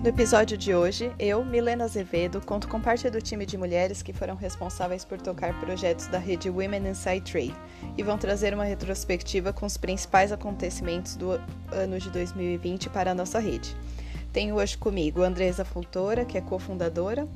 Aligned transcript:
No 0.00 0.10
episódio 0.10 0.56
de 0.56 0.72
hoje, 0.72 1.12
eu, 1.18 1.44
Milena 1.44 1.82
Azevedo, 1.82 2.40
conto 2.40 2.68
com 2.68 2.80
parte 2.80 3.10
do 3.10 3.20
time 3.20 3.44
de 3.44 3.58
mulheres 3.58 4.00
que 4.00 4.12
foram 4.12 4.36
responsáveis 4.36 5.04
por 5.04 5.20
tocar 5.20 5.58
projetos 5.58 6.06
da 6.06 6.18
rede 6.18 6.48
Women 6.48 6.90
Inside 6.90 7.20
Trade 7.20 7.54
e 7.96 8.02
vão 8.04 8.16
trazer 8.16 8.54
uma 8.54 8.62
retrospectiva 8.62 9.52
com 9.52 9.66
os 9.66 9.76
principais 9.76 10.30
acontecimentos 10.30 11.16
do 11.16 11.32
ano 11.72 11.98
de 11.98 12.10
2020 12.10 12.88
para 12.90 13.10
a 13.10 13.14
nossa 13.14 13.40
rede. 13.40 13.74
Tenho 14.32 14.54
hoje 14.54 14.78
comigo 14.78 15.24
Andresa 15.24 15.64
Fontoura, 15.64 16.24
que 16.24 16.38
é 16.38 16.40
cofundadora, 16.40 17.26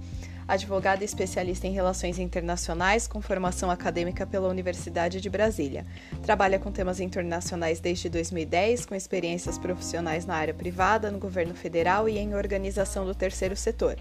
advogada 0.47 1.05
especialista 1.05 1.67
em 1.67 1.73
relações 1.73 2.19
internacionais 2.19 3.07
com 3.07 3.21
formação 3.21 3.71
acadêmica 3.71 4.27
pela 4.27 4.49
Universidade 4.49 5.21
de 5.21 5.31
Brasília. 5.31 5.87
Trabalha 6.23 6.59
com 6.59 6.71
temas 6.71 7.01
internacionais 7.01 7.81
desde 7.81 8.09
2010, 8.09 8.87
com 8.87 8.95
experiências 8.95 9.59
profissionais 9.59 10.27
na 10.27 10.35
área 10.35 10.55
privada, 10.55 11.11
no 11.11 11.19
governo 11.19 11.55
federal 11.55 12.09
e 12.09 12.19
em 12.19 12.35
organização 12.35 13.05
do 13.05 13.15
terceiro 13.15 13.57
setor. 13.57 13.97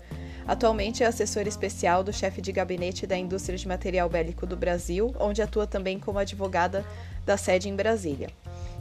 Atualmente 0.47 1.03
é 1.03 1.05
assessora 1.05 1.47
especial 1.47 2.03
do 2.03 2.11
chefe 2.11 2.41
de 2.41 2.51
gabinete 2.51 3.05
da 3.05 3.17
indústria 3.17 3.57
de 3.57 3.67
material 3.67 4.09
bélico 4.09 4.45
do 4.45 4.57
Brasil, 4.57 5.13
onde 5.19 5.41
atua 5.41 5.67
também 5.67 5.99
como 5.99 6.19
advogada 6.19 6.85
da 7.25 7.37
sede 7.37 7.69
em 7.69 7.75
Brasília. 7.75 8.29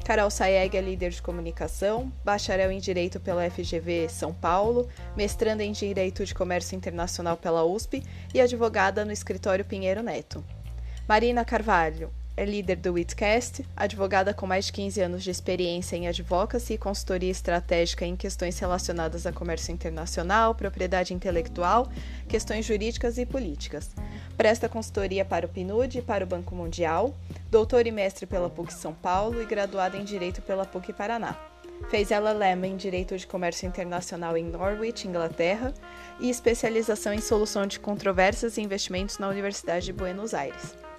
Carol 0.05 0.31
Saeg 0.31 0.77
é 0.77 0.81
líder 0.81 1.11
de 1.11 1.23
comunicação, 1.23 2.13
bacharel 2.25 2.73
em 2.73 2.79
Direito 2.79 3.21
pela 3.21 3.49
FGV 3.49 4.09
São 4.09 4.33
Paulo, 4.33 4.89
mestranda 5.17 5.63
em 5.63 5.73
Direito 5.73 6.25
de 6.25 6.35
Comércio 6.35 6.77
Internacional 6.77 7.37
pela 7.37 7.65
USP 7.65 8.03
e 8.35 8.41
advogada 8.41 9.05
no 9.05 9.13
escritório 9.13 9.65
Pinheiro 9.65 10.03
Neto. 10.03 10.45
Marina 11.07 11.45
Carvalho 11.45 12.13
é 12.41 12.45
líder 12.47 12.77
do 12.77 12.95
Witcast, 12.95 13.67
advogada 13.77 14.33
com 14.33 14.47
mais 14.47 14.65
de 14.65 14.73
15 14.73 14.99
anos 15.03 15.23
de 15.23 15.31
experiência 15.31 15.95
em 15.95 16.09
advocacy 16.09 16.73
e 16.73 16.79
consultoria 16.79 17.31
estratégica 17.31 18.07
em 18.07 18.17
questões 18.17 18.59
relacionadas 18.59 19.27
a 19.27 19.33
comércio 19.33 19.75
internacional, 19.75 20.55
propriedade 20.55 21.13
intelectual, 21.13 21.93
questões 22.27 22.65
jurídicas 22.65 23.19
e 23.19 23.27
políticas. 23.27 23.91
Presta 24.39 24.71
consultoria 24.71 25.23
para 25.23 25.45
o 25.45 25.51
PNUD 25.51 25.99
e 25.99 26.03
para 26.03 26.25
o 26.25 26.27
Banco 26.27 26.55
Mundial, 26.55 27.15
doutor 27.51 27.87
e 27.87 27.93
mestre 27.93 28.25
pela 28.25 28.49
PUC 28.49 28.73
São 28.73 28.95
Paulo 28.95 29.43
e 29.43 29.45
graduada 29.45 29.99
em 29.99 30.05
Direito 30.05 30.41
pela 30.41 30.65
PUC 30.65 30.95
Paraná. 30.95 31.37
Fez 31.91 32.09
LLM 32.11 32.65
em 32.65 32.77
Direito 32.77 33.19
de 33.19 33.27
Comércio 33.27 33.69
Internacional 33.69 34.35
em 34.35 34.45
Norwich, 34.45 35.07
Inglaterra, 35.07 35.75
e 36.19 36.31
especialização 36.31 37.13
em 37.13 37.21
Solução 37.21 37.67
de 37.67 37.79
Controvérsias 37.79 38.57
e 38.57 38.63
Investimentos 38.63 39.19
na 39.19 39.29
Universidade 39.29 39.85
de 39.85 39.93
Buenos 39.93 40.33
Aires. 40.33 40.90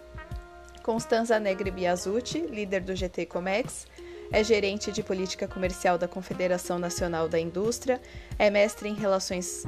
Constanza 0.84 1.40
Negri 1.40 1.70
Biasucci, 1.70 2.42
líder 2.42 2.82
do 2.82 2.96
GT 2.96 3.28
Comex, 3.28 3.86
é 4.32 4.44
gerente 4.44 4.92
de 4.92 5.04
política 5.04 5.48
comercial 5.48 5.98
da 5.98 6.08
Confederação 6.08 6.80
Nacional 6.80 7.30
da 7.30 7.40
Indústria, 7.40 8.02
é 8.40 8.50
mestre 8.50 8.90
em 8.90 8.96
Relações 8.96 9.64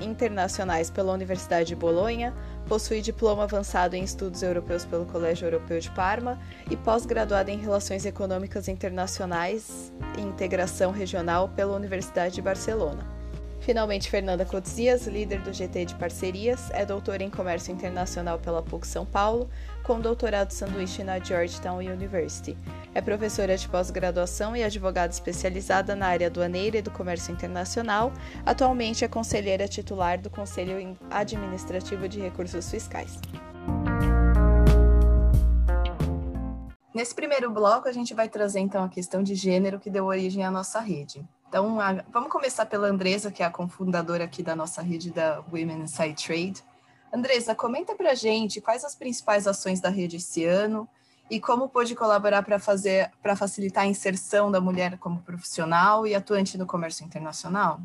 Internacionais 0.00 0.90
pela 0.90 1.12
Universidade 1.12 1.68
de 1.68 1.76
Bolonha, 1.76 2.34
possui 2.66 3.00
diploma 3.00 3.44
avançado 3.44 3.94
em 3.94 4.02
Estudos 4.02 4.42
Europeus 4.42 4.84
pelo 4.84 5.06
Colégio 5.06 5.46
Europeu 5.46 5.78
de 5.78 5.90
Parma 5.90 6.40
e 6.70 6.76
pós-graduada 6.76 7.50
em 7.50 7.58
Relações 7.58 8.04
Econômicas 8.04 8.66
Internacionais 8.66 9.92
e 10.18 10.20
Integração 10.22 10.90
Regional 10.90 11.50
pela 11.50 11.76
Universidade 11.76 12.34
de 12.34 12.42
Barcelona. 12.42 13.19
Finalmente, 13.60 14.10
Fernanda 14.10 14.44
Cotsias, 14.46 15.06
líder 15.06 15.42
do 15.42 15.52
GT 15.52 15.84
de 15.84 15.94
Parcerias, 15.94 16.70
é 16.70 16.86
doutora 16.86 17.22
em 17.22 17.28
Comércio 17.28 17.72
Internacional 17.72 18.38
pela 18.38 18.62
PUC 18.62 18.86
São 18.86 19.04
Paulo, 19.04 19.50
com 19.82 20.00
doutorado 20.00 20.50
sanduíche 20.50 21.04
na 21.04 21.18
Georgetown 21.18 21.76
University. 21.76 22.56
É 22.94 23.02
professora 23.02 23.56
de 23.56 23.68
pós-graduação 23.68 24.56
e 24.56 24.64
advogada 24.64 25.12
especializada 25.12 25.94
na 25.94 26.06
área 26.06 26.28
aduaneira 26.28 26.78
e 26.78 26.82
do 26.82 26.90
comércio 26.90 27.32
internacional. 27.32 28.12
Atualmente 28.46 29.04
é 29.04 29.08
conselheira 29.08 29.68
titular 29.68 30.18
do 30.18 30.30
Conselho 30.30 30.96
Administrativo 31.10 32.08
de 32.08 32.18
Recursos 32.18 32.70
Fiscais. 32.70 33.18
Nesse 36.94 37.14
primeiro 37.14 37.50
bloco, 37.52 37.88
a 37.88 37.92
gente 37.92 38.14
vai 38.14 38.28
trazer 38.28 38.60
então 38.60 38.82
a 38.82 38.88
questão 38.88 39.22
de 39.22 39.34
gênero 39.34 39.78
que 39.78 39.90
deu 39.90 40.06
origem 40.06 40.44
à 40.44 40.50
nossa 40.50 40.80
rede. 40.80 41.24
Então, 41.50 41.80
a, 41.80 42.04
vamos 42.12 42.30
começar 42.30 42.64
pela 42.64 42.86
Andresa, 42.86 43.32
que 43.32 43.42
é 43.42 43.46
a 43.46 43.50
cofundadora 43.50 44.22
aqui 44.22 44.40
da 44.40 44.54
nossa 44.54 44.80
rede 44.80 45.10
da 45.10 45.42
Women 45.52 45.80
Inside 45.80 46.14
Trade. 46.14 46.64
Andresa, 47.12 47.56
comenta 47.56 47.92
para 47.96 48.12
a 48.12 48.14
gente 48.14 48.60
quais 48.60 48.84
as 48.84 48.94
principais 48.94 49.48
ações 49.48 49.80
da 49.80 49.88
rede 49.88 50.18
esse 50.18 50.44
ano 50.44 50.88
e 51.28 51.40
como 51.40 51.68
pôde 51.68 51.96
colaborar 51.96 52.44
para 52.44 52.60
fazer 52.60 53.10
para 53.20 53.34
facilitar 53.34 53.82
a 53.82 53.88
inserção 53.88 54.48
da 54.48 54.60
mulher 54.60 54.96
como 54.98 55.22
profissional 55.22 56.06
e 56.06 56.14
atuante 56.14 56.56
no 56.56 56.66
comércio 56.66 57.04
internacional. 57.04 57.80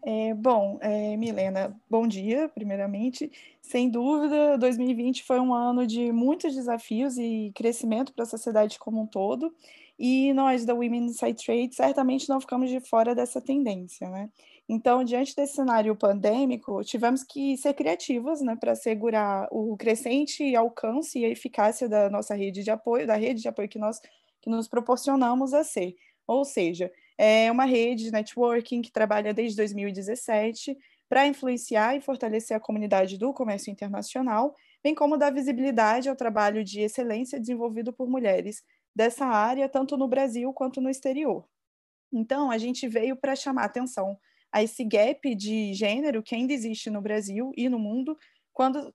É, 0.00 0.32
bom, 0.32 0.78
é, 0.80 1.16
Milena, 1.16 1.76
bom 1.90 2.06
dia, 2.06 2.48
primeiramente. 2.48 3.28
Sem 3.60 3.90
dúvida, 3.90 4.56
2020 4.56 5.24
foi 5.24 5.40
um 5.40 5.52
ano 5.52 5.84
de 5.84 6.12
muitos 6.12 6.54
desafios 6.54 7.18
e 7.18 7.50
crescimento 7.56 8.12
para 8.12 8.22
a 8.22 8.28
sociedade 8.28 8.78
como 8.78 9.02
um 9.02 9.06
todo. 9.06 9.52
E 9.98 10.32
nós, 10.32 10.64
da 10.64 10.74
Women 10.74 11.06
Inside 11.06 11.44
Trade, 11.44 11.74
certamente 11.74 12.28
não 12.28 12.40
ficamos 12.40 12.70
de 12.70 12.80
fora 12.80 13.14
dessa 13.14 13.40
tendência, 13.40 14.08
né? 14.08 14.30
Então, 14.68 15.02
diante 15.02 15.34
desse 15.34 15.54
cenário 15.54 15.96
pandêmico, 15.96 16.84
tivemos 16.84 17.24
que 17.24 17.56
ser 17.56 17.72
criativos, 17.74 18.42
né, 18.42 18.54
para 18.54 18.72
assegurar 18.72 19.48
o 19.50 19.76
crescente 19.76 20.54
alcance 20.54 21.18
e 21.18 21.24
a 21.24 21.28
eficácia 21.28 21.88
da 21.88 22.10
nossa 22.10 22.34
rede 22.34 22.62
de 22.62 22.70
apoio, 22.70 23.06
da 23.06 23.16
rede 23.16 23.40
de 23.40 23.48
apoio 23.48 23.68
que 23.68 23.78
nós 23.78 23.98
que 24.40 24.50
nos 24.50 24.68
proporcionamos 24.68 25.52
a 25.52 25.64
ser. 25.64 25.96
Ou 26.26 26.44
seja, 26.44 26.92
é 27.16 27.50
uma 27.50 27.64
rede 27.64 28.04
de 28.04 28.12
networking 28.12 28.82
que 28.82 28.92
trabalha 28.92 29.34
desde 29.34 29.56
2017 29.56 30.76
para 31.08 31.26
influenciar 31.26 31.96
e 31.96 32.00
fortalecer 32.00 32.56
a 32.56 32.60
comunidade 32.60 33.18
do 33.18 33.32
comércio 33.32 33.70
internacional, 33.70 34.54
bem 34.84 34.94
como 34.94 35.16
dar 35.16 35.32
visibilidade 35.32 36.08
ao 36.08 36.14
trabalho 36.14 36.62
de 36.62 36.80
excelência 36.80 37.40
desenvolvido 37.40 37.92
por 37.92 38.08
mulheres 38.08 38.62
dessa 38.98 39.24
área, 39.24 39.68
tanto 39.68 39.96
no 39.96 40.08
Brasil 40.08 40.52
quanto 40.52 40.80
no 40.80 40.90
exterior. 40.90 41.46
Então, 42.12 42.50
a 42.50 42.58
gente 42.58 42.88
veio 42.88 43.14
para 43.14 43.36
chamar 43.36 43.64
atenção 43.64 44.18
a 44.50 44.60
esse 44.60 44.82
gap 44.82 45.36
de 45.36 45.72
gênero 45.72 46.20
que 46.20 46.34
ainda 46.34 46.52
existe 46.52 46.90
no 46.90 47.00
Brasil 47.00 47.52
e 47.56 47.68
no 47.68 47.78
mundo 47.78 48.18
quando 48.52 48.92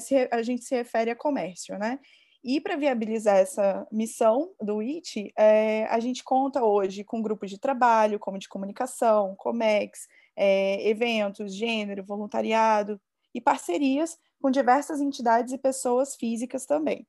se, 0.00 0.28
a 0.32 0.42
gente 0.42 0.64
se 0.64 0.74
refere 0.74 1.12
a 1.12 1.14
comércio, 1.14 1.78
né? 1.78 2.00
E 2.42 2.60
para 2.60 2.74
viabilizar 2.74 3.36
essa 3.36 3.86
missão 3.92 4.50
do 4.60 4.80
IT, 4.82 5.32
é, 5.38 5.84
a 5.86 6.00
gente 6.00 6.24
conta 6.24 6.64
hoje 6.64 7.04
com 7.04 7.22
grupos 7.22 7.48
de 7.48 7.58
trabalho, 7.58 8.18
como 8.18 8.38
de 8.38 8.48
comunicação, 8.48 9.36
COMEX, 9.36 10.08
é, 10.34 10.88
eventos, 10.88 11.54
gênero, 11.54 12.04
voluntariado 12.04 13.00
e 13.32 13.40
parcerias 13.40 14.18
com 14.42 14.50
diversas 14.50 15.00
entidades 15.00 15.52
e 15.52 15.58
pessoas 15.58 16.16
físicas 16.16 16.66
também. 16.66 17.06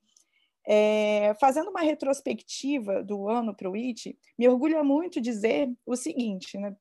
É, 0.69 1.33
fazendo 1.39 1.69
uma 1.69 1.79
retrospectiva 1.79 3.01
do 3.01 3.29
ano 3.29 3.55
para 3.55 3.69
o 3.69 3.75
IT, 3.75 4.17
me 4.38 4.50
orgulha 4.50 4.83
muito 4.83 5.22
dizer 5.22 5.72
o 5.85 5.95
seguinte: 5.95 6.57
né? 6.57 6.75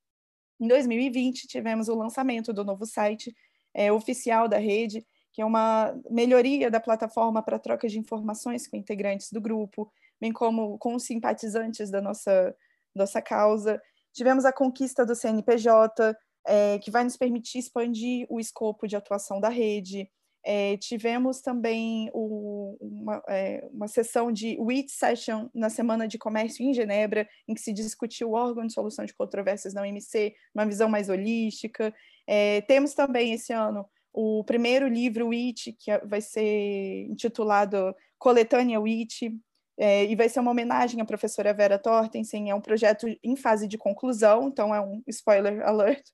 em 0.60 0.66
2020 0.66 1.46
tivemos 1.46 1.88
o 1.88 1.94
lançamento 1.94 2.52
do 2.52 2.64
novo 2.64 2.84
site 2.84 3.32
é, 3.72 3.92
oficial 3.92 4.48
da 4.48 4.58
rede, 4.58 5.06
que 5.32 5.40
é 5.40 5.44
uma 5.44 5.94
melhoria 6.10 6.70
da 6.70 6.80
plataforma 6.80 7.42
para 7.42 7.58
troca 7.58 7.86
de 7.86 7.98
informações 7.98 8.66
com 8.66 8.76
integrantes 8.76 9.30
do 9.30 9.40
grupo, 9.40 9.92
bem 10.20 10.32
como 10.32 10.78
com 10.78 10.98
simpatizantes 10.98 11.90
da 11.90 12.00
nossa, 12.00 12.56
nossa 12.94 13.22
causa. 13.22 13.80
Tivemos 14.12 14.44
a 14.44 14.52
conquista 14.52 15.04
do 15.06 15.14
CNPJ, 15.14 16.16
é, 16.46 16.78
que 16.78 16.90
vai 16.90 17.04
nos 17.04 17.16
permitir 17.16 17.58
expandir 17.58 18.26
o 18.30 18.40
escopo 18.40 18.88
de 18.88 18.96
atuação 18.96 19.38
da 19.38 19.48
rede. 19.48 20.10
É, 20.48 20.76
tivemos 20.76 21.40
também 21.40 22.08
o, 22.14 22.76
uma, 22.80 23.20
é, 23.28 23.66
uma 23.72 23.88
sessão 23.88 24.30
de 24.30 24.56
WIT 24.60 24.92
Session 24.92 25.48
na 25.52 25.68
Semana 25.68 26.06
de 26.06 26.16
Comércio 26.16 26.64
em 26.64 26.72
Genebra, 26.72 27.28
em 27.48 27.54
que 27.54 27.60
se 27.60 27.72
discutiu 27.72 28.30
o 28.30 28.34
órgão 28.34 28.64
de 28.64 28.72
solução 28.72 29.04
de 29.04 29.12
controvérsias 29.12 29.74
na 29.74 29.82
OMC, 29.82 30.36
uma 30.54 30.64
visão 30.64 30.88
mais 30.88 31.08
holística. 31.08 31.92
É, 32.28 32.60
temos 32.60 32.94
também 32.94 33.32
esse 33.32 33.52
ano 33.52 33.84
o 34.12 34.44
primeiro 34.44 34.86
livro 34.86 35.26
WIT, 35.26 35.72
que 35.72 35.90
é, 35.90 35.98
vai 36.06 36.20
ser 36.20 37.06
intitulado 37.10 37.92
Coletânea 38.16 38.80
WIT, 38.80 39.36
é, 39.76 40.04
e 40.04 40.14
vai 40.14 40.28
ser 40.28 40.38
uma 40.38 40.52
homenagem 40.52 41.00
à 41.00 41.04
professora 41.04 41.52
Vera 41.52 41.76
Tortensen, 41.76 42.50
é 42.50 42.54
um 42.54 42.60
projeto 42.60 43.06
em 43.22 43.34
fase 43.34 43.66
de 43.66 43.76
conclusão, 43.76 44.46
então 44.46 44.72
é 44.72 44.80
um 44.80 45.02
spoiler 45.08 45.60
alert, 45.66 46.04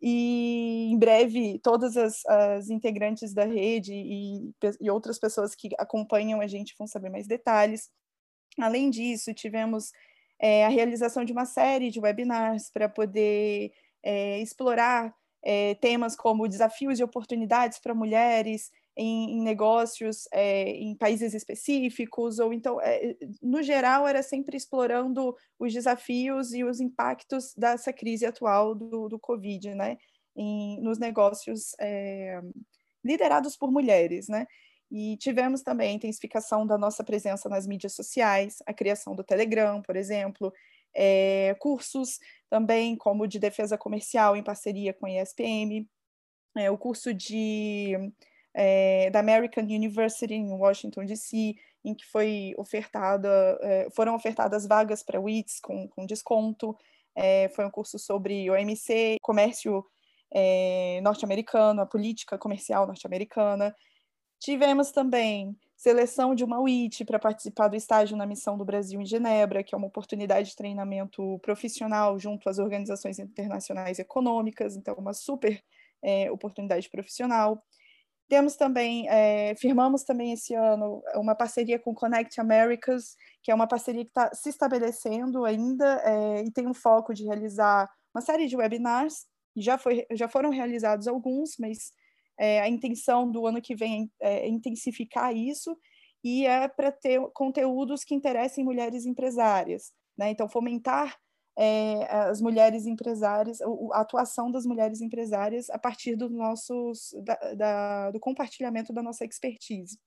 e 0.00 0.88
em 0.90 0.98
breve 0.98 1.58
todas 1.62 1.96
as, 1.96 2.24
as 2.26 2.70
integrantes 2.70 3.34
da 3.34 3.44
rede 3.44 3.92
e, 3.92 4.52
e, 4.80 4.90
outras 4.90 5.18
pessoas 5.18 5.54
que 5.54 5.70
acompanham 5.78 6.40
a 6.40 6.46
gente 6.46 6.74
vão 6.78 6.86
saber 6.86 7.10
mais 7.10 7.26
detalhes. 7.26 7.90
Além 8.58 8.88
disso, 8.90 9.34
tivemos 9.34 9.92
é, 10.38 10.64
a 10.64 10.68
realização 10.68 11.24
de 11.24 11.32
uma 11.32 11.44
série 11.44 11.90
de 11.90 12.00
webinars 12.00 12.70
para 12.70 12.88
poder 12.88 13.72
é, 14.02 14.40
explorar 14.40 15.14
é, 15.42 15.74
temas 15.76 16.16
como 16.16 16.48
desafios 16.48 16.98
e 16.98 17.04
oportunidades 17.04 17.78
para 17.78 17.94
mulheres 17.94 18.70
em, 19.00 19.38
em 19.38 19.40
negócios 19.40 20.28
é, 20.30 20.72
em 20.72 20.94
países 20.94 21.32
específicos, 21.32 22.38
ou 22.38 22.52
então, 22.52 22.78
é, 22.82 23.16
no 23.40 23.62
geral, 23.62 24.06
era 24.06 24.22
sempre 24.22 24.58
explorando 24.58 25.34
os 25.58 25.72
desafios 25.72 26.52
e 26.52 26.62
os 26.62 26.80
impactos 26.80 27.54
dessa 27.56 27.94
crise 27.94 28.26
atual 28.26 28.74
do, 28.74 29.08
do 29.08 29.18
Covid, 29.18 29.74
né? 29.74 29.96
Em, 30.36 30.78
nos 30.82 30.98
negócios 30.98 31.74
é, 31.80 32.42
liderados 33.02 33.56
por 33.56 33.72
mulheres, 33.72 34.28
né? 34.28 34.46
E 34.90 35.16
tivemos 35.16 35.62
também 35.62 35.92
a 35.92 35.94
intensificação 35.94 36.66
da 36.66 36.76
nossa 36.76 37.02
presença 37.02 37.48
nas 37.48 37.66
mídias 37.66 37.94
sociais, 37.94 38.58
a 38.66 38.74
criação 38.74 39.14
do 39.16 39.24
Telegram, 39.24 39.80
por 39.80 39.96
exemplo, 39.96 40.52
é, 40.94 41.56
cursos 41.58 42.18
também 42.50 42.96
como 42.96 43.26
de 43.26 43.38
defesa 43.38 43.78
comercial 43.78 44.36
em 44.36 44.42
parceria 44.42 44.92
com 44.92 45.06
a 45.06 45.10
ESPM, 45.10 45.88
é, 46.54 46.70
o 46.70 46.76
curso 46.76 47.14
de 47.14 47.96
é, 48.54 49.10
da 49.10 49.20
American 49.20 49.64
University 49.64 50.34
em 50.34 50.52
Washington 50.52 51.04
D.C., 51.04 51.54
em 51.84 51.94
que 51.94 52.06
foi 52.06 52.54
ofertada, 52.58 53.58
é, 53.62 53.88
foram 53.90 54.14
ofertadas 54.14 54.66
vagas 54.66 55.02
para 55.02 55.20
WITS 55.20 55.60
com, 55.60 55.88
com 55.88 56.06
desconto. 56.06 56.76
É, 57.14 57.48
foi 57.50 57.64
um 57.64 57.70
curso 57.70 57.98
sobre 57.98 58.50
OMC, 58.50 59.16
comércio 59.22 59.84
é, 60.32 61.00
norte-americano, 61.02 61.80
a 61.80 61.86
política 61.86 62.38
comercial 62.38 62.86
norte-americana. 62.86 63.74
Tivemos 64.38 64.90
também 64.90 65.56
seleção 65.76 66.34
de 66.34 66.44
uma 66.44 66.60
WIT 66.60 67.04
para 67.04 67.18
participar 67.18 67.68
do 67.68 67.76
estágio 67.76 68.16
na 68.16 68.26
missão 68.26 68.56
do 68.56 68.64
Brasil 68.64 69.00
em 69.00 69.06
Genebra, 69.06 69.62
que 69.62 69.74
é 69.74 69.78
uma 69.78 69.86
oportunidade 69.86 70.50
de 70.50 70.56
treinamento 70.56 71.38
profissional 71.40 72.18
junto 72.18 72.48
às 72.48 72.58
organizações 72.58 73.18
internacionais 73.18 73.98
econômicas, 73.98 74.76
então 74.76 74.94
uma 74.96 75.14
super 75.14 75.62
é, 76.02 76.30
oportunidade 76.30 76.88
profissional. 76.90 77.62
Temos 78.30 78.54
também, 78.54 79.08
é, 79.08 79.56
firmamos 79.56 80.04
também 80.04 80.32
esse 80.32 80.54
ano 80.54 81.02
uma 81.16 81.34
parceria 81.34 81.80
com 81.80 81.92
Connect 81.92 82.40
Americas, 82.40 83.16
que 83.42 83.50
é 83.50 83.54
uma 83.54 83.66
parceria 83.66 84.04
que 84.04 84.10
está 84.10 84.32
se 84.32 84.48
estabelecendo 84.48 85.44
ainda 85.44 86.00
é, 86.04 86.44
e 86.44 86.52
tem 86.52 86.68
um 86.68 86.72
foco 86.72 87.12
de 87.12 87.24
realizar 87.24 87.90
uma 88.14 88.20
série 88.20 88.46
de 88.46 88.56
webinars. 88.56 89.26
Já, 89.56 89.76
foi, 89.76 90.06
já 90.12 90.28
foram 90.28 90.50
realizados 90.50 91.08
alguns, 91.08 91.56
mas 91.58 91.90
é, 92.38 92.60
a 92.60 92.68
intenção 92.68 93.28
do 93.28 93.48
ano 93.48 93.60
que 93.60 93.74
vem 93.74 94.08
é 94.20 94.48
intensificar 94.48 95.34
isso 95.34 95.76
e 96.22 96.46
é 96.46 96.68
para 96.68 96.92
ter 96.92 97.20
conteúdos 97.34 98.04
que 98.04 98.14
interessem 98.14 98.64
mulheres 98.64 99.06
empresárias. 99.06 99.92
Né? 100.16 100.30
Então, 100.30 100.48
fomentar 100.48 101.16
é, 101.62 102.10
as 102.10 102.40
mulheres 102.40 102.86
empresárias, 102.86 103.60
a 103.92 104.00
atuação 104.00 104.50
das 104.50 104.64
mulheres 104.64 105.02
empresárias 105.02 105.68
a 105.68 105.78
partir 105.78 106.16
do, 106.16 106.30
nossos, 106.30 107.14
da, 107.22 107.34
da, 107.54 108.10
do 108.12 108.18
compartilhamento 108.18 108.94
da 108.94 109.02
nossa 109.02 109.26
expertise. 109.26 109.98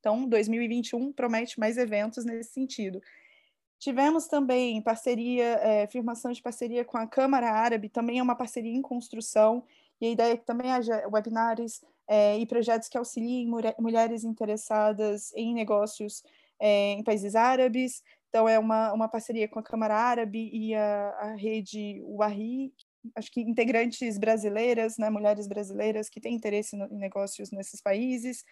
Então, 0.00 0.26
2021 0.26 1.12
promete 1.12 1.60
mais 1.60 1.76
eventos 1.76 2.24
nesse 2.24 2.52
sentido. 2.52 3.02
Tivemos 3.78 4.26
também 4.26 4.80
parceria, 4.80 5.44
é, 5.60 5.86
firmação 5.86 6.32
de 6.32 6.40
parceria 6.40 6.82
com 6.82 6.96
a 6.96 7.06
Câmara 7.06 7.50
Árabe, 7.50 7.90
também 7.90 8.18
é 8.18 8.22
uma 8.22 8.34
parceria 8.34 8.72
em 8.72 8.80
construção, 8.80 9.62
e 10.00 10.06
a 10.06 10.10
ideia 10.10 10.32
é 10.32 10.36
que 10.38 10.46
também 10.46 10.72
haja 10.72 11.06
webinars 11.12 11.84
é, 12.08 12.38
e 12.38 12.46
projetos 12.46 12.88
que 12.88 12.96
auxiliem 12.96 13.46
mulheres 13.78 14.24
interessadas 14.24 15.30
em 15.34 15.52
negócios 15.52 16.22
é, 16.58 16.92
em 16.92 17.04
países 17.04 17.34
árabes, 17.34 18.02
então, 18.28 18.48
é 18.48 18.58
uma, 18.58 18.92
uma 18.92 19.08
parceria 19.08 19.48
com 19.48 19.58
a 19.58 19.62
Câmara 19.62 19.94
Árabe 19.94 20.50
e 20.52 20.74
a, 20.74 21.08
a 21.20 21.34
rede 21.34 22.02
UARI, 22.04 22.72
acho 23.14 23.30
que 23.30 23.40
integrantes 23.40 24.18
brasileiras, 24.18 24.98
né, 24.98 25.08
mulheres 25.08 25.46
brasileiras 25.46 26.08
que 26.08 26.20
têm 26.20 26.34
interesse 26.34 26.76
no, 26.76 26.86
em 26.86 26.98
negócios 26.98 27.50
nesses 27.50 27.80
países. 27.80 28.44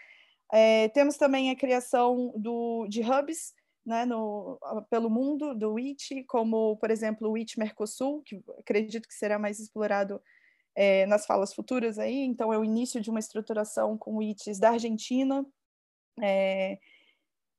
É, 0.53 0.89
temos 0.89 1.17
também 1.17 1.51
a 1.51 1.57
criação 1.57 2.33
do, 2.37 2.87
de 2.89 3.03
hubs 3.03 3.53
né, 3.85 4.07
no, 4.07 4.59
pelo 4.89 5.11
mundo 5.11 5.55
do 5.55 5.75
WIT, 5.75 6.25
como, 6.25 6.77
por 6.77 6.91
exemplo, 6.91 7.29
o 7.29 7.33
WIT 7.33 7.59
Mercosul, 7.59 8.23
que 8.23 8.43
acredito 8.59 9.09
que 9.09 9.15
será 9.15 9.39
mais 9.39 9.61
explorado 9.61 10.21
é, 10.75 11.07
nas 11.07 11.27
falas 11.27 11.53
futuras 11.53 11.99
aí. 11.99 12.25
Então, 12.25 12.53
é 12.53 12.59
o 12.59 12.65
início 12.65 13.01
de 13.01 13.11
uma 13.11 13.21
estruturação 13.21 13.99
com 13.99 14.17
WITs 14.17 14.59
da 14.59 14.71
Argentina, 14.71 15.45
é, 16.23 16.79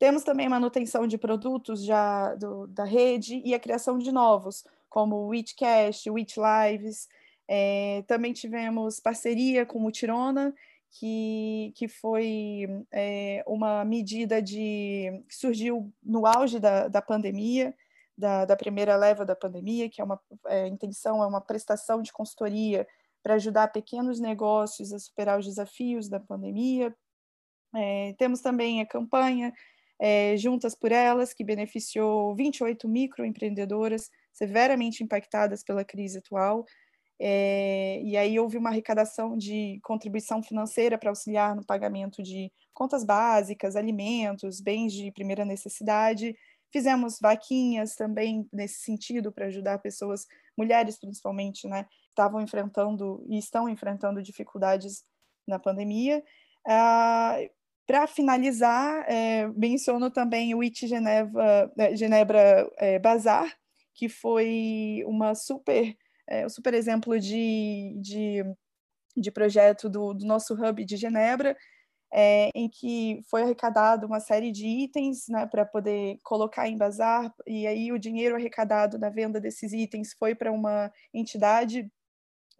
temos 0.05 0.23
também 0.23 0.47
manutenção 0.47 1.07
de 1.07 1.17
produtos 1.17 1.83
já 1.83 2.35
do, 2.35 2.67
da 2.67 2.83
rede 2.83 3.41
e 3.43 3.55
a 3.55 3.59
criação 3.59 3.97
de 3.97 4.11
novos, 4.11 4.63
como 4.87 5.15
o 5.15 5.27
Witcast, 5.29 6.07
Witch 6.11 6.35
Lives. 6.37 7.07
É, 7.47 8.03
também 8.05 8.31
tivemos 8.31 8.99
parceria 8.99 9.65
com 9.65 9.83
o 9.83 9.91
Tirona, 9.91 10.53
que, 10.91 11.73
que 11.75 11.87
foi 11.87 12.85
é, 12.91 13.43
uma 13.47 13.83
medida 13.83 14.39
de 14.43 15.23
que 15.27 15.35
surgiu 15.35 15.91
no 16.03 16.27
auge 16.27 16.59
da, 16.59 16.87
da 16.87 17.01
pandemia, 17.01 17.73
da, 18.15 18.45
da 18.45 18.55
primeira 18.55 18.95
leva 18.95 19.25
da 19.25 19.35
pandemia, 19.35 19.89
que 19.89 20.01
é 20.01 20.03
uma 20.03 20.21
é, 20.45 20.67
intenção, 20.67 21.23
é 21.23 21.25
uma 21.25 21.41
prestação 21.41 22.03
de 22.03 22.13
consultoria 22.13 22.87
para 23.23 23.33
ajudar 23.33 23.69
pequenos 23.69 24.19
negócios 24.19 24.93
a 24.93 24.99
superar 24.99 25.39
os 25.39 25.47
desafios 25.47 26.07
da 26.07 26.19
pandemia. 26.19 26.95
É, 27.73 28.13
temos 28.19 28.39
também 28.39 28.81
a 28.81 28.85
campanha 28.85 29.51
é, 29.99 30.35
Juntas 30.37 30.75
por 30.75 30.91
Elas, 30.91 31.33
que 31.33 31.43
beneficiou 31.43 32.35
28 32.35 32.87
microempreendedoras 32.87 34.09
severamente 34.33 35.03
impactadas 35.03 35.63
pela 35.63 35.85
crise 35.85 36.17
atual. 36.17 36.65
É, 37.17 38.01
e 38.03 38.17
aí 38.17 38.37
houve 38.37 38.57
uma 38.57 38.69
arrecadação 38.69 39.37
de 39.37 39.79
contribuição 39.83 40.43
financeira 40.43 40.97
para 40.97 41.09
auxiliar 41.09 41.55
no 41.55 41.65
pagamento 41.65 42.21
de 42.21 42.51
contas 42.73 43.05
básicas, 43.05 43.75
alimentos, 43.75 44.59
bens 44.59 44.91
de 44.91 45.11
primeira 45.11 45.45
necessidade. 45.45 46.35
Fizemos 46.73 47.17
vaquinhas 47.21 47.95
também 47.95 48.45
nesse 48.51 48.81
sentido 48.81 49.31
para 49.31 49.45
ajudar 49.45 49.79
pessoas, 49.79 50.27
mulheres 50.57 50.99
principalmente, 50.99 51.67
né, 51.69 51.85
estavam 52.09 52.41
enfrentando 52.41 53.25
e 53.29 53.37
estão 53.37 53.69
enfrentando 53.69 54.21
dificuldades 54.21 55.05
na 55.47 55.57
pandemia. 55.57 56.21
Ah, 56.67 57.37
para 57.85 58.07
finalizar, 58.07 59.05
é, 59.07 59.47
menciono 59.49 60.09
também 60.09 60.55
o 60.55 60.63
IT 60.63 60.87
Geneva, 60.87 61.71
é, 61.77 61.95
Genebra 61.95 62.69
é, 62.77 62.97
Bazar, 62.99 63.55
que 63.93 64.09
foi 64.09 65.03
uma 65.05 65.35
super, 65.35 65.95
é, 66.27 66.45
um 66.45 66.49
super 66.49 66.73
exemplo 66.73 67.19
de, 67.19 67.95
de, 68.01 68.43
de 69.15 69.31
projeto 69.31 69.87
do, 69.89 70.13
do, 70.13 70.25
nosso 70.25 70.53
hub 70.55 70.83
de 70.83 70.97
Genebra, 70.97 71.55
em 72.53 72.69
que 72.69 73.19
foi 73.29 73.41
arrecadado 73.41 74.07
uma 74.07 74.21
série 74.21 74.49
de 74.49 74.65
itens 74.65 75.27
né, 75.27 75.45
para 75.45 75.65
poder 75.65 76.17
colocar 76.23 76.65
em 76.67 76.77
bazar, 76.77 77.33
e 77.45 77.67
aí 77.67 77.91
o 77.91 77.99
dinheiro 77.99 78.35
arrecadado 78.35 78.97
na 78.97 79.09
venda 79.09 79.41
desses 79.41 79.73
itens 79.73 80.13
foi 80.17 80.33
para 80.33 80.49
uma 80.49 80.89
entidade 81.13 81.91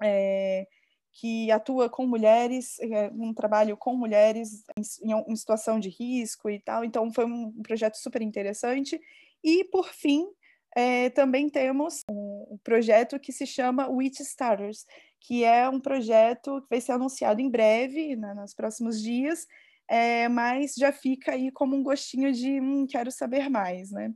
é, 0.03 0.67
que 1.15 1.49
atua 1.49 1.89
com 1.89 2.05
mulheres, 2.05 2.77
é, 2.81 3.09
um 3.13 3.33
trabalho 3.33 3.77
com 3.77 3.95
mulheres 3.95 4.65
em, 5.01 5.13
em, 5.31 5.35
situação 5.35 5.79
de 5.79 5.87
risco 5.87 6.49
e 6.49 6.59
tal. 6.59 6.83
Então, 6.83 7.11
foi 7.11 7.23
um 7.25 7.53
projeto 7.63 7.95
super 7.95 8.21
interessante. 8.21 8.99
E, 9.41 9.63
por 9.63 9.87
fim, 9.93 10.27
é, 10.75 11.09
também 11.09 11.49
temos 11.49 12.01
um, 12.09 12.59
projeto 12.61 13.17
que 13.17 13.31
se 13.31 13.47
chama 13.47 13.87
Witch 13.87 14.19
Starters, 14.19 14.85
que 15.21 15.45
é 15.45 15.69
um 15.69 15.79
projeto 15.79 16.61
que 16.63 16.67
vai 16.69 16.81
ser 16.81 16.91
anunciado 16.91 17.39
em 17.39 17.49
breve, 17.49 18.17
né, 18.17 18.33
nos 18.33 18.53
próximos 18.53 19.01
dias, 19.01 19.47
é, 19.87 20.27
mas 20.27 20.75
já 20.75 20.91
fica 20.91 21.31
aí 21.31 21.49
como 21.49 21.77
um 21.77 21.83
gostinho 21.83 22.33
de 22.33 22.59
hum, 22.59 22.85
quero 22.85 23.09
saber 23.09 23.49
mais, 23.49 23.89
né? 23.89 24.13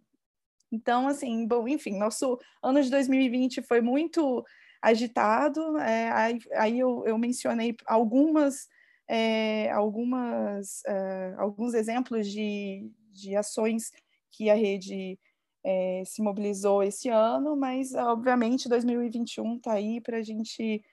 Então, 0.70 1.08
assim, 1.08 1.48
bom, 1.48 1.66
enfim, 1.66 1.98
nosso 1.98 2.38
ano 2.62 2.82
de 2.84 2.90
2020 2.90 3.62
foi 3.62 3.80
muito 3.80 4.46
agitado. 4.82 5.78
É, 5.78 6.12
aí, 6.12 6.40
aí 6.54 6.80
eu, 6.80 7.04
eu, 7.06 7.18
mencionei 7.18 7.76
algumas, 7.86 8.68
é, 9.08 9.70
algumas, 9.72 10.84
é, 10.86 11.34
alguns 11.38 11.74
exemplos 11.74 12.28
de, 12.28 12.90
de 13.12 13.36
ações 13.36 13.92
que 14.32 14.50
a 14.50 14.56
rede 14.56 15.20
é, 15.64 16.04
se 16.06 16.22
mobilizou 16.22 16.84
esse 16.84 17.10
ano, 17.10 17.56
mas 17.56 17.94
obviamente 17.94 18.70
2021 18.70 19.58
está 19.58 19.74
aí 19.74 20.00
para 20.02 20.18
a 20.18 20.24
gente 20.24 20.84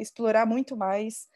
explorar 0.00 0.46
muito 0.46 0.76
mais 0.76 1.28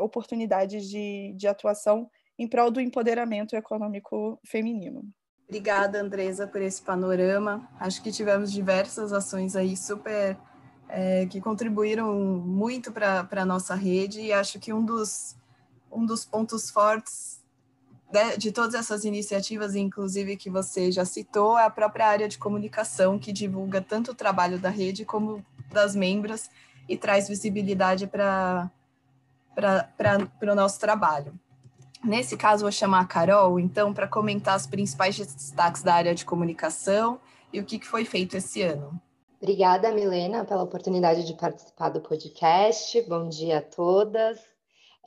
oportunidades 0.00 0.84
de, 0.88 1.32
de 1.36 1.46
atuação 1.46 2.10
em 2.36 2.48
prol 2.48 2.72
do 2.72 2.80
empoderamento 2.80 3.54
econômico 3.54 4.40
feminino. 4.44 5.04
Obrigada, 5.50 6.00
Andresa, 6.00 6.46
por 6.46 6.62
esse 6.62 6.80
panorama. 6.80 7.68
Acho 7.78 8.02
que 8.02 8.10
tivemos 8.10 8.50
diversas 8.50 9.12
ações 9.12 9.54
aí 9.56 9.76
super 9.76 10.36
é, 10.90 11.26
que 11.26 11.40
contribuíram 11.40 12.14
muito 12.14 12.90
para 12.92 13.26
a 13.30 13.44
nossa 13.44 13.74
rede 13.74 14.20
e 14.20 14.32
acho 14.32 14.58
que 14.58 14.72
um 14.72 14.84
dos, 14.84 15.36
um 15.90 16.04
dos 16.04 16.24
pontos 16.24 16.70
fortes 16.70 17.40
de, 18.10 18.36
de 18.36 18.52
todas 18.52 18.74
essas 18.74 19.04
iniciativas, 19.04 19.74
inclusive 19.74 20.36
que 20.36 20.50
você 20.50 20.90
já 20.90 21.04
citou, 21.04 21.58
é 21.58 21.64
a 21.64 21.70
própria 21.70 22.06
área 22.06 22.28
de 22.28 22.38
comunicação 22.38 23.18
que 23.18 23.32
divulga 23.32 23.80
tanto 23.80 24.10
o 24.10 24.14
trabalho 24.14 24.58
da 24.58 24.68
rede 24.68 25.04
como 25.04 25.44
das 25.72 25.94
membros 25.94 26.50
e 26.88 26.96
traz 26.96 27.28
visibilidade 27.28 28.06
para 28.06 28.70
para 29.54 30.52
o 30.52 30.54
nosso 30.54 30.80
trabalho. 30.80 31.38
Nesse 32.02 32.36
caso, 32.36 32.62
vou 32.62 32.72
chamar 32.72 33.00
a 33.00 33.04
Carol, 33.04 33.60
então, 33.60 33.92
para 33.92 34.08
comentar 34.08 34.56
os 34.56 34.66
principais 34.66 35.18
destaques 35.18 35.82
da 35.82 35.94
área 35.94 36.14
de 36.14 36.24
comunicação 36.24 37.20
e 37.52 37.60
o 37.60 37.64
que, 37.64 37.78
que 37.78 37.86
foi 37.86 38.06
feito 38.06 38.36
esse 38.36 38.62
ano. 38.62 38.98
Obrigada, 39.42 39.90
Milena, 39.90 40.44
pela 40.44 40.64
oportunidade 40.64 41.24
de 41.24 41.32
participar 41.32 41.88
do 41.88 42.02
podcast. 42.02 43.00
Bom 43.08 43.26
dia 43.26 43.58
a 43.58 43.62
todas. 43.62 44.38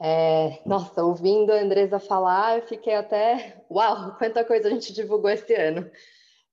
É, 0.02 0.60
nossa, 0.66 1.04
ouvindo 1.04 1.52
a 1.52 1.62
Andresa 1.62 2.00
falar, 2.00 2.58
eu 2.58 2.66
fiquei 2.66 2.96
até. 2.96 3.64
Uau, 3.70 4.18
quanta 4.18 4.44
coisa 4.44 4.70
a 4.70 4.72
gente 4.72 4.92
divulgou 4.92 5.30
esse 5.30 5.54
ano. 5.54 5.88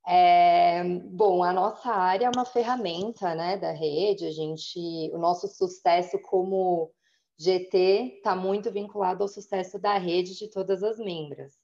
É, 0.06 0.84
bom, 0.84 1.42
a 1.42 1.54
nossa 1.54 1.90
área 1.90 2.26
é 2.26 2.30
uma 2.30 2.44
ferramenta 2.44 3.34
né, 3.34 3.56
da 3.56 3.72
rede, 3.72 4.26
a 4.26 4.30
gente, 4.30 5.10
o 5.14 5.18
nosso 5.18 5.48
sucesso 5.48 6.18
como 6.20 6.92
GT 7.38 8.16
está 8.18 8.36
muito 8.36 8.70
vinculado 8.70 9.22
ao 9.22 9.28
sucesso 9.28 9.78
da 9.78 9.96
rede 9.96 10.36
de 10.36 10.50
todas 10.50 10.82
as 10.82 10.98
membros. 10.98 11.54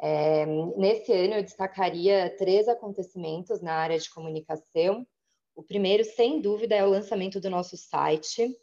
É, 0.00 0.46
nesse 0.78 1.12
ano, 1.12 1.34
eu 1.34 1.42
destacaria 1.42 2.34
três 2.38 2.66
acontecimentos 2.66 3.60
na 3.60 3.74
área 3.74 3.98
de 3.98 4.08
comunicação. 4.08 5.06
O 5.60 5.62
primeiro, 5.62 6.02
sem 6.02 6.40
dúvida, 6.40 6.74
é 6.74 6.82
o 6.82 6.88
lançamento 6.88 7.38
do 7.38 7.50
nosso 7.50 7.76
site. 7.76 8.58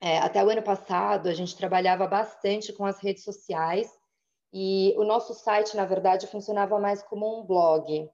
É, 0.00 0.18
até 0.18 0.44
o 0.44 0.50
ano 0.50 0.60
passado, 0.60 1.28
a 1.28 1.32
gente 1.32 1.56
trabalhava 1.56 2.04
bastante 2.08 2.72
com 2.72 2.84
as 2.84 2.98
redes 2.98 3.22
sociais 3.22 3.88
e 4.52 4.92
o 4.96 5.04
nosso 5.04 5.34
site, 5.34 5.76
na 5.76 5.84
verdade, 5.84 6.26
funcionava 6.26 6.80
mais 6.80 7.00
como 7.00 7.38
um 7.38 7.46
blog. 7.46 8.10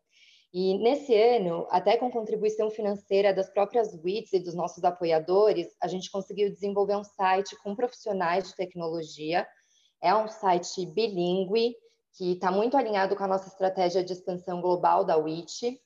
E 0.52 0.76
nesse 0.76 1.14
ano, 1.14 1.66
até 1.70 1.96
com 1.96 2.10
contribuição 2.10 2.70
financeira 2.70 3.32
das 3.32 3.48
próprias 3.48 3.94
WITs 3.94 4.34
e 4.34 4.40
dos 4.40 4.54
nossos 4.54 4.84
apoiadores, 4.84 5.74
a 5.80 5.88
gente 5.88 6.10
conseguiu 6.10 6.50
desenvolver 6.50 6.96
um 6.96 7.04
site 7.04 7.56
com 7.62 7.74
profissionais 7.74 8.48
de 8.48 8.56
tecnologia. 8.56 9.48
É 10.02 10.14
um 10.14 10.28
site 10.28 10.84
bilíngue, 10.84 11.74
que 12.12 12.32
está 12.32 12.50
muito 12.50 12.76
alinhado 12.76 13.16
com 13.16 13.24
a 13.24 13.28
nossa 13.28 13.48
estratégia 13.48 14.04
de 14.04 14.12
expansão 14.12 14.60
global 14.60 15.02
da 15.02 15.16
WIT. 15.16 15.80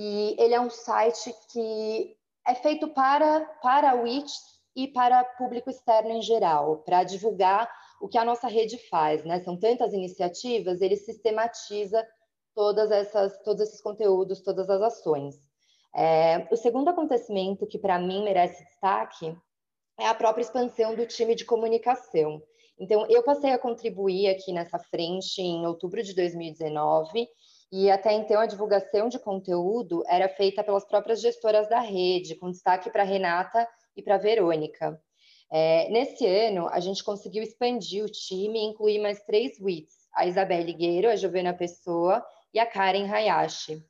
E 0.00 0.36
ele 0.38 0.54
é 0.54 0.60
um 0.60 0.70
site 0.70 1.34
que 1.50 2.16
é 2.46 2.54
feito 2.54 2.86
para, 2.86 3.40
para 3.60 3.90
a 3.90 3.94
WIT 3.94 4.30
e 4.76 4.86
para 4.86 5.24
público 5.24 5.68
externo 5.68 6.12
em 6.12 6.22
geral, 6.22 6.84
para 6.84 7.02
divulgar 7.02 7.68
o 8.00 8.06
que 8.06 8.16
a 8.16 8.24
nossa 8.24 8.46
rede 8.46 8.78
faz. 8.88 9.24
Né? 9.24 9.40
São 9.40 9.58
tantas 9.58 9.92
iniciativas, 9.92 10.80
ele 10.80 10.94
sistematiza 10.94 12.06
todas 12.54 12.92
essas, 12.92 13.42
todos 13.42 13.60
esses 13.62 13.82
conteúdos, 13.82 14.40
todas 14.40 14.70
as 14.70 14.80
ações. 14.80 15.34
É, 15.92 16.46
o 16.48 16.56
segundo 16.56 16.90
acontecimento 16.90 17.66
que 17.66 17.76
para 17.76 17.98
mim 17.98 18.22
merece 18.22 18.64
destaque 18.66 19.36
é 19.98 20.06
a 20.06 20.14
própria 20.14 20.42
expansão 20.42 20.94
do 20.94 21.06
time 21.06 21.34
de 21.34 21.44
comunicação. 21.44 22.40
Então, 22.78 23.04
eu 23.10 23.24
passei 23.24 23.50
a 23.50 23.58
contribuir 23.58 24.28
aqui 24.28 24.52
nessa 24.52 24.78
frente 24.78 25.42
em 25.42 25.66
outubro 25.66 26.04
de 26.04 26.14
2019 26.14 27.28
e 27.70 27.90
até 27.90 28.12
então 28.12 28.40
a 28.40 28.46
divulgação 28.46 29.08
de 29.08 29.18
conteúdo 29.18 30.02
era 30.08 30.28
feita 30.28 30.64
pelas 30.64 30.84
próprias 30.84 31.20
gestoras 31.20 31.68
da 31.68 31.80
rede, 31.80 32.34
com 32.34 32.50
destaque 32.50 32.90
para 32.90 33.02
Renata 33.02 33.68
e 33.96 34.02
para 34.02 34.16
Verônica. 34.16 35.00
É, 35.50 35.88
nesse 35.90 36.26
ano, 36.26 36.68
a 36.68 36.80
gente 36.80 37.02
conseguiu 37.02 37.42
expandir 37.42 38.04
o 38.04 38.08
time 38.08 38.58
e 38.58 38.64
incluir 38.64 38.98
mais 39.00 39.22
três 39.24 39.58
WITs, 39.60 40.08
a 40.14 40.26
Isabelle 40.26 40.72
Gueiro, 40.72 41.08
a 41.08 41.16
Giovana 41.16 41.54
Pessoa 41.54 42.24
e 42.52 42.58
a 42.58 42.66
Karen 42.66 43.10
Hayashi. 43.10 43.82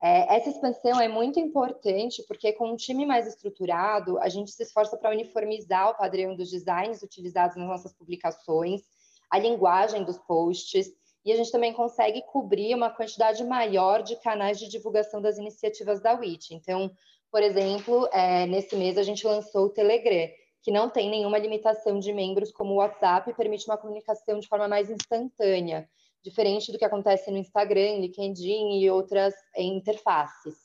É, 0.00 0.36
essa 0.36 0.50
expansão 0.50 1.00
é 1.00 1.08
muito 1.08 1.40
importante 1.40 2.22
porque, 2.28 2.52
com 2.52 2.70
um 2.70 2.76
time 2.76 3.04
mais 3.04 3.26
estruturado, 3.26 4.18
a 4.18 4.28
gente 4.28 4.52
se 4.52 4.62
esforça 4.62 4.96
para 4.96 5.10
uniformizar 5.10 5.90
o 5.90 5.96
padrão 5.96 6.36
dos 6.36 6.50
designs 6.50 7.02
utilizados 7.02 7.56
nas 7.56 7.66
nossas 7.66 7.92
publicações, 7.92 8.82
a 9.28 9.38
linguagem 9.38 10.04
dos 10.04 10.18
posts, 10.18 10.92
e 11.28 11.32
a 11.32 11.36
gente 11.36 11.52
também 11.52 11.74
consegue 11.74 12.22
cobrir 12.22 12.74
uma 12.74 12.88
quantidade 12.88 13.44
maior 13.44 14.02
de 14.02 14.16
canais 14.16 14.58
de 14.58 14.66
divulgação 14.66 15.20
das 15.20 15.36
iniciativas 15.36 16.00
da 16.00 16.14
WIT. 16.14 16.54
Então, 16.54 16.90
por 17.30 17.42
exemplo, 17.42 18.08
é, 18.14 18.46
nesse 18.46 18.74
mês 18.74 18.96
a 18.96 19.02
gente 19.02 19.26
lançou 19.26 19.66
o 19.66 19.68
Telegram, 19.68 20.26
que 20.62 20.72
não 20.72 20.88
tem 20.88 21.10
nenhuma 21.10 21.36
limitação 21.36 21.98
de 21.98 22.14
membros 22.14 22.50
como 22.50 22.72
o 22.72 22.76
WhatsApp 22.76 23.28
e 23.28 23.34
permite 23.34 23.66
uma 23.68 23.76
comunicação 23.76 24.38
de 24.38 24.48
forma 24.48 24.66
mais 24.66 24.88
instantânea 24.88 25.86
diferente 26.24 26.72
do 26.72 26.78
que 26.78 26.84
acontece 26.86 27.30
no 27.30 27.36
Instagram, 27.36 27.98
LinkedIn 27.98 28.80
e 28.80 28.90
outras 28.90 29.34
interfaces. 29.54 30.56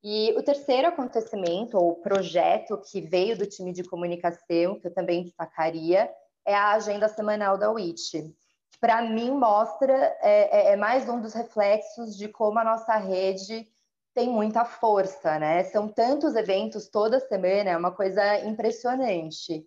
E 0.00 0.32
o 0.38 0.44
terceiro 0.44 0.86
acontecimento 0.86 1.76
ou 1.76 1.96
projeto 1.96 2.80
que 2.88 3.00
veio 3.00 3.36
do 3.36 3.46
time 3.46 3.72
de 3.72 3.82
comunicação, 3.82 4.78
que 4.78 4.86
eu 4.86 4.94
também 4.94 5.24
destacaria, 5.24 6.08
é 6.46 6.54
a 6.54 6.74
agenda 6.74 7.08
semanal 7.08 7.58
da 7.58 7.68
WIT. 7.72 8.32
Para 8.80 9.02
mim, 9.02 9.32
mostra, 9.32 9.92
é, 10.20 10.70
é, 10.70 10.72
é 10.72 10.76
mais 10.76 11.08
um 11.08 11.20
dos 11.20 11.34
reflexos 11.34 12.16
de 12.16 12.28
como 12.28 12.58
a 12.60 12.64
nossa 12.64 12.96
rede 12.96 13.66
tem 14.14 14.28
muita 14.28 14.64
força, 14.64 15.38
né? 15.38 15.64
São 15.64 15.88
tantos 15.88 16.34
eventos 16.36 16.88
toda 16.88 17.20
semana, 17.20 17.70
é 17.70 17.76
uma 17.76 17.90
coisa 17.90 18.38
impressionante. 18.44 19.66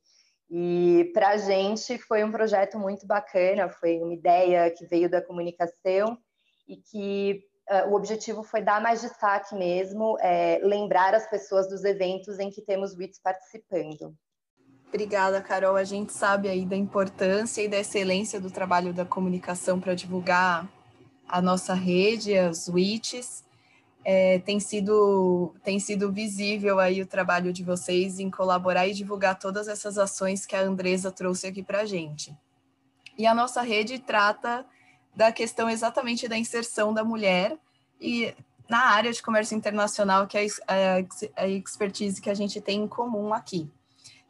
E 0.50 1.10
para 1.14 1.30
a 1.30 1.38
gente 1.38 1.98
foi 1.98 2.24
um 2.24 2.32
projeto 2.32 2.78
muito 2.78 3.06
bacana, 3.06 3.70
foi 3.70 4.00
uma 4.00 4.14
ideia 4.14 4.70
que 4.72 4.86
veio 4.86 5.10
da 5.10 5.22
comunicação 5.22 6.18
e 6.68 6.78
que 6.78 7.44
uh, 7.70 7.90
o 7.90 7.96
objetivo 7.96 8.44
foi 8.44 8.62
dar 8.62 8.82
mais 8.82 9.02
destaque 9.02 9.56
mesmo, 9.56 10.18
é, 10.20 10.60
lembrar 10.64 11.16
as 11.16 11.30
pessoas 11.30 11.70
dos 11.70 11.84
eventos 11.84 12.40
em 12.40 12.50
que 12.50 12.62
temos 12.62 12.94
WITs 12.94 13.20
participando. 13.20 14.14
Obrigada, 14.94 15.42
Carol. 15.42 15.78
A 15.78 15.86
gente 15.86 16.12
sabe 16.12 16.50
aí 16.50 16.66
da 16.66 16.76
importância 16.76 17.62
e 17.62 17.70
da 17.70 17.80
excelência 17.80 18.42
do 18.42 18.52
trabalho 18.52 18.94
da 18.94 19.06
comunicação 19.06 19.80
para 19.80 19.96
divulgar 19.96 20.68
a 21.26 21.42
nossa 21.42 21.74
rede, 21.74 22.38
as 22.38 22.68
WITs 22.68 23.46
é, 24.04 24.40
tem, 24.40 24.60
sido, 24.60 25.56
tem 25.64 25.80
sido 25.80 26.12
visível 26.12 26.78
aí 26.78 27.02
o 27.02 27.06
trabalho 27.06 27.54
de 27.54 27.64
vocês 27.64 28.20
em 28.20 28.30
colaborar 28.30 28.86
e 28.86 28.94
divulgar 28.94 29.40
todas 29.40 29.70
essas 29.70 29.98
ações 29.98 30.46
que 30.46 30.58
a 30.58 30.62
Andresa 30.62 31.10
trouxe 31.10 31.48
aqui 31.48 31.64
para 31.64 31.82
a 31.82 31.86
gente. 31.86 32.36
E 33.18 33.26
a 33.26 33.34
nossa 33.34 33.62
rede 33.62 33.98
trata 33.98 34.66
da 35.16 35.32
questão 35.32 35.70
exatamente 35.70 36.28
da 36.28 36.38
inserção 36.38 36.94
da 36.94 37.04
mulher 37.04 37.58
e 38.00 38.36
na 38.68 38.90
área 38.90 39.12
de 39.14 39.24
comércio 39.24 39.56
internacional, 39.56 40.28
que 40.28 40.38
é 40.38 40.48
a 41.38 41.48
expertise 41.48 42.22
que 42.22 42.30
a 42.30 42.34
gente 42.34 42.60
tem 42.60 42.84
em 42.84 42.88
comum 42.88 43.34
aqui. 43.34 43.70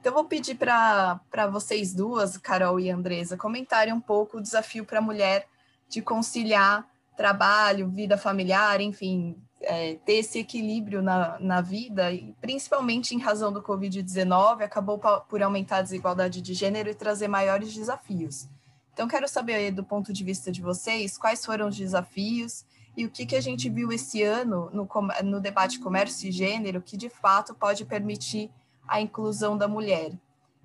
Então, 0.02 0.14
vou 0.14 0.26
pedir 0.26 0.56
para 0.56 1.48
vocês 1.52 1.94
duas, 1.94 2.36
Carol 2.36 2.80
e 2.80 2.90
Andresa, 2.90 3.38
comentarem 3.38 3.94
um 3.94 4.02
pouco 4.02 4.38
o 4.38 4.42
desafio 4.42 4.84
para 4.84 4.98
a 4.98 5.02
mulher 5.02 5.48
de 5.88 6.02
conciliar 6.02 6.90
trabalho, 7.16 7.88
vida 7.88 8.18
familiar, 8.18 8.82
enfim, 8.82 9.38
é, 9.62 9.94
ter 10.04 10.14
esse 10.14 10.40
equilíbrio 10.40 11.04
na, 11.04 11.38
na 11.40 11.62
vida, 11.62 12.12
e 12.12 12.36
principalmente 12.42 13.14
em 13.14 13.20
razão 13.20 13.54
do 13.54 13.62
Covid-19, 13.62 14.64
acabou 14.64 15.00
por 15.30 15.44
aumentar 15.44 15.78
a 15.78 15.82
desigualdade 15.84 16.42
de 16.42 16.56
gênero 16.56 16.90
e 16.90 16.96
trazer 16.96 17.28
maiores 17.28 17.72
desafios. 17.72 18.50
Então, 18.94 19.08
quero 19.08 19.28
saber, 19.28 19.70
do 19.70 19.84
ponto 19.84 20.12
de 20.12 20.24
vista 20.24 20.52
de 20.52 20.64
vocês, 20.64 21.16
quais 21.16 21.46
foram 21.46 21.68
os 21.68 21.78
desafios 21.78 22.66
e 22.98 23.06
o 23.06 23.10
que, 23.12 23.24
que 23.24 23.36
a 23.36 23.42
gente 23.42 23.70
viu 23.70 23.92
esse 23.92 24.24
ano 24.24 24.68
no, 24.74 24.90
no 25.24 25.40
debate 25.40 25.80
comércio 25.80 26.28
e 26.28 26.32
gênero 26.32 26.82
que, 26.82 26.98
de 26.98 27.08
fato, 27.08 27.54
pode 27.54 27.86
permitir 27.86 28.50
a 28.88 29.02
inclusão 29.02 29.58
da 29.58 29.68
mulher. 29.68 30.12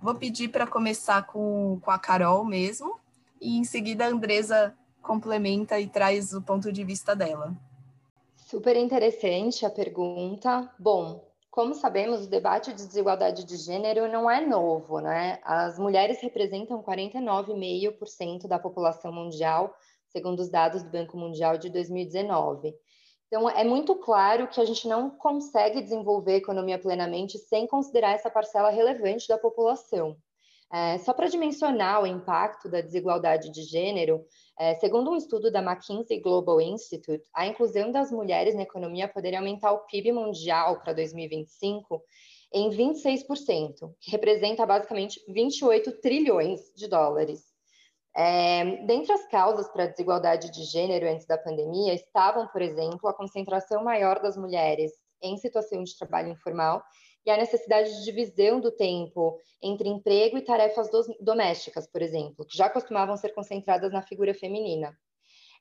Vou 0.01 0.15
pedir 0.15 0.49
para 0.49 0.67
começar 0.67 1.27
com, 1.27 1.79
com 1.81 1.91
a 1.91 1.99
Carol 1.99 2.45
mesmo, 2.45 2.99
e 3.41 3.57
em 3.57 3.65
seguida 3.65 4.05
a 4.05 4.09
Andresa 4.09 4.75
complementa 5.03 5.79
e 5.79 5.87
traz 5.87 6.33
o 6.33 6.43
ponto 6.43 6.73
de 6.73 6.85
vista 6.85 7.15
dela. 7.15 7.55
Super 8.37 8.77
interessante 8.77 9.65
a 9.65 9.71
pergunta. 9.71 10.73
Bom, 10.79 11.27
como 11.51 11.75
sabemos, 11.75 12.27
o 12.27 12.29
debate 12.29 12.73
de 12.73 12.87
desigualdade 12.87 13.45
de 13.45 13.57
gênero 13.57 14.13
não 14.13 14.31
é 14.31 14.45
novo, 14.45 15.01
né? 15.01 15.41
As 15.43 15.79
mulheres 15.79 16.21
representam 16.21 16.83
49,5% 16.83 18.47
da 18.47 18.59
população 18.59 19.11
mundial, 19.11 19.75
segundo 20.09 20.41
os 20.41 20.51
dados 20.51 20.83
do 20.83 20.91
Banco 20.91 21.17
Mundial 21.17 21.57
de 21.57 21.71
2019. 21.71 22.75
Então, 23.27 23.51
é 23.51 23.65
muito 23.65 23.95
claro 23.97 24.47
que 24.49 24.61
a 24.61 24.65
gente 24.65 24.87
não 24.87 25.11
consegue 25.11 25.83
desenvolver 25.83 26.35
a 26.35 26.39
economia 26.39 26.79
plenamente 26.79 27.39
sem 27.39 27.67
considerar 27.67 28.13
essa 28.13 28.31
parcela 28.31 28.71
relevante 28.71 29.27
da 29.27 29.37
população. 29.37 30.17
É, 30.73 30.99
só 30.99 31.13
para 31.13 31.29
dimensionar 31.29 32.03
o 32.03 32.07
impacto 32.07 32.69
da 32.69 32.81
desigualdade 32.81 33.51
de 33.51 33.63
gênero, 33.63 34.25
é, 34.59 34.75
segundo 34.75 35.11
um 35.11 35.17
estudo 35.17 35.51
da 35.51 35.63
McKinsey 35.63 36.21
Global 36.21 36.61
Institute, 36.61 37.25
a 37.33 37.47
inclusão 37.47 37.93
das 37.93 38.11
mulheres 38.11 38.55
na 38.55 38.63
economia 38.63 39.07
poderia 39.07 39.39
aumentar 39.39 39.73
o 39.73 39.87
PIB 39.87 40.13
mundial 40.13 40.81
para 40.81 40.93
2025 40.93 42.03
em 42.53 42.71
26%, 42.71 43.93
que 44.01 44.11
representa 44.11 44.67
basicamente 44.67 45.21
28 45.29 46.01
trilhões 46.01 46.73
de 46.75 46.89
dólares. 46.89 47.56
É, 48.19 48.65
dentre 48.87 49.13
as 49.13 49.29
causas 49.29 49.69
para 49.69 49.85
a 49.85 49.89
desigualdade 49.89 50.51
de 50.51 50.65
gênero 50.65 51.07
antes 51.07 51.27
da 51.27 51.37
pandemia 51.37 51.93
estavam, 51.93 52.49
por 52.49 52.63
exemplo, 52.63 53.09
a 53.09 53.15
concentração 53.15 53.85
maior 53.85 54.21
das 54.23 54.39
mulheres 54.39 54.93
em 55.23 55.37
situação 55.37 55.83
de 55.83 55.97
trabalho 55.99 56.31
informal 56.31 56.83
e 57.27 57.31
a 57.31 57.37
necessidade 57.37 57.91
de 57.91 58.05
divisão 58.05 58.59
do 58.59 58.71
tempo 58.71 59.39
entre 59.63 59.89
emprego 59.89 60.39
e 60.39 60.43
tarefas 60.43 60.89
domésticas, 61.21 61.87
por 61.87 62.01
exemplo, 62.01 62.47
que 62.47 62.57
já 62.57 62.71
costumavam 62.71 63.17
ser 63.19 63.35
concentradas 63.35 63.93
na 63.93 64.01
figura 64.01 64.33
feminina. 64.33 64.97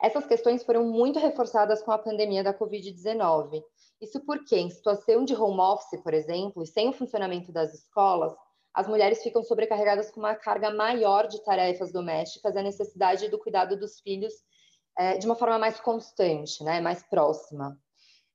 Essas 0.02 0.26
questões 0.26 0.64
foram 0.64 0.86
muito 0.86 1.20
reforçadas 1.20 1.82
com 1.82 1.92
a 1.92 1.98
pandemia 1.98 2.44
da 2.44 2.54
Covid-19. 2.54 3.62
Isso 4.02 4.24
porque, 4.26 4.58
em 4.58 4.70
situação 4.70 5.26
de 5.26 5.36
home 5.36 5.60
office, 5.60 6.02
por 6.02 6.14
exemplo, 6.14 6.64
e 6.64 6.68
sem 6.68 6.88
o 6.88 6.94
funcionamento 6.94 7.52
das 7.52 7.74
escolas, 7.74 8.34
as 8.76 8.88
mulheres 8.90 9.24
ficam 9.24 9.42
sobrecarregadas 9.42 10.12
com 10.12 10.20
uma 10.20 10.36
carga 10.36 10.70
maior 10.70 11.28
de 11.28 11.42
tarefas 11.44 11.94
domésticas 11.94 12.58
a 12.58 12.62
necessidade 12.62 13.30
do 13.30 13.40
cuidado 13.40 13.78
dos 13.80 14.02
filhos 14.02 14.34
é, 14.98 15.18
de 15.18 15.26
uma 15.26 15.36
forma 15.36 15.58
mais 15.58 15.80
constante, 15.80 16.62
né, 16.62 16.82
mais 16.82 17.02
próxima. 17.02 17.80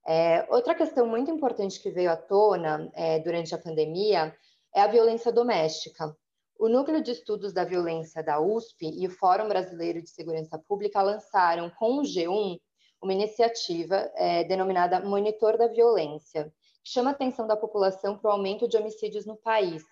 É, 0.09 0.47
outra 0.49 0.75
questão 0.75 1.07
muito 1.07 1.31
importante 1.31 1.79
que 1.79 1.91
veio 1.91 2.11
à 2.11 2.17
tona 2.17 2.91
é, 2.95 3.19
durante 3.19 3.55
a 3.55 3.59
pandemia 3.59 4.35
é 4.75 4.81
a 4.81 4.87
violência 4.87 5.31
doméstica. 5.31 6.17
O 6.59 6.69
Núcleo 6.69 7.03
de 7.03 7.11
Estudos 7.11 7.53
da 7.53 7.65
Violência 7.65 8.23
da 8.23 8.41
USP 8.41 8.87
e 8.87 9.07
o 9.07 9.11
Fórum 9.11 9.47
Brasileiro 9.47 10.01
de 10.01 10.09
Segurança 10.09 10.59
Pública 10.59 11.03
lançaram 11.03 11.69
com 11.79 11.99
o 11.99 12.03
G1 12.03 12.59
uma 13.03 13.13
iniciativa 13.13 14.11
é, 14.17 14.45
denominada 14.45 15.01
Monitor 15.01 15.59
da 15.59 15.69
Violência, 15.69 16.51
que 16.83 16.91
chama 16.91 17.11
a 17.11 17.13
atenção 17.13 17.47
da 17.47 17.57
população 17.57 18.17
para 18.17 18.31
o 18.31 18.33
aumento 18.33 18.67
de 18.67 18.77
homicídios 18.77 19.27
no 19.27 19.37
país, 19.37 19.83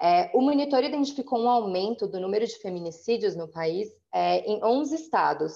é, 0.00 0.30
o 0.32 0.40
monitor 0.40 0.82
identificou 0.82 1.38
um 1.38 1.48
aumento 1.48 2.06
do 2.06 2.18
número 2.18 2.46
de 2.46 2.56
feminicídios 2.56 3.36
no 3.36 3.46
país 3.46 3.88
é, 4.12 4.38
em 4.50 4.64
11 4.64 4.94
estados, 4.94 5.54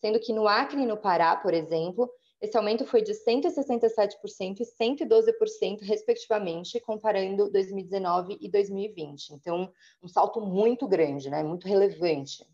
sendo 0.00 0.18
que 0.18 0.32
no 0.32 0.48
Acre 0.48 0.82
e 0.82 0.86
no 0.86 0.96
Pará, 0.96 1.36
por 1.36 1.54
exemplo, 1.54 2.10
esse 2.40 2.56
aumento 2.56 2.84
foi 2.84 3.00
de 3.00 3.12
167% 3.12 4.60
e 4.60 4.64
112%, 4.64 5.80
respectivamente, 5.80 6.78
comparando 6.80 7.50
2019 7.50 8.36
e 8.40 8.50
2020. 8.50 9.30
Então, 9.30 9.72
um 10.02 10.08
salto 10.08 10.40
muito 10.40 10.86
grande, 10.86 11.30
né? 11.30 11.42
muito 11.42 11.66
relevante. 11.66 12.44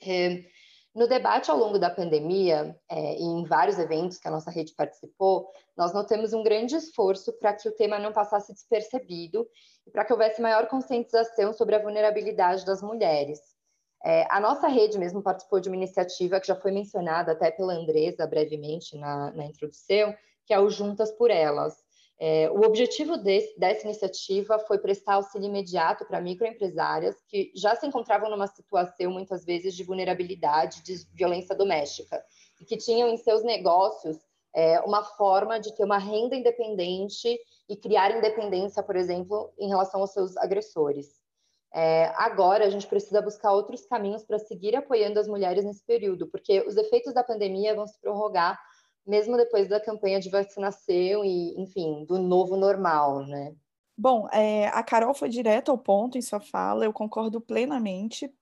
É, 0.00 0.42
no 0.94 1.08
debate 1.08 1.50
ao 1.50 1.56
longo 1.56 1.78
da 1.78 1.88
pandemia, 1.88 2.78
é, 2.88 3.14
e 3.16 3.22
em 3.22 3.44
vários 3.44 3.78
eventos 3.78 4.18
que 4.18 4.28
a 4.28 4.30
nossa 4.30 4.50
rede 4.50 4.74
participou, 4.74 5.48
nós 5.76 5.92
notamos 5.92 6.32
um 6.32 6.42
grande 6.42 6.76
esforço 6.76 7.32
para 7.38 7.54
que 7.54 7.68
o 7.68 7.72
tema 7.72 7.98
não 7.98 8.12
passasse 8.12 8.52
despercebido 8.52 9.48
e 9.86 9.90
para 9.90 10.04
que 10.04 10.12
houvesse 10.12 10.42
maior 10.42 10.68
conscientização 10.68 11.52
sobre 11.52 11.76
a 11.76 11.82
vulnerabilidade 11.82 12.64
das 12.66 12.82
mulheres. 12.82 13.40
É, 14.04 14.26
a 14.28 14.40
nossa 14.40 14.66
rede 14.66 14.98
mesmo 14.98 15.22
participou 15.22 15.60
de 15.60 15.68
uma 15.68 15.76
iniciativa 15.76 16.40
que 16.40 16.48
já 16.48 16.56
foi 16.56 16.72
mencionada 16.72 17.32
até 17.32 17.50
pela 17.50 17.72
Andresa 17.72 18.26
brevemente 18.26 18.96
na, 18.98 19.30
na 19.32 19.46
introdução, 19.46 20.14
que 20.44 20.52
é 20.52 20.58
o 20.58 20.68
Juntas 20.68 21.10
por 21.12 21.30
Elas. 21.30 21.81
É, 22.24 22.48
o 22.52 22.64
objetivo 22.64 23.16
desse, 23.16 23.58
dessa 23.58 23.84
iniciativa 23.84 24.56
foi 24.60 24.78
prestar 24.78 25.14
auxílio 25.14 25.48
imediato 25.48 26.04
para 26.04 26.20
microempresárias 26.20 27.16
que 27.26 27.50
já 27.52 27.74
se 27.74 27.84
encontravam 27.84 28.30
numa 28.30 28.46
situação, 28.46 29.10
muitas 29.10 29.44
vezes, 29.44 29.74
de 29.74 29.82
vulnerabilidade, 29.82 30.84
de 30.84 31.04
violência 31.12 31.52
doméstica, 31.52 32.24
e 32.60 32.64
que 32.64 32.76
tinham 32.76 33.08
em 33.08 33.16
seus 33.16 33.42
negócios 33.42 34.18
é, 34.54 34.78
uma 34.82 35.02
forma 35.02 35.58
de 35.58 35.74
ter 35.74 35.82
uma 35.82 35.98
renda 35.98 36.36
independente 36.36 37.36
e 37.68 37.76
criar 37.76 38.16
independência, 38.16 38.84
por 38.84 38.94
exemplo, 38.94 39.52
em 39.58 39.66
relação 39.66 40.00
aos 40.00 40.12
seus 40.12 40.36
agressores. 40.36 41.20
É, 41.74 42.12
agora, 42.14 42.64
a 42.64 42.70
gente 42.70 42.86
precisa 42.86 43.20
buscar 43.20 43.52
outros 43.52 43.84
caminhos 43.84 44.22
para 44.24 44.38
seguir 44.38 44.76
apoiando 44.76 45.18
as 45.18 45.26
mulheres 45.26 45.64
nesse 45.64 45.84
período, 45.84 46.28
porque 46.28 46.60
os 46.68 46.76
efeitos 46.76 47.12
da 47.12 47.24
pandemia 47.24 47.74
vão 47.74 47.84
se 47.84 48.00
prorrogar 48.00 48.56
mesmo 49.06 49.36
depois 49.36 49.68
da 49.68 49.80
campanha 49.80 50.20
de 50.20 50.30
vacinação 50.30 51.24
e, 51.24 51.60
enfim, 51.60 52.04
do 52.04 52.18
novo 52.18 52.56
normal, 52.56 53.26
né? 53.26 53.54
Bom, 53.96 54.28
é, 54.32 54.68
a 54.68 54.82
Carol 54.82 55.14
foi 55.14 55.28
direto 55.28 55.70
ao 55.70 55.78
ponto 55.78 56.16
em 56.18 56.22
sua 56.22 56.40
fala, 56.40 56.84
eu 56.84 56.92
concordo 56.92 57.40
plenamente. 57.40 58.32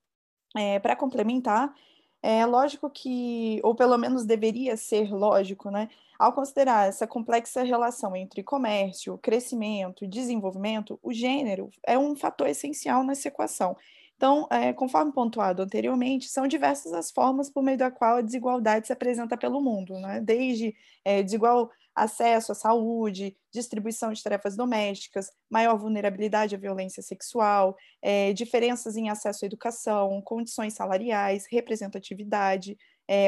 É, 0.55 0.79
Para 0.79 0.95
complementar, 0.95 1.73
é 2.21 2.45
lógico 2.45 2.89
que, 2.89 3.59
ou 3.63 3.75
pelo 3.75 3.97
menos 3.97 4.25
deveria 4.25 4.77
ser 4.77 5.11
lógico, 5.13 5.71
né? 5.71 5.89
Ao 6.19 6.33
considerar 6.33 6.87
essa 6.87 7.07
complexa 7.07 7.63
relação 7.63 8.15
entre 8.15 8.43
comércio, 8.43 9.17
crescimento 9.17 10.05
e 10.05 10.07
desenvolvimento, 10.07 10.99
o 11.01 11.11
gênero 11.13 11.69
é 11.85 11.97
um 11.97 12.15
fator 12.15 12.47
essencial 12.47 13.03
nessa 13.03 13.27
equação. 13.27 13.75
Então, 14.21 14.47
é, 14.51 14.71
conforme 14.71 15.11
pontuado 15.11 15.63
anteriormente, 15.63 16.29
são 16.29 16.47
diversas 16.47 16.93
as 16.93 17.09
formas 17.09 17.49
por 17.49 17.63
meio 17.63 17.79
da 17.79 17.89
qual 17.89 18.17
a 18.17 18.21
desigualdade 18.21 18.85
se 18.85 18.93
apresenta 18.93 19.35
pelo 19.35 19.59
mundo, 19.59 19.97
né? 19.97 20.21
desde 20.21 20.75
é, 21.03 21.23
desigual 21.23 21.71
acesso 21.95 22.51
à 22.51 22.55
saúde, 22.55 23.35
distribuição 23.51 24.13
de 24.13 24.21
tarefas 24.21 24.55
domésticas, 24.55 25.31
maior 25.49 25.75
vulnerabilidade 25.75 26.53
à 26.53 26.57
violência 26.59 27.01
sexual, 27.01 27.75
é, 27.99 28.31
diferenças 28.31 28.95
em 28.95 29.09
acesso 29.09 29.43
à 29.43 29.47
educação, 29.47 30.21
condições 30.21 30.75
salariais, 30.75 31.47
representatividade, 31.49 32.77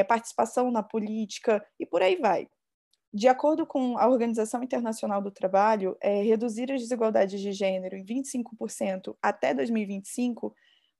participação 0.08 0.70
na 0.70 0.82
política 0.82 1.62
e 1.78 1.84
por 1.84 2.00
aí 2.00 2.16
vai. 2.16 2.48
De 3.12 3.28
acordo 3.28 3.66
com 3.66 3.98
a 3.98 4.08
Organização 4.08 4.62
Internacional 4.62 5.20
do 5.20 5.30
Trabalho, 5.30 5.94
reduzir 6.00 6.72
as 6.72 6.80
desigualdades 6.80 7.38
de 7.38 7.52
gênero 7.52 7.94
em 7.94 8.04
25% 8.04 9.14
até 9.20 9.52
2025 9.52 10.54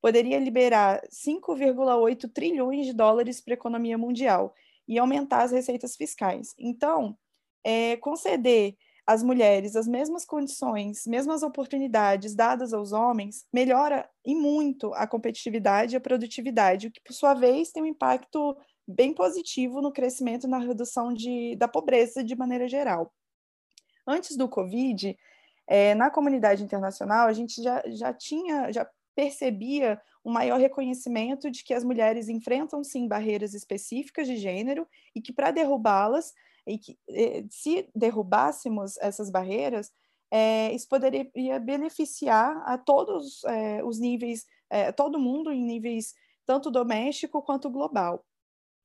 poderia 0.05 0.39
liberar 0.39 1.01
5,8 1.11 2.31
trilhões 2.31 2.85
de 2.85 2.93
dólares 2.93 3.41
para 3.41 3.55
a 3.55 3.57
economia 3.57 3.97
mundial 3.97 4.55
e 4.87 4.99
aumentar 4.99 5.45
as 5.45 5.51
receitas 5.51 5.97
fiscais. 5.97 6.55
Então, 6.59 7.17
é, 7.65 7.97
conceder 7.97 8.77
às 9.07 9.23
mulheres 9.23 9.75
as 9.75 9.89
mesmas 9.89 10.27
condições, 10.27 11.07
mesmas 11.07 11.43
oportunidades 11.43 12.35
dadas 12.35 12.75
aos 12.75 12.93
homens, 12.93 13.47
melhora 13.51 14.07
e 14.23 14.35
muito 14.35 14.93
a 14.93 15.07
competitividade 15.07 15.95
e 15.95 15.97
a 15.97 16.03
produtividade, 16.03 16.89
o 16.89 16.93
que, 16.93 17.01
por 17.01 17.15
sua 17.15 17.33
vez, 17.33 17.73
tem 17.73 17.83
um 17.83 17.87
impacto 17.87 18.55
bem 18.87 19.15
positivo 19.15 19.81
no 19.81 19.91
crescimento 19.91 20.47
e 20.47 20.51
na 20.51 20.59
redução 20.59 21.15
de, 21.15 21.57
da 21.57 21.67
pobreza 21.67 22.23
de 22.23 22.37
maneira 22.37 22.69
geral. 22.69 23.11
Antes 24.07 24.37
do 24.37 24.51
Covid, 24.51 25.17
é, 25.67 25.95
na 25.95 26.11
comunidade 26.11 26.63
internacional, 26.63 27.27
a 27.27 27.33
gente 27.33 27.63
já, 27.63 27.83
já 27.87 28.13
tinha, 28.13 28.71
já 28.71 28.87
percebia 29.15 30.01
um 30.25 30.33
maior 30.33 30.59
reconhecimento 30.59 31.51
de 31.51 31.63
que 31.63 31.75
as 31.75 31.85
mulheres 31.85 32.29
enfrentam 32.29 32.83
sim 32.83 33.07
barreiras 33.07 33.55
específicas 33.55 34.27
de 34.27 34.37
gênero 34.37 34.87
e 35.15 35.21
que 35.21 35.33
para 35.33 35.51
derrubá-las 35.51 36.33
e 36.67 36.79
que 36.79 36.99
eh, 37.11 37.45
se 37.51 37.89
derrubássemos 37.95 38.97
essas 38.99 39.31
barreiras 39.31 39.93
é, 40.37 40.73
isso 40.75 40.89
poderia 40.89 41.31
beneficiar 41.61 42.61
a 42.67 42.77
todos 42.77 43.45
é, 43.45 43.85
os 43.85 44.01
níveis, 44.01 44.45
é, 44.69 44.91
todo 44.91 45.17
mundo 45.17 45.53
em 45.53 45.63
níveis 45.63 46.13
tanto 46.45 46.73
doméstico 46.73 47.41
quanto 47.41 47.71
global. 47.71 48.25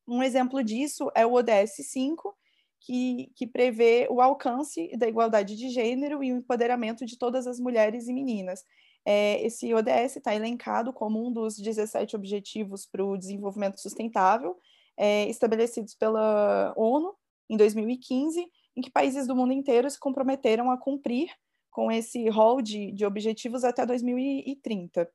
Um 0.08 0.22
exemplo 0.22 0.64
disso 0.64 1.12
é 1.16 1.26
o 1.26 1.34
ODS 1.34 1.78
5, 1.92 2.36
que, 2.80 3.32
que 3.36 3.48
prevê 3.48 4.08
o 4.12 4.22
alcance 4.22 4.96
da 4.96 5.08
igualdade 5.08 5.56
de 5.56 5.70
gênero 5.70 6.24
e 6.24 6.32
o 6.32 6.38
empoderamento 6.38 7.04
de 7.04 7.18
todas 7.18 7.48
as 7.48 7.60
mulheres 7.60 8.08
e 8.08 8.14
meninas. 8.14 8.64
É, 9.12 9.44
esse 9.44 9.74
ODS 9.74 10.18
está 10.18 10.36
elencado 10.36 10.94
como 10.94 11.26
um 11.26 11.34
dos 11.34 11.58
17 11.58 12.16
Objetivos 12.16 12.86
para 12.86 13.04
o 13.04 13.18
Desenvolvimento 13.18 13.82
Sustentável, 13.82 14.56
é, 14.96 15.28
estabelecidos 15.28 15.96
pela 15.96 16.76
ONU 16.78 17.16
em 17.50 17.58
2015, 17.58 18.46
em 18.78 18.82
que 18.82 18.92
países 18.92 19.26
do 19.26 19.36
mundo 19.36 19.52
inteiro 19.52 19.90
se 19.90 20.00
comprometeram 20.00 20.70
a 20.70 20.78
cumprir 20.78 21.32
com 21.72 21.92
esse 21.92 22.30
rol 22.30 22.62
de, 22.62 22.92
de 22.92 23.04
objetivos 23.04 23.64
até 23.64 23.84
2030. 23.84 25.10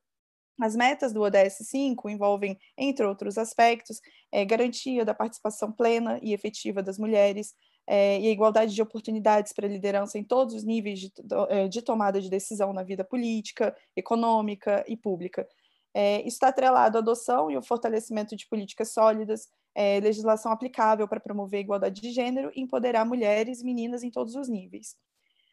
As 0.59 0.75
metas 0.75 1.13
do 1.13 1.21
ODS 1.21 1.59
5 1.59 2.09
envolvem, 2.09 2.59
entre 2.77 3.05
outros 3.05 3.37
aspectos, 3.37 4.01
é, 4.29 4.43
garantia 4.43 5.05
da 5.05 5.13
participação 5.13 5.71
plena 5.71 6.19
e 6.21 6.33
efetiva 6.33 6.83
das 6.83 6.99
mulheres, 6.99 7.53
é, 7.87 8.19
e 8.19 8.27
a 8.27 8.31
igualdade 8.31 8.73
de 8.73 8.81
oportunidades 8.81 9.53
para 9.53 9.67
a 9.67 9.69
liderança 9.69 10.17
em 10.17 10.23
todos 10.23 10.55
os 10.55 10.63
níveis 10.63 10.99
de, 10.99 11.11
é, 11.49 11.67
de, 11.67 11.81
tomada 11.81 12.19
de 12.19 12.29
decisão 12.29 12.73
na 12.73 12.83
vida 12.83 13.03
política, 13.03 13.75
econômica 13.95 14.83
e 14.87 14.97
pública. 14.97 15.47
É, 15.93 16.19
isso 16.19 16.35
está 16.35 16.49
atrelado 16.49 16.97
à 16.97 17.01
adoção 17.01 17.49
e 17.49 17.55
ao 17.55 17.61
fortalecimento 17.61 18.35
de 18.35 18.47
políticas 18.47 18.91
sólidas, 18.91 19.47
é, 19.73 19.99
legislação 19.99 20.51
aplicável 20.51 21.07
para 21.07 21.19
promover 21.19 21.59
a 21.59 21.61
igualdade 21.61 22.01
de 22.01 22.11
gênero 22.11 22.51
e 22.55 22.61
empoderar 22.61 23.05
mulheres 23.05 23.61
e 23.61 23.65
meninas 23.65 24.03
em 24.03 24.09
todos 24.09 24.35
os 24.35 24.49
níveis. 24.49 24.95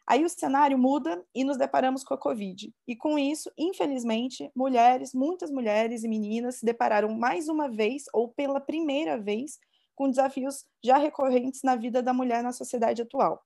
Aí 0.07 0.25
o 0.25 0.29
cenário 0.29 0.77
muda 0.77 1.25
e 1.35 1.45
nos 1.45 1.57
deparamos 1.57 2.03
com 2.03 2.13
a 2.13 2.19
Covid. 2.19 2.73
E 2.89 2.97
com 2.97 3.19
isso, 3.19 3.51
infelizmente, 3.57 4.51
mulheres, 4.55 5.15
muitas 5.15 5.51
mulheres 5.51 6.03
e 6.03 6.09
meninas 6.09 6.57
se 6.57 6.67
depararam 6.67 7.15
mais 7.15 7.49
uma 7.49 7.69
vez, 7.69 8.05
ou 8.13 8.29
pela 8.29 8.61
primeira 8.61 9.17
vez, 9.17 9.61
com 9.95 10.09
desafios 10.09 10.65
já 10.83 10.97
recorrentes 10.97 11.63
na 11.63 11.77
vida 11.77 12.03
da 12.03 12.13
mulher 12.13 12.43
na 12.43 12.53
sociedade 12.53 13.03
atual. 13.03 13.43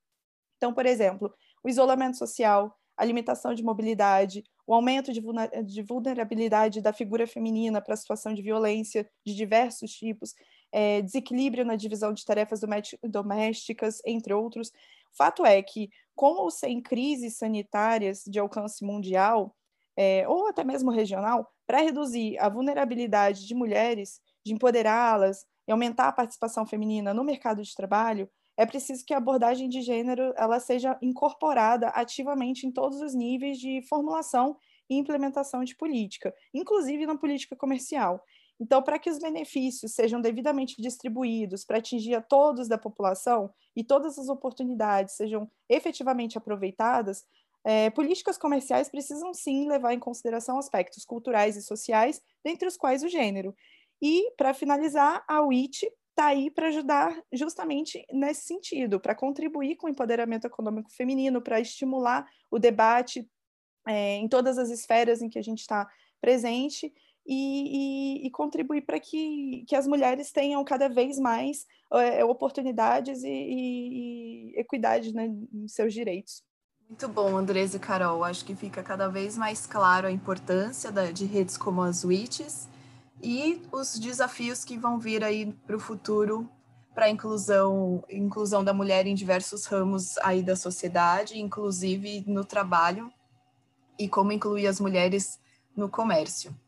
Então, 0.56 0.72
por 0.72 0.86
exemplo, 0.86 1.32
o 1.62 1.68
isolamento 1.68 2.16
social, 2.16 2.76
a 2.96 3.04
limitação 3.04 3.54
de 3.54 3.62
mobilidade, 3.62 4.42
o 4.66 4.74
aumento 4.74 5.12
de 5.12 5.82
vulnerabilidade 5.82 6.80
da 6.80 6.92
figura 6.92 7.26
feminina 7.26 7.80
para 7.80 7.94
a 7.94 7.96
situação 7.96 8.32
de 8.32 8.42
violência 8.42 9.08
de 9.24 9.34
diversos 9.34 9.92
tipos, 9.92 10.34
é, 10.72 11.02
desequilíbrio 11.02 11.64
na 11.64 11.76
divisão 11.76 12.12
de 12.12 12.24
tarefas 12.24 12.60
domésticas, 13.04 14.00
entre 14.04 14.32
outros, 14.32 14.72
Fato 15.16 15.46
é 15.46 15.62
que, 15.62 15.90
com 16.14 16.32
ou 16.34 16.50
sem 16.50 16.80
crises 16.80 17.38
sanitárias 17.38 18.22
de 18.26 18.38
alcance 18.38 18.84
mundial, 18.84 19.56
é, 19.96 20.28
ou 20.28 20.46
até 20.48 20.62
mesmo 20.62 20.90
regional, 20.90 21.50
para 21.66 21.80
reduzir 21.80 22.38
a 22.38 22.50
vulnerabilidade 22.50 23.46
de 23.46 23.54
mulheres, 23.54 24.20
de 24.44 24.52
empoderá-las 24.52 25.46
e 25.66 25.72
aumentar 25.72 26.08
a 26.08 26.12
participação 26.12 26.66
feminina 26.66 27.12
no 27.12 27.24
mercado 27.24 27.62
de 27.62 27.74
trabalho, 27.74 28.28
é 28.56 28.64
preciso 28.64 29.04
que 29.04 29.12
a 29.12 29.18
abordagem 29.18 29.68
de 29.68 29.82
gênero 29.82 30.32
ela 30.36 30.58
seja 30.58 30.98
incorporada 31.02 31.88
ativamente 31.88 32.66
em 32.66 32.72
todos 32.72 33.00
os 33.00 33.14
níveis 33.14 33.58
de 33.58 33.82
formulação 33.82 34.56
e 34.88 34.96
implementação 34.96 35.62
de 35.62 35.76
política, 35.76 36.34
inclusive 36.54 37.06
na 37.06 37.16
política 37.18 37.54
comercial. 37.54 38.24
Então, 38.58 38.82
para 38.82 38.98
que 38.98 39.10
os 39.10 39.18
benefícios 39.18 39.92
sejam 39.92 40.20
devidamente 40.20 40.80
distribuídos 40.80 41.64
para 41.64 41.78
atingir 41.78 42.14
a 42.14 42.22
todos 42.22 42.68
da 42.68 42.78
população 42.78 43.52
e 43.74 43.84
todas 43.84 44.18
as 44.18 44.28
oportunidades 44.28 45.16
sejam 45.16 45.50
efetivamente 45.68 46.38
aproveitadas, 46.38 47.24
é, 47.62 47.90
políticas 47.90 48.38
comerciais 48.38 48.88
precisam 48.88 49.34
sim 49.34 49.68
levar 49.68 49.92
em 49.92 49.98
consideração 49.98 50.56
aspectos 50.56 51.04
culturais 51.04 51.56
e 51.56 51.62
sociais, 51.62 52.22
dentre 52.42 52.66
os 52.66 52.76
quais 52.76 53.02
o 53.02 53.08
gênero. 53.08 53.54
E, 54.00 54.30
para 54.36 54.52
finalizar, 54.54 55.24
a 55.26 55.40
WIT 55.40 55.90
está 56.10 56.26
aí 56.26 56.50
para 56.50 56.68
ajudar 56.68 57.22
justamente 57.32 58.04
nesse 58.10 58.46
sentido, 58.46 58.98
para 58.98 59.14
contribuir 59.14 59.76
com 59.76 59.86
o 59.86 59.90
empoderamento 59.90 60.46
econômico 60.46 60.90
feminino, 60.90 61.42
para 61.42 61.60
estimular 61.60 62.26
o 62.50 62.58
debate 62.58 63.28
é, 63.86 64.16
em 64.16 64.28
todas 64.28 64.58
as 64.58 64.70
esferas 64.70 65.20
em 65.20 65.28
que 65.28 65.38
a 65.38 65.42
gente 65.42 65.60
está 65.60 65.88
presente 66.20 66.92
e, 67.26 68.22
e, 68.22 68.26
e 68.26 68.30
contribuir 68.30 68.82
para 68.82 68.98
que, 68.98 69.64
que 69.68 69.76
as 69.76 69.86
mulheres 69.86 70.32
tenham 70.32 70.64
cada 70.64 70.88
vez 70.88 71.18
mais 71.18 71.66
é, 71.92 72.24
oportunidades 72.24 73.22
e, 73.22 73.28
e 73.28 74.52
equidade 74.56 75.12
né, 75.14 75.26
em 75.26 75.68
seus 75.68 75.92
direitos. 75.92 76.42
Muito 76.88 77.08
bom, 77.08 77.36
Andresa 77.36 77.76
e 77.76 77.80
Carol. 77.80 78.22
Acho 78.22 78.44
que 78.44 78.54
fica 78.54 78.82
cada 78.82 79.08
vez 79.08 79.36
mais 79.36 79.66
claro 79.66 80.06
a 80.06 80.12
importância 80.12 80.90
da, 80.90 81.10
de 81.10 81.26
redes 81.26 81.56
como 81.56 81.82
as 81.82 82.04
WITs 82.04 82.68
e 83.22 83.62
os 83.72 83.98
desafios 83.98 84.64
que 84.64 84.76
vão 84.76 84.98
vir 84.98 85.24
aí 85.24 85.52
para 85.66 85.76
o 85.76 85.80
futuro 85.80 86.48
para 86.96 87.06
a 87.06 87.10
inclusão, 87.10 88.02
inclusão 88.08 88.64
da 88.64 88.72
mulher 88.72 89.06
em 89.06 89.14
diversos 89.14 89.66
ramos 89.66 90.16
aí 90.18 90.42
da 90.42 90.56
sociedade, 90.56 91.38
inclusive 91.38 92.24
no 92.26 92.42
trabalho, 92.42 93.12
e 93.98 94.08
como 94.08 94.32
incluir 94.32 94.66
as 94.66 94.80
mulheres 94.80 95.38
no 95.76 95.90
comércio. 95.90 96.58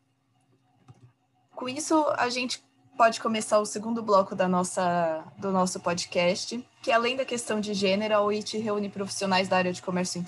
Com 1.57 1.67
isso, 1.67 2.05
a 2.19 2.29
gente 2.29 2.63
pode 2.95 3.23
começar 3.23 3.59
o 3.59 3.65
segundo 3.65 4.03
bloco 4.03 4.35
da 4.35 4.47
nossa, 4.47 5.25
do 5.39 5.51
nosso 5.51 5.81
podcast, 5.81 6.63
que 6.83 6.93
além 6.93 7.17
da 7.17 7.25
questão 7.25 7.59
de 7.59 7.73
gênero, 7.73 8.15
a 8.15 8.21
OIT 8.21 8.59
reúne 8.59 8.91
profissionais 8.91 9.49
da 9.49 9.57
área 9.57 9.73
de 9.73 9.81
comércio 9.81 10.23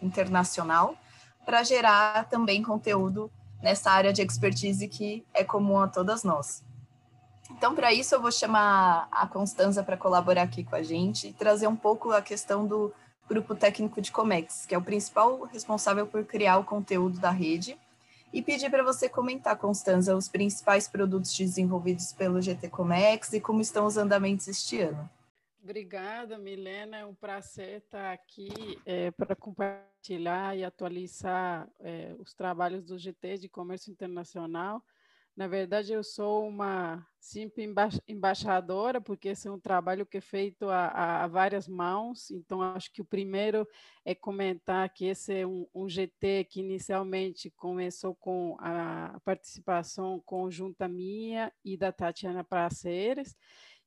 internacional 0.00 0.96
para 1.44 1.62
gerar 1.62 2.26
também 2.30 2.62
conteúdo 2.62 3.30
nessa 3.62 3.90
área 3.90 4.12
de 4.12 4.20
expertise 4.20 4.88
que 4.88 5.24
é 5.32 5.44
comum 5.44 5.78
a 5.78 5.88
todas 5.88 6.24
nós. 6.24 6.62
Então, 7.50 7.74
para 7.74 7.92
isso, 7.92 8.14
eu 8.14 8.20
vou 8.20 8.32
chamar 8.32 9.08
a 9.10 9.26
Constanza 9.26 9.82
para 9.82 9.96
colaborar 9.96 10.42
aqui 10.42 10.64
com 10.64 10.74
a 10.74 10.82
gente 10.82 11.28
e 11.28 11.32
trazer 11.32 11.66
um 11.66 11.76
pouco 11.76 12.10
a 12.10 12.20
questão 12.20 12.66
do 12.66 12.92
grupo 13.28 13.54
técnico 13.54 14.00
de 14.00 14.10
Comex, 14.10 14.66
que 14.66 14.74
é 14.74 14.78
o 14.78 14.82
principal 14.82 15.42
responsável 15.44 16.06
por 16.06 16.24
criar 16.24 16.58
o 16.58 16.64
conteúdo 16.64 17.18
da 17.18 17.30
rede 17.30 17.78
e 18.32 18.42
pedir 18.42 18.70
para 18.70 18.82
você 18.82 19.08
comentar, 19.08 19.56
Constanza, 19.56 20.16
os 20.16 20.28
principais 20.28 20.88
produtos 20.88 21.36
desenvolvidos 21.36 22.12
pelo 22.12 22.40
GT 22.40 22.68
Comex 22.68 23.32
e 23.34 23.40
como 23.40 23.60
estão 23.60 23.86
os 23.86 23.96
andamentos 23.96 24.48
este 24.48 24.80
ano. 24.80 25.08
Obrigada, 25.62 26.36
Milena. 26.38 26.98
É 26.98 27.06
um 27.06 27.14
prazer 27.14 27.78
estar 27.78 28.12
aqui 28.12 28.50
é, 28.84 29.12
para 29.12 29.36
compartilhar 29.36 30.56
e 30.56 30.64
atualizar 30.64 31.70
é, 31.78 32.16
os 32.18 32.34
trabalhos 32.34 32.82
do 32.84 32.98
GT 32.98 33.38
de 33.38 33.48
Comércio 33.48 33.92
Internacional 33.92 34.82
na 35.34 35.48
verdade, 35.48 35.94
eu 35.94 36.04
sou 36.04 36.46
uma 36.46 37.06
simples 37.18 37.66
emba 37.66 37.88
embaixadora, 38.06 39.00
porque 39.00 39.28
esse 39.28 39.48
é 39.48 39.50
um 39.50 39.58
trabalho 39.58 40.04
que 40.04 40.18
é 40.18 40.20
feito 40.20 40.68
a, 40.68 41.22
a, 41.22 41.26
várias 41.26 41.66
mãos. 41.66 42.30
Então, 42.30 42.60
acho 42.60 42.92
que 42.92 43.00
o 43.00 43.04
primeiro 43.04 43.66
é 44.04 44.14
comentar 44.14 44.90
que 44.90 45.06
esse 45.06 45.32
é 45.32 45.46
um, 45.46 45.66
um 45.74 45.88
GT 45.88 46.44
que 46.50 46.60
inicialmente 46.60 47.50
começou 47.50 48.14
com 48.14 48.56
a 48.60 49.18
participação 49.24 50.20
conjunta 50.20 50.86
minha 50.86 51.50
e 51.64 51.78
da 51.78 51.90
Tatiana 51.90 52.44
Praceres, 52.44 53.34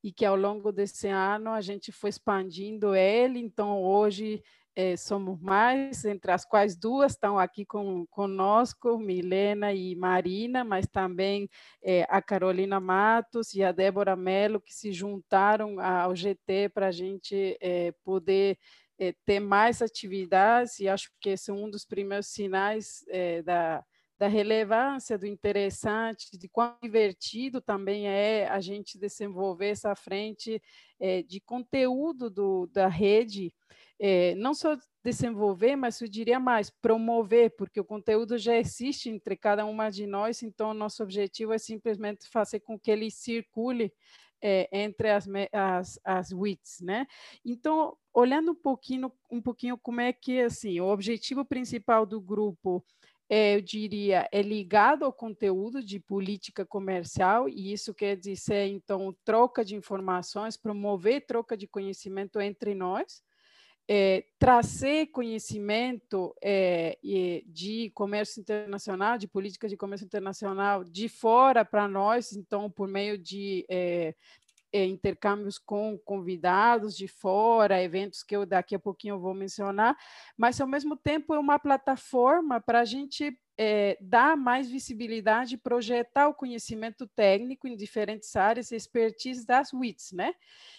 e 0.05 0.11
que 0.11 0.23
ao 0.23 0.35
longo 0.35 0.71
desse 0.71 1.07
ano 1.07 1.49
a 1.49 1.61
gente 1.61 1.91
foi 1.91 2.11
expandindo 2.11 2.93
ele. 2.93 3.39
Então, 3.39 3.81
hoje 3.81 4.43
é, 4.75 4.95
somos 4.95 5.41
mais, 5.41 6.05
entre 6.05 6.31
as 6.31 6.45
quais 6.45 6.77
duas 6.77 7.13
estão 7.13 7.39
aqui 7.39 7.65
com, 7.65 8.05
conosco, 8.05 8.99
Milena 8.99 9.73
e 9.73 9.95
Marina, 9.95 10.63
mas 10.63 10.85
também 10.85 11.49
é, 11.83 12.05
a 12.07 12.21
Carolina 12.21 12.79
Matos 12.79 13.55
e 13.55 13.63
a 13.63 13.71
Débora 13.71 14.15
Mello, 14.15 14.61
que 14.61 14.75
se 14.75 14.93
juntaram 14.93 15.79
ao 15.79 16.15
GT 16.15 16.69
para 16.69 16.89
a 16.89 16.91
gente 16.91 17.57
é, 17.59 17.91
poder 18.03 18.59
ter 19.25 19.39
mais 19.41 19.81
atividades, 19.81 20.79
e 20.79 20.87
acho 20.87 21.09
que 21.19 21.31
esse 21.31 21.49
é 21.49 21.53
um 21.53 21.69
dos 21.69 21.83
primeiros 21.83 22.27
sinais 22.27 23.03
da, 23.43 23.83
da 24.17 24.27
relevância, 24.27 25.17
do 25.17 25.27
interessante, 25.27 26.37
de 26.37 26.47
quão 26.47 26.75
divertido 26.81 27.59
também 27.61 28.07
é 28.07 28.47
a 28.47 28.59
gente 28.59 28.97
desenvolver 28.97 29.67
essa 29.67 29.95
frente 29.95 30.61
de 31.27 31.41
conteúdo 31.41 32.29
do, 32.29 32.67
da 32.67 32.87
rede, 32.87 33.53
é, 33.99 34.35
não 34.35 34.53
só 34.53 34.77
desenvolver, 35.03 35.75
mas 35.75 36.01
eu 36.01 36.07
diria 36.07 36.39
mais, 36.39 36.69
promover, 36.69 37.55
porque 37.55 37.79
o 37.79 37.85
conteúdo 37.85 38.37
já 38.37 38.55
existe 38.57 39.09
entre 39.09 39.35
cada 39.35 39.65
uma 39.65 39.89
de 39.89 40.05
nós, 40.05 40.41
então 40.41 40.73
nosso 40.73 41.03
objetivo 41.03 41.53
é 41.53 41.57
simplesmente 41.57 42.27
fazer 42.29 42.59
com 42.61 42.77
que 42.79 42.91
ele 42.91 43.09
circule 43.11 43.93
é, 44.41 44.67
entre 44.71 45.09
as, 45.09 45.27
as, 45.51 45.99
as 46.03 46.31
WITs, 46.31 46.81
né? 46.81 47.07
Então, 47.43 47.95
olhando 48.13 48.51
um 48.51 48.55
pouquinho, 48.55 49.11
um 49.31 49.41
pouquinho 49.41 49.77
como 49.77 50.01
é 50.01 50.11
que, 50.11 50.41
assim, 50.41 50.79
o 50.79 50.87
objetivo 50.87 51.45
principal 51.45 52.05
do 52.05 52.19
grupo 52.19 52.83
é, 52.83 53.14
eu 53.29 53.61
diria, 53.61 54.27
é 54.31 54.41
ligado 54.41 55.03
ao 55.03 55.11
conteúdo 55.11 55.83
de 55.83 55.99
política 55.99 56.65
comercial, 56.65 57.49
e 57.49 57.73
isso 57.73 57.93
quer 57.93 58.15
dizer, 58.15 58.67
então, 58.67 59.15
troca 59.23 59.65
de 59.65 59.75
informações, 59.75 60.55
promover 60.57 61.25
troca 61.25 61.57
de 61.57 61.67
conhecimento 61.67 62.39
entre 62.39 62.75
nós, 62.75 63.23
é, 63.87 64.25
trazer 64.39 65.07
conhecimento 65.07 66.35
é, 66.41 66.97
de 67.45 67.91
comércio 67.93 68.39
internacional, 68.39 69.17
de 69.17 69.27
política 69.27 69.67
de 69.67 69.77
comércio 69.77 70.05
internacional 70.05 70.83
de 70.83 71.07
fora 71.07 71.63
para 71.63 71.87
nós, 71.87 72.33
então, 72.33 72.69
por 72.69 72.87
meio 72.87 73.17
de 73.17 73.65
é, 73.69 74.15
intercâmbios 74.83 75.57
com 75.57 75.97
convidados 76.03 76.97
de 76.97 77.07
fora, 77.07 77.81
eventos 77.81 78.23
que 78.23 78.35
eu 78.35 78.45
daqui 78.45 78.75
a 78.75 78.79
pouquinho 78.79 79.13
eu 79.15 79.19
vou 79.19 79.33
mencionar, 79.33 79.95
mas 80.37 80.59
ao 80.59 80.67
mesmo 80.67 80.97
tempo 80.97 81.33
é 81.33 81.39
uma 81.39 81.59
plataforma 81.59 82.59
para 82.59 82.81
a 82.81 82.85
gente 82.85 83.39
é, 83.57 83.97
dar 84.01 84.35
mais 84.35 84.69
visibilidade, 84.69 85.57
projetar 85.57 86.27
o 86.27 86.33
conhecimento 86.33 87.07
técnico 87.07 87.67
em 87.67 87.75
diferentes 87.75 88.35
áreas, 88.35 88.71
expertise 88.71 89.45
das 89.45 89.73
WITs, 89.73 90.11
né? 90.11 90.33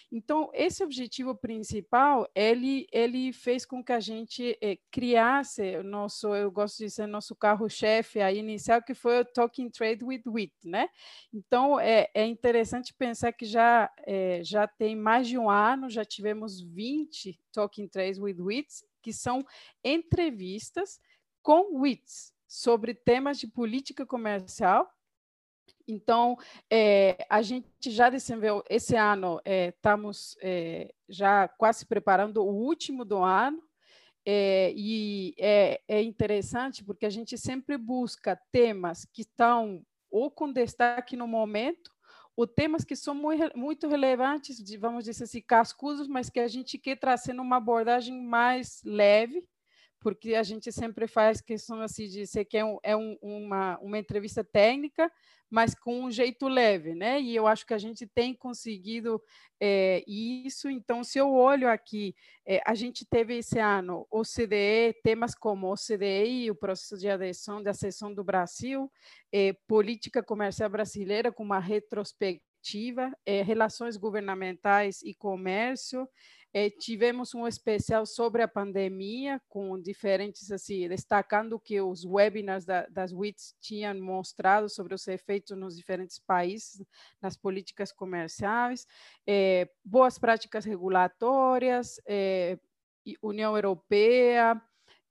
Então, 0.09 0.49
esse 0.53 0.83
objetivo 0.83 1.35
principal, 1.35 2.29
ele, 2.33 2.87
ele 2.93 3.33
fez 3.33 3.65
com 3.65 3.83
que 3.83 3.91
a 3.91 3.99
gente 3.99 4.57
é, 4.61 4.77
criasse 4.89 5.83
nosso, 5.83 6.33
eu 6.33 6.49
gosto 6.49 6.77
de 6.77 6.85
dizer, 6.85 7.07
nosso 7.07 7.35
carro-chefe 7.35 8.21
aí 8.21 8.37
inicial, 8.37 8.81
que 8.81 8.93
foi 8.93 9.19
o 9.19 9.25
Talking 9.25 9.69
Trade 9.69 10.05
with 10.05 10.21
WIT, 10.25 10.53
né? 10.63 10.87
Então, 11.33 11.77
é, 11.77 12.09
é 12.13 12.25
interessante 12.25 12.93
pensar 12.93 13.33
que 13.33 13.45
já, 13.45 13.91
é, 14.05 14.41
já 14.43 14.65
tem 14.65 14.95
mais 14.95 15.27
de 15.27 15.37
um 15.37 15.49
ano, 15.49 15.89
já 15.89 16.05
tivemos 16.05 16.61
20 16.61 17.37
Talking 17.51 17.87
Trades 17.87 18.17
with 18.17 18.39
WITs, 18.39 18.85
que 19.01 19.11
são 19.11 19.45
entrevistas 19.83 21.01
com 21.41 21.79
WITs, 21.79 22.33
sobre 22.47 22.93
temas 22.93 23.39
de 23.39 23.47
política 23.47 24.05
comercial. 24.05 24.89
Então, 25.87 26.37
é, 26.69 27.25
a 27.29 27.41
gente 27.41 27.91
já 27.91 28.09
desenvolveu, 28.09 28.63
esse 28.69 28.95
ano, 28.95 29.39
é, 29.45 29.69
estamos 29.69 30.37
é, 30.41 30.93
já 31.07 31.47
quase 31.47 31.85
preparando 31.85 32.43
o 32.43 32.49
último 32.49 33.05
do 33.05 33.17
ano, 33.17 33.61
e 34.29 35.33
é, 35.39 35.79
é 35.87 36.01
interessante 36.01 36.83
porque 36.83 37.05
a 37.05 37.09
gente 37.09 37.37
sempre 37.37 37.77
busca 37.77 38.37
temas 38.51 39.05
que 39.05 39.21
estão 39.21 39.81
ou 40.11 40.29
com 40.29 40.51
destaque 40.51 41.15
no 41.15 41.25
momento, 41.25 41.91
ou 42.35 42.45
temas 42.45 42.83
que 42.83 42.95
são 42.95 43.15
muito, 43.55 43.87
relevantes, 43.87 44.61
vamos 44.77 45.05
dizer 45.05 45.23
assim, 45.23 45.41
cascudos, 45.41 46.07
mas 46.07 46.29
que 46.29 46.39
a 46.39 46.47
gente 46.47 46.77
quer 46.77 46.97
trazer 46.97 47.37
uma 47.39 47.57
abordagem 47.57 48.21
mais 48.21 48.81
leve, 48.85 49.43
porque 49.99 50.35
a 50.35 50.43
gente 50.43 50.71
sempre 50.71 51.07
faz 51.07 51.41
questão 51.41 51.81
assim 51.81 52.07
de 52.07 52.25
ser 52.27 52.45
que 52.45 52.57
é, 52.57 52.65
um, 52.65 52.77
é 52.83 52.95
um, 52.95 53.17
uma, 53.21 53.77
uma 53.79 53.97
entrevista 53.97 54.43
técnica, 54.43 55.11
mas 55.49 55.73
com 55.73 56.03
um 56.03 56.11
jeito 56.11 56.47
leve, 56.47 56.93
né? 56.93 57.21
E 57.21 57.35
eu 57.35 57.47
acho 57.47 57.65
que 57.65 57.73
a 57.73 57.77
gente 57.77 58.05
tem 58.05 58.33
conseguido 58.33 59.21
é, 59.59 60.03
isso. 60.07 60.69
Então, 60.69 61.03
se 61.03 61.17
eu 61.17 61.33
olho 61.33 61.69
aqui, 61.69 62.15
é, 62.45 62.61
a 62.65 62.75
gente 62.75 63.05
teve 63.05 63.37
esse 63.37 63.57
ano 63.59 64.05
OCDE, 64.11 64.99
temas 65.03 65.33
como 65.33 65.71
OCDE 65.71 66.43
e 66.43 66.51
o 66.51 66.55
processo 66.55 66.97
de 66.97 67.09
adesão, 67.09 67.63
de 67.63 67.69
acessão 67.69 68.13
do 68.13 68.23
Brasil, 68.23 68.91
é, 69.31 69.53
política 69.67 70.21
comercial 70.21 70.69
brasileira 70.69 71.31
com 71.31 71.43
uma 71.43 71.59
retrospectiva, 71.59 73.11
relações 73.45 73.95
governamentais 73.95 75.01
e 75.01 75.13
comércio, 75.13 76.05
é, 76.53 76.69
tivemos 76.69 77.35
um 77.35 77.45
especial 77.47 78.05
sobre 78.05 78.41
a 78.41 78.47
pandemia, 78.47 79.41
com 79.47 79.79
diferentes, 79.79 80.51
assim, 80.51 80.87
destacando 80.87 81.59
que 81.59 81.79
os 81.81 82.05
webinars 82.05 82.65
da, 82.65 82.85
das 82.87 83.11
WITs 83.11 83.55
tinham 83.59 83.99
mostrado 84.01 84.69
sobre 84.69 84.93
os 84.93 85.07
efeitos 85.07 85.57
nos 85.57 85.75
diferentes 85.75 86.19
países, 86.19 86.85
nas 87.21 87.35
políticas 87.35 87.91
comerciais, 87.91 88.87
é, 89.25 89.69
boas 89.83 90.17
práticas 90.17 90.65
regulatórias, 90.65 91.99
é, 92.07 92.57
União 93.21 93.55
Europeia, 93.55 94.61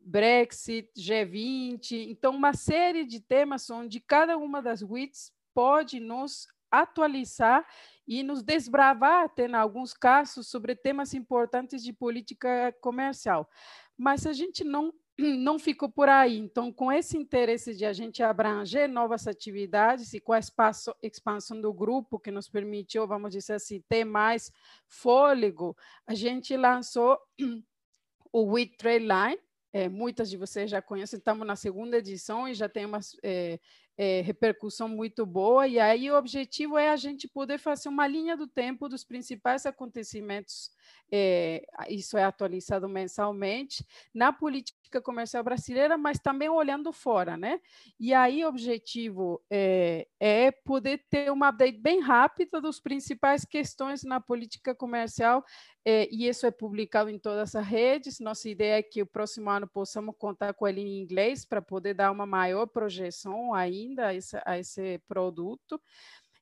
Brexit, 0.01 0.89
G20, 0.97 2.11
então 2.11 2.35
uma 2.35 2.53
série 2.53 3.05
de 3.05 3.21
temas 3.21 3.69
onde 3.71 4.01
cada 4.01 4.37
uma 4.37 4.63
das 4.63 4.83
WITs 4.83 5.33
pode 5.55 5.99
nos 5.99 6.47
atualizar 6.83 7.67
e 8.07 8.23
nos 8.23 8.43
desbravar, 8.43 9.25
até 9.25 9.47
em 9.47 9.55
alguns 9.55 9.93
casos, 9.93 10.49
sobre 10.49 10.77
temas 10.77 11.15
importantes 11.15 11.83
de 11.83 11.93
política 11.93 12.75
comercial. 12.81 13.49
Mas 13.97 14.27
a 14.27 14.33
gente 14.33 14.63
não 14.63 14.93
não 15.19 15.59
ficou 15.59 15.91
por 15.91 16.09
aí. 16.09 16.39
Então, 16.39 16.73
com 16.73 16.93
esse 16.93 17.17
interesse 17.17 17.75
de 17.75 17.85
a 17.85 17.93
gente 17.93 18.23
abranger 18.23 18.89
novas 18.89 19.27
atividades 19.27 20.13
e 20.13 20.21
com 20.21 20.33
a 20.33 20.39
espaço, 20.39 20.95
expansão 21.03 21.61
do 21.61 21.73
grupo, 21.73 22.19
que 22.19 22.31
nos 22.31 22.49
permitiu, 22.49 23.07
vamos 23.07 23.33
dizer 23.33 23.55
assim, 23.55 23.83
ter 23.89 24.05
mais 24.05 24.53
fôlego, 24.89 25.77
a 26.07 26.15
gente 26.15 26.57
lançou 26.57 27.19
o 28.33 28.43
WIT 28.53 28.77
Trade 28.77 29.05
Line. 29.05 29.46
É, 29.77 29.91
muitas 29.91 30.31
de 30.31 30.39
vocês 30.39 30.71
já 30.71 30.81
conhecem, 30.81 31.19
estamos 31.19 31.47
na 31.47 31.55
segunda 31.55 31.99
edição 31.99 32.49
e 32.49 32.55
já 32.55 32.67
tem 32.67 32.87
umas 32.87 33.15
é, 33.23 33.61
é, 33.95 34.23
repercussão 34.23 34.89
muito 34.89 35.27
boa, 35.27 35.69
e 35.69 35.79
aí 35.79 36.11
o 36.11 36.17
objetivo 36.17 36.79
é 36.79 36.89
a 36.89 36.97
gente 36.97 37.29
poder 37.29 37.59
fazer 37.59 37.91
uma 37.91 38.07
linha 38.09 38.39
do 38.39 38.47
tempo 38.47 38.89
dos 38.89 39.05
principais 39.05 39.67
acontecimentos, 39.67 40.71
é, 41.11 41.65
isso 41.89 42.17
é 42.19 42.25
atualizado 42.25 42.89
mensalmente, 42.89 43.85
na 44.15 44.33
política 44.33 45.01
comercial 45.01 45.43
brasileira, 45.45 45.97
mas 45.97 46.19
também 46.19 46.49
olhando 46.49 46.93
fora, 46.93 47.37
né? 47.37 47.61
E 47.99 48.13
aí 48.13 48.45
o 48.45 48.49
objetivo 48.49 49.43
é, 49.51 50.07
é 50.19 50.51
poder 50.51 51.05
ter 51.11 51.31
uma 51.31 51.49
update 51.49 51.79
bem 51.79 52.01
rápida 52.01 52.61
dos 52.61 52.81
principais 52.81 53.45
questões 53.45 54.03
na 54.03 54.21
política 54.21 54.75
comercial 54.75 55.45
é, 55.89 56.09
e 56.11 56.27
isso 56.27 56.45
é 56.45 56.51
publicado 56.51 57.09
em 57.09 57.19
todas 57.19 57.55
as 57.55 57.65
redes. 57.65 58.19
Nossa 58.19 58.49
ideia 58.49 58.79
é 58.79 58.83
que 58.83 59.01
o 59.01 59.07
próximo 59.07 59.49
ano 59.49 59.69
possamos 59.69 60.17
contar 60.19 60.53
com 60.53 60.67
ele 60.67 60.81
em 60.81 61.01
inglês 61.01 61.45
para 61.45 61.63
poder 61.63 61.95
dar 61.95 62.11
uma 62.11 62.27
maior 62.27 62.67
projeção 62.67 63.55
ainda 63.55 64.09
a 64.09 64.15
esse, 64.15 64.37
a 64.45 64.59
esse 64.59 64.99
produto. 65.07 65.81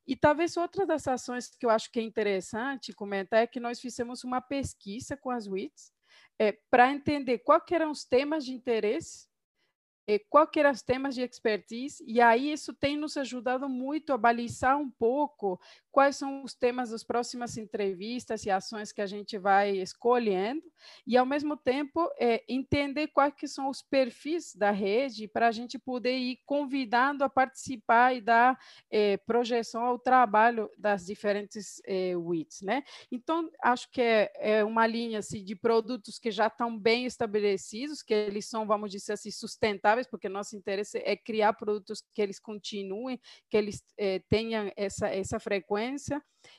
E 0.06 0.14
talvez 0.14 0.56
outra 0.56 0.86
das 0.86 1.08
ações 1.08 1.48
que 1.48 1.64
eu 1.64 1.70
acho 1.70 1.90
que 1.90 1.98
é 1.98 2.02
interessante 2.02 2.92
comentar 2.92 3.42
é 3.42 3.46
que 3.46 3.60
nós 3.60 3.80
fizemos 3.80 4.22
uma 4.22 4.40
pesquisa 4.40 5.16
com 5.16 5.30
as 5.30 5.46
WITs 5.46 5.92
é, 6.38 6.52
para 6.70 6.90
entender 6.92 7.38
quais 7.38 7.62
eram 7.70 7.90
os 7.90 8.04
temas 8.04 8.44
de 8.44 8.52
interesse 8.52 9.26
é, 10.06 10.18
quais 10.18 10.50
eram 10.56 10.70
os 10.70 10.82
temas 10.82 11.14
de 11.14 11.22
expertise, 11.22 12.04
e 12.06 12.20
aí 12.20 12.52
isso 12.52 12.74
tem 12.74 12.96
nos 12.96 13.16
ajudado 13.16 13.68
muito 13.68 14.12
a 14.12 14.18
balizar 14.18 14.76
um 14.76 14.90
pouco 14.90 15.58
quais 15.94 16.16
são 16.16 16.42
os 16.42 16.54
temas 16.54 16.90
das 16.90 17.04
próximas 17.04 17.57
entrevistas 17.57 18.44
e 18.44 18.50
ações 18.50 18.90
que 18.90 19.00
a 19.00 19.07
gente 19.07 19.38
vai 19.38 19.76
escolhendo, 19.76 20.61
e 21.07 21.16
ao 21.16 21.24
mesmo 21.24 21.57
tempo 21.57 22.11
é, 22.18 22.42
entender 22.48 23.07
quais 23.07 23.33
que 23.33 23.46
são 23.46 23.68
os 23.68 23.80
perfis 23.80 24.57
da 24.57 24.72
rede 24.72 25.28
para 25.28 25.46
a 25.46 25.52
gente 25.52 25.78
poder 25.78 26.18
ir 26.18 26.40
convidando 26.44 27.22
a 27.22 27.28
participar 27.28 28.12
e 28.12 28.20
dar 28.20 28.59
é, 28.90 29.18
projeção 29.18 29.85
ao 29.85 29.96
trabalho 29.96 30.68
das 30.76 31.07
diferentes 31.07 31.80
é, 31.87 32.16
WITs, 32.16 32.62
né? 32.62 32.83
Então, 33.09 33.48
acho 33.62 33.88
que 33.92 34.00
é, 34.00 34.33
é 34.35 34.64
uma 34.64 34.88
linha 34.88 35.20
assim, 35.20 35.44
de 35.44 35.54
produtos 35.54 36.18
que 36.18 36.33
já 36.33 36.48
estão 36.48 36.76
bem 36.76 37.07
estabelecidos, 37.07 38.02
que 38.02 38.12
eles 38.12 38.48
são, 38.48 38.66
vamos 38.66 38.90
dizer 38.90 39.12
assim, 39.12 39.30
sustentáveis, 39.30 40.09
porque 40.09 40.28
nosso 40.28 40.57
interesse 40.57 40.98
é 41.04 41.16
criar 41.16 41.52
produtos 41.52 42.02
que 42.12 42.20
eles 42.20 42.40
continuem, 42.40 43.20
que 43.48 43.57
eles 43.57 43.80
é, 43.96 44.18
tenham 44.28 44.72
essa, 44.76 45.07
essa 45.07 45.38
frequência 45.38 45.84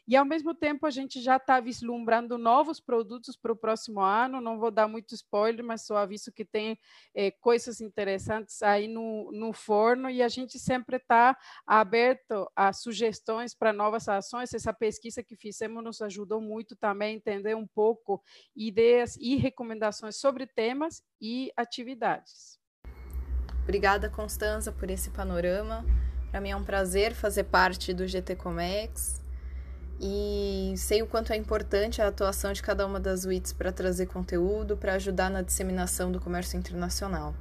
e 0.07 0.15
ao 0.15 0.25
mesmo 0.25 0.53
tempo 0.53 0.85
a 0.85 0.89
gente 0.89 1.21
já 1.21 1.37
está 1.37 1.59
vislumbrando 1.59 2.37
novos 2.37 2.79
produtos 2.79 3.35
para 3.35 3.51
o 3.51 3.55
próximo 3.55 4.01
ano. 4.01 4.41
Não 4.41 4.59
vou 4.59 4.71
dar 4.71 4.87
muito 4.87 5.13
spoiler, 5.13 5.63
mas 5.63 5.85
só 5.85 5.97
aviso 5.97 6.31
que 6.31 6.45
tem 6.45 6.77
é, 7.13 7.31
coisas 7.31 7.81
interessantes 7.81 8.61
aí 8.61 8.87
no, 8.87 9.31
no 9.31 9.53
forno 9.53 10.09
e 10.09 10.21
a 10.21 10.27
gente 10.27 10.59
sempre 10.59 10.97
está 10.97 11.37
aberto 11.65 12.49
a 12.55 12.71
sugestões 12.73 13.55
para 13.55 13.73
novas 13.73 14.07
ações. 14.07 14.53
Essa 14.53 14.73
pesquisa 14.73 15.23
que 15.23 15.35
fizemos 15.35 15.83
nos 15.83 16.01
ajudou 16.01 16.39
muito 16.39 16.75
também 16.75 17.13
a 17.13 17.17
entender 17.17 17.55
um 17.55 17.67
pouco 17.67 18.21
ideias 18.55 19.15
e 19.17 19.35
recomendações 19.35 20.17
sobre 20.17 20.45
temas 20.45 21.01
e 21.19 21.51
atividades. 21.57 22.59
Obrigada, 23.63 24.09
Constanza, 24.09 24.71
por 24.71 24.91
esse 24.91 25.09
panorama. 25.09 25.83
Para 26.35 26.41
mim 26.41 26.49
é 26.49 26.55
um 26.57 26.65
prazer 26.65 27.13
fazer 27.13 27.45
parte 27.45 27.93
do 27.93 28.05
GT 28.05 28.35
Comex 28.35 29.21
e 30.01 30.73
sei 30.75 31.01
o 31.01 31.07
quanto 31.07 31.31
é 31.31 31.37
importante 31.37 32.01
a 32.01 32.09
atuação 32.09 32.51
de 32.51 32.61
cada 32.61 32.85
uma 32.85 32.99
das 32.99 33.23
WITs 33.23 33.53
para 33.53 33.71
trazer 33.71 34.07
conteúdo, 34.07 34.75
para 34.75 34.95
ajudar 34.95 35.29
na 35.29 35.41
disseminação 35.41 36.11
do 36.11 36.19
comércio 36.19 36.59
internacional. 36.59 37.33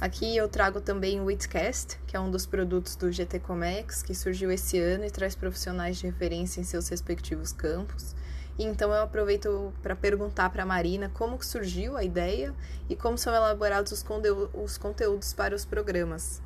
Aqui 0.00 0.36
eu 0.36 0.48
trago 0.48 0.80
também 0.80 1.20
o 1.20 1.26
WITcast, 1.26 2.00
que 2.04 2.16
é 2.16 2.20
um 2.20 2.28
dos 2.28 2.46
produtos 2.46 2.96
do 2.96 3.12
GT 3.12 3.38
Comex, 3.38 4.02
que 4.02 4.12
surgiu 4.12 4.50
esse 4.50 4.76
ano 4.76 5.04
e 5.04 5.10
traz 5.12 5.36
profissionais 5.36 5.96
de 5.96 6.06
referência 6.06 6.60
em 6.60 6.64
seus 6.64 6.88
respectivos 6.88 7.52
campos. 7.52 8.16
E 8.58 8.64
então 8.64 8.92
eu 8.92 9.04
aproveito 9.04 9.72
para 9.84 9.94
perguntar 9.94 10.50
para 10.50 10.64
a 10.64 10.66
Marina 10.66 11.08
como 11.10 11.40
surgiu 11.44 11.96
a 11.96 12.02
ideia 12.02 12.52
e 12.90 12.96
como 12.96 13.16
são 13.16 13.32
elaborados 13.32 13.92
os, 13.92 14.04
os 14.52 14.76
conteúdos 14.76 15.32
para 15.32 15.54
os 15.54 15.64
programas. 15.64 16.42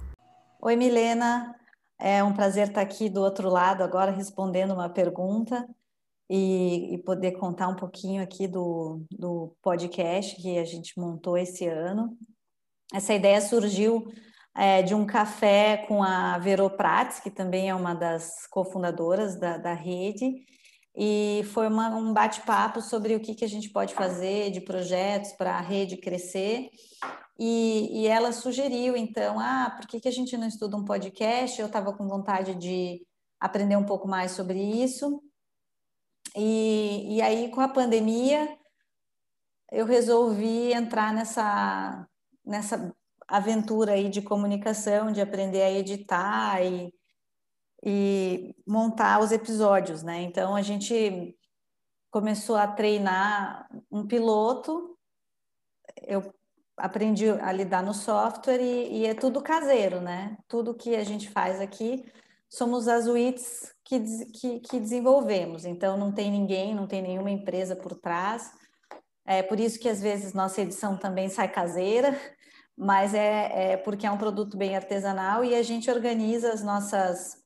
Oi, 0.61 0.77
Milena. 0.77 1.60
É 2.01 2.25
um 2.25 2.33
prazer 2.33 2.69
estar 2.69 2.81
aqui 2.81 3.11
do 3.11 3.21
outro 3.21 3.51
lado 3.51 3.83
agora 3.83 4.11
respondendo 4.11 4.73
uma 4.73 4.89
pergunta 4.89 5.69
e, 6.31 6.95
e 6.95 6.99
poder 6.99 7.33
contar 7.33 7.69
um 7.69 7.77
pouquinho 7.77 8.23
aqui 8.23 8.49
do, 8.49 9.05
do 9.11 9.55
podcast 9.61 10.35
que 10.41 10.59
a 10.59 10.65
gente 10.65 10.99
montou 10.99 11.37
esse 11.37 11.67
ano. 11.67 12.17
Essa 12.95 13.13
ideia 13.13 13.41
surgiu 13.43 14.11
é, 14.57 14.83
de 14.83 14.95
um 14.95 15.05
café 15.05 15.85
com 15.89 16.03
a 16.03 16.39
Vero 16.39 16.71
Prats, 16.71 17.21
que 17.21 17.31
também 17.31 17.69
é 17.69 17.75
uma 17.75 17.95
das 17.95 18.47
cofundadoras 18.51 19.39
da, 19.39 19.59
da 19.59 19.75
rede, 19.75 20.27
e 20.97 21.43
foi 21.53 21.69
uma, 21.69 21.89
um 21.91 22.13
bate-papo 22.13 22.81
sobre 22.81 23.15
o 23.15 23.21
que, 23.21 23.35
que 23.35 23.45
a 23.45 23.49
gente 23.49 23.69
pode 23.71 23.95
fazer 23.95 24.51
de 24.51 24.61
projetos 24.61 25.33
para 25.33 25.53
a 25.53 25.61
rede 25.61 25.97
crescer. 25.97 26.69
E, 27.43 28.03
e, 28.03 28.07
ela 28.07 28.33
sugeriu, 28.33 28.95
então, 28.95 29.41
ah, 29.41 29.75
por 29.75 29.87
que, 29.87 29.99
que 29.99 30.09
a 30.09 30.13
gente 30.13 30.37
não 30.37 30.47
estuda 30.47 30.77
um 30.77 30.85
podcast? 30.85 31.59
Eu 31.59 31.69
estava 31.69 31.91
com 31.91 32.07
vontade 32.07 32.55
de 32.55 33.01
aprender 33.41 33.77
um 33.77 33.87
pouco 33.87 34.07
mais 34.07 34.33
sobre 34.33 34.61
isso. 34.61 35.23
E, 36.37 37.17
e 37.17 37.23
aí, 37.23 37.51
com 37.51 37.63
a 37.63 37.69
pandemia, 37.69 38.47
eu 39.73 39.87
resolvi 39.87 40.75
entrar 40.75 41.15
nessa, 41.15 42.07
nessa 42.45 42.95
aventura 43.27 43.93
aí 43.93 44.11
de 44.11 44.21
comunicação, 44.21 45.11
de 45.11 45.23
aprender 45.23 45.63
a 45.63 45.71
editar 45.71 46.63
e, 46.63 46.93
e 47.83 48.55
montar 48.67 49.19
os 49.19 49.33
episódios, 49.33 50.03
né? 50.03 50.21
Então, 50.21 50.55
a 50.55 50.61
gente 50.61 51.35
começou 52.11 52.57
a 52.57 52.69
treinar 52.69 53.67
um 53.91 54.07
piloto. 54.07 54.99
Eu 56.03 56.39
aprendi 56.81 57.29
a 57.29 57.53
lidar 57.53 57.83
no 57.83 57.95
software 57.95 58.61
e, 58.61 58.99
e, 58.99 59.07
é 59.07 59.15
tudo 59.15 59.43
caseiro, 59.43 60.01
né? 60.01 60.37
Tudo 60.49 60.75
que 60.75 60.97
a 60.97 61.05
gente 61.05 61.29
faz 61.31 61.61
aqui 61.61 62.05
somos 62.49 62.89
as 62.89 63.07
WITs 63.07 63.73
que, 63.85 64.01
que, 64.33 64.61
que, 64.61 64.81
desenvolvemos, 64.81 65.65
então 65.65 65.97
não 65.97 66.13
tem 66.13 66.31
ninguém, 66.31 66.75
não 66.75 66.87
tem 66.87 67.03
nenhuma 67.03 67.31
empresa 67.31 67.77
por 67.77 67.95
trás. 67.95 68.51
É 69.25 69.43
por 69.43 69.61
isso 69.61 69.79
que 69.79 69.89
às 69.89 70.01
vezes 70.01 70.33
nossa 70.33 70.61
edição 70.63 70.97
também 70.97 71.29
sai 71.29 71.49
caseira, 71.49 72.19
mas 72.77 73.15
é, 73.15 73.73
é 73.73 73.77
porque 73.77 74.07
é 74.07 74.11
um 74.11 74.19
produto 74.19 74.57
bem 74.57 74.75
artesanal 74.75 75.45
e 75.45 75.55
a 75.55 75.63
gente 75.63 75.91
organiza 75.91 76.53
as 76.53 76.63
nossas 76.63 77.37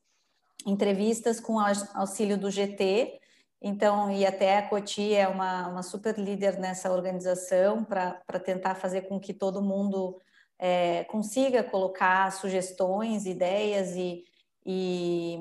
entrevistas 0.65 1.39
com 1.39 1.59
auxílio 1.93 2.37
do 2.37 2.49
GT 2.49 3.19
Então, 3.61 4.11
e 4.11 4.25
até 4.25 4.57
a 4.57 4.67
Coti 4.67 5.13
é 5.13 5.27
uma, 5.27 5.67
uma 5.67 5.83
super 5.83 6.17
líder 6.17 6.59
nessa 6.59 6.91
organização 6.91 7.83
para 7.83 8.39
tentar 8.43 8.75
fazer 8.75 9.03
com 9.03 9.19
que 9.19 9.33
todo 9.33 9.61
mundo 9.61 10.19
é, 10.59 11.03
consiga 11.05 11.63
colocar 11.63 12.31
sugestões, 12.31 13.25
ideias 13.25 13.95
e, 13.95 14.23
e, 14.65 15.37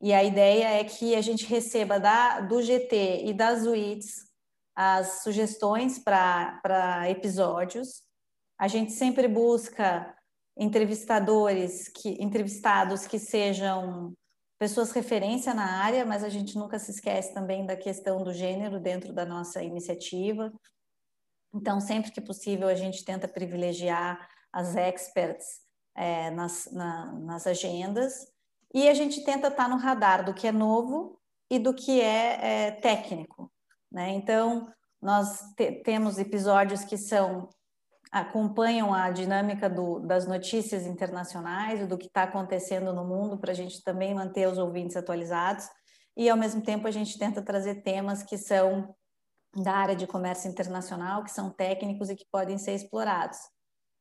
e, 0.00 0.12
a 0.12 0.22
ideia 0.24 0.80
é 0.80 0.84
que 0.84 1.14
a 1.14 1.20
gente 1.20 1.44
receba 1.46 1.98
da, 1.98 2.40
do 2.40 2.62
GT 2.62 3.24
e 3.26 3.34
das 3.34 3.66
UITs 3.66 4.30
as 4.74 5.22
sugestões 5.22 5.98
para 5.98 7.10
episódios. 7.10 8.02
A 8.58 8.68
gente 8.68 8.92
sempre 8.92 9.28
busca 9.28 10.14
entrevistadores 10.56 11.88
que 11.88 12.16
entrevistados 12.22 13.06
que 13.06 13.18
sejam 13.18 14.14
pessoas 14.60 14.92
referência 14.92 15.54
na 15.54 15.82
área, 15.82 16.04
mas 16.04 16.22
a 16.22 16.28
gente 16.28 16.58
nunca 16.58 16.78
se 16.78 16.90
esquece 16.90 17.32
também 17.32 17.64
da 17.64 17.74
questão 17.74 18.22
do 18.22 18.30
gênero 18.30 18.78
dentro 18.78 19.10
da 19.10 19.24
nossa 19.24 19.62
iniciativa. 19.62 20.52
Então, 21.54 21.80
sempre 21.80 22.10
que 22.10 22.20
possível, 22.20 22.68
a 22.68 22.74
gente 22.74 23.02
tenta 23.02 23.26
privilegiar 23.26 24.28
as 24.52 24.76
experts 24.76 25.62
é, 25.94 26.30
nas, 26.30 26.70
na, 26.70 27.10
nas 27.12 27.46
agendas 27.46 28.30
e 28.74 28.86
a 28.86 28.92
gente 28.92 29.24
tenta 29.24 29.48
estar 29.48 29.66
no 29.66 29.78
radar 29.78 30.26
do 30.26 30.34
que 30.34 30.46
é 30.46 30.52
novo 30.52 31.18
e 31.50 31.58
do 31.58 31.72
que 31.72 32.02
é, 32.02 32.66
é 32.66 32.70
técnico. 32.70 33.50
Né? 33.90 34.10
Então, 34.10 34.70
nós 35.00 35.40
te, 35.56 35.72
temos 35.82 36.18
episódios 36.18 36.84
que 36.84 36.98
são 36.98 37.48
acompanham 38.10 38.92
a 38.92 39.10
dinâmica 39.10 39.70
do, 39.70 40.00
das 40.00 40.26
notícias 40.26 40.84
internacionais, 40.86 41.86
do 41.86 41.96
que 41.96 42.06
está 42.06 42.24
acontecendo 42.24 42.92
no 42.92 43.04
mundo, 43.04 43.38
para 43.38 43.52
a 43.52 43.54
gente 43.54 43.82
também 43.84 44.14
manter 44.14 44.48
os 44.48 44.58
ouvintes 44.58 44.96
atualizados. 44.96 45.68
E, 46.16 46.28
ao 46.28 46.36
mesmo 46.36 46.60
tempo, 46.60 46.88
a 46.88 46.90
gente 46.90 47.18
tenta 47.18 47.40
trazer 47.40 47.82
temas 47.82 48.22
que 48.22 48.36
são 48.36 48.94
da 49.54 49.72
área 49.72 49.96
de 49.96 50.06
comércio 50.06 50.50
internacional, 50.50 51.22
que 51.22 51.30
são 51.30 51.50
técnicos 51.50 52.10
e 52.10 52.16
que 52.16 52.26
podem 52.30 52.58
ser 52.58 52.74
explorados. 52.74 53.38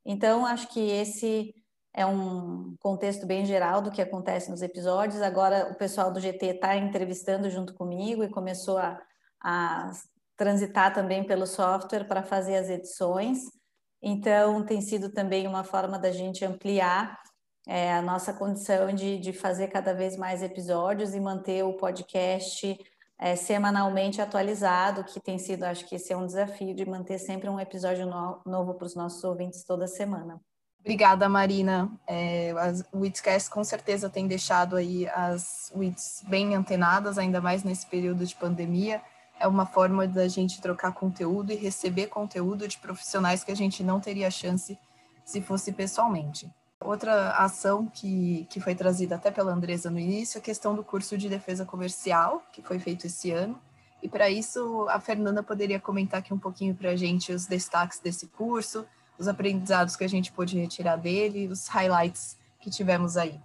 Então, 0.05 0.45
acho 0.45 0.67
que 0.69 0.79
esse 0.79 1.53
é 1.93 2.05
um 2.05 2.75
contexto 2.79 3.25
bem 3.25 3.45
geral 3.45 3.81
do 3.81 3.91
que 3.91 4.01
acontece 4.01 4.49
nos 4.49 4.61
episódios. 4.61 5.21
Agora, 5.21 5.71
o 5.71 5.75
pessoal 5.75 6.11
do 6.11 6.19
GT 6.19 6.45
está 6.47 6.75
entrevistando 6.75 7.49
junto 7.49 7.73
comigo 7.73 8.23
e 8.23 8.29
começou 8.29 8.77
a, 8.77 8.99
a 9.41 9.91
transitar 10.37 10.93
também 10.93 11.25
pelo 11.25 11.45
software 11.45 12.07
para 12.07 12.23
fazer 12.23 12.55
as 12.57 12.69
edições. 12.69 13.58
Então, 14.01 14.63
tem 14.65 14.81
sido 14.81 15.09
também 15.09 15.47
uma 15.47 15.63
forma 15.63 15.99
da 15.99 16.11
gente 16.11 16.45
ampliar 16.45 17.19
é, 17.67 17.93
a 17.93 18.01
nossa 18.01 18.33
condição 18.33 18.93
de, 18.93 19.19
de 19.19 19.33
fazer 19.33 19.67
cada 19.67 19.93
vez 19.93 20.15
mais 20.15 20.41
episódios 20.41 21.13
e 21.13 21.19
manter 21.19 21.63
o 21.63 21.73
podcast 21.73 22.79
é, 23.19 23.35
semanalmente 23.35 24.21
atualizado, 24.21 25.03
que 25.03 25.19
tem 25.19 25.37
sido, 25.37 25.65
acho 25.65 25.85
que 25.85 25.95
esse 25.95 26.13
é 26.13 26.17
um 26.17 26.25
desafio, 26.25 26.73
de 26.73 26.89
manter 26.89 27.19
sempre 27.19 27.49
um 27.49 27.59
episódio 27.59 28.05
no, 28.05 28.41
novo 28.45 28.73
para 28.73 28.85
os 28.85 28.95
nossos 28.95 29.23
ouvintes 29.23 29.63
toda 29.63 29.85
semana. 29.87 30.39
Obrigada, 30.79 31.27
Marina. 31.27 31.91
É, 32.07 32.53
o 32.93 32.99
Witscast 32.99 33.49
com 33.49 33.63
certeza 33.65 34.09
tem 34.09 34.25
deixado 34.27 34.77
aí 34.77 35.07
as 35.09 35.69
Wits 35.75 36.23
bem 36.25 36.55
antenadas, 36.55 37.17
ainda 37.17 37.41
mais 37.41 37.65
nesse 37.65 37.85
período 37.85 38.25
de 38.25 38.33
pandemia 38.33 39.01
é 39.39 39.47
uma 39.47 39.65
forma 39.65 40.07
da 40.07 40.27
gente 40.27 40.61
trocar 40.61 40.93
conteúdo 40.93 41.51
e 41.51 41.55
receber 41.55 42.07
conteúdo 42.07 42.67
de 42.67 42.77
profissionais 42.77 43.43
que 43.43 43.51
a 43.51 43.55
gente 43.55 43.83
não 43.83 43.99
teria 43.99 44.29
chance 44.29 44.77
se 45.23 45.41
fosse 45.41 45.71
pessoalmente. 45.71 46.49
Outra 46.81 47.31
ação 47.31 47.85
que, 47.87 48.47
que 48.49 48.59
foi 48.59 48.73
trazida 48.73 49.15
até 49.15 49.29
pela 49.31 49.51
Andresa 49.51 49.89
no 49.89 49.99
início 49.99 50.37
é 50.37 50.41
a 50.41 50.43
questão 50.43 50.75
do 50.75 50.83
curso 50.83 51.17
de 51.17 51.27
defesa 51.27 51.65
comercial, 51.65 52.41
que 52.51 52.61
foi 52.61 52.79
feito 52.79 53.07
esse 53.07 53.31
ano. 53.31 53.59
E 54.01 54.07
para 54.07 54.29
isso, 54.29 54.87
a 54.89 54.99
Fernanda 54.99 55.43
poderia 55.43 55.79
comentar 55.79 56.19
aqui 56.19 56.33
um 56.33 56.39
pouquinho 56.39 56.73
para 56.73 56.91
a 56.91 56.95
gente 56.95 57.33
os 57.33 57.45
destaques 57.45 57.99
desse 57.99 58.27
curso, 58.27 58.85
os 59.17 59.27
aprendizados 59.27 59.97
que 59.97 60.05
a 60.05 60.09
gente 60.09 60.31
pôde 60.31 60.57
retirar 60.57 60.95
dele, 60.95 61.47
os 61.47 61.67
highlights 61.67 62.37
que 62.61 62.69
tivemos 62.69 63.17
aí. 63.17 63.39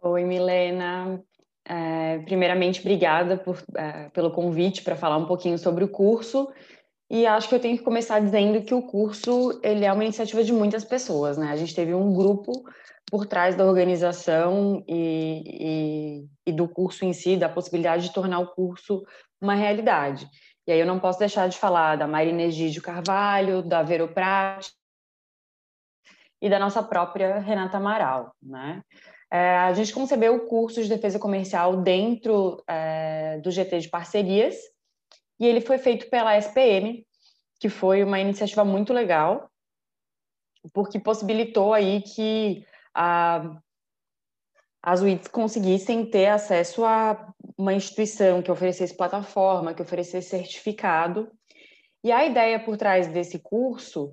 Oi, 0.00 0.24
Milena. 0.24 1.22
É, 1.64 2.18
primeiramente, 2.20 2.80
obrigada 2.80 3.36
por, 3.36 3.62
é, 3.76 4.08
pelo 4.10 4.32
convite 4.32 4.82
para 4.82 4.96
falar 4.96 5.16
um 5.16 5.26
pouquinho 5.26 5.58
sobre 5.58 5.84
o 5.84 5.88
curso. 5.88 6.52
E 7.10 7.26
acho 7.26 7.48
que 7.48 7.54
eu 7.54 7.60
tenho 7.60 7.76
que 7.76 7.84
começar 7.84 8.20
dizendo 8.20 8.62
que 8.62 8.74
o 8.74 8.82
curso 8.82 9.60
ele 9.62 9.84
é 9.84 9.92
uma 9.92 10.04
iniciativa 10.04 10.42
de 10.42 10.52
muitas 10.52 10.84
pessoas, 10.84 11.36
né? 11.36 11.50
A 11.50 11.56
gente 11.56 11.74
teve 11.74 11.92
um 11.92 12.12
grupo 12.14 12.52
por 13.10 13.26
trás 13.26 13.54
da 13.54 13.66
organização 13.66 14.82
e, 14.88 15.42
e, 15.46 16.26
e 16.46 16.52
do 16.52 16.66
curso 16.66 17.04
em 17.04 17.12
si, 17.12 17.36
da 17.36 17.50
possibilidade 17.50 18.04
de 18.04 18.14
tornar 18.14 18.38
o 18.38 18.54
curso 18.54 19.04
uma 19.40 19.54
realidade. 19.54 20.26
E 20.66 20.72
aí 20.72 20.80
eu 20.80 20.86
não 20.86 20.98
posso 20.98 21.18
deixar 21.18 21.48
de 21.48 21.58
falar 21.58 21.96
da 21.96 22.06
Marina 22.06 22.42
Egídio 22.42 22.80
Carvalho, 22.80 23.62
da 23.62 23.82
Vero 23.82 24.08
Prat 24.08 24.70
e 26.40 26.48
da 26.48 26.58
nossa 26.58 26.82
própria 26.82 27.38
Renata 27.38 27.76
Amaral, 27.76 28.34
né? 28.42 28.82
É, 29.32 29.56
a 29.56 29.72
gente 29.72 29.94
concebeu 29.94 30.34
o 30.36 30.46
curso 30.46 30.82
de 30.82 30.90
defesa 30.90 31.18
comercial 31.18 31.78
dentro 31.78 32.62
é, 32.68 33.38
do 33.38 33.50
GT 33.50 33.78
de 33.78 33.88
parcerias 33.88 34.54
e 35.40 35.46
ele 35.46 35.62
foi 35.62 35.78
feito 35.78 36.10
pela 36.10 36.36
SPM, 36.36 37.06
que 37.58 37.70
foi 37.70 38.04
uma 38.04 38.20
iniciativa 38.20 38.62
muito 38.62 38.92
legal, 38.92 39.50
porque 40.74 41.00
possibilitou 41.00 41.72
aí 41.72 42.02
que 42.02 42.66
a, 42.94 43.58
as 44.82 45.00
UITs 45.00 45.28
conseguissem 45.28 46.04
ter 46.04 46.26
acesso 46.26 46.84
a 46.84 47.32
uma 47.56 47.72
instituição 47.72 48.42
que 48.42 48.52
oferecesse 48.52 48.94
plataforma, 48.94 49.72
que 49.72 49.80
oferecesse 49.80 50.28
certificado. 50.28 51.32
E 52.04 52.12
a 52.12 52.26
ideia 52.26 52.62
por 52.62 52.76
trás 52.76 53.08
desse 53.08 53.38
curso 53.38 54.12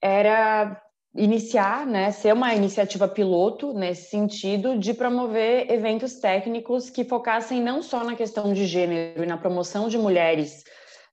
era 0.00 0.80
iniciar, 1.16 1.86
né, 1.86 2.10
ser 2.10 2.32
uma 2.32 2.54
iniciativa 2.54 3.08
piloto 3.08 3.72
nesse 3.72 4.10
sentido 4.10 4.78
de 4.78 4.92
promover 4.92 5.70
eventos 5.70 6.16
técnicos 6.16 6.90
que 6.90 7.04
focassem 7.04 7.60
não 7.62 7.82
só 7.82 8.04
na 8.04 8.14
questão 8.14 8.52
de 8.52 8.66
gênero 8.66 9.22
e 9.22 9.26
na 9.26 9.36
promoção 9.36 9.88
de 9.88 9.98
mulheres 9.98 10.64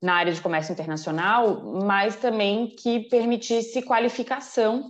na 0.02 0.16
área 0.16 0.34
de 0.34 0.42
comércio 0.42 0.74
internacional, 0.74 1.64
mas 1.86 2.18
também 2.18 2.68
que 2.68 3.00
permitisse 3.08 3.82
qualificação 3.82 4.90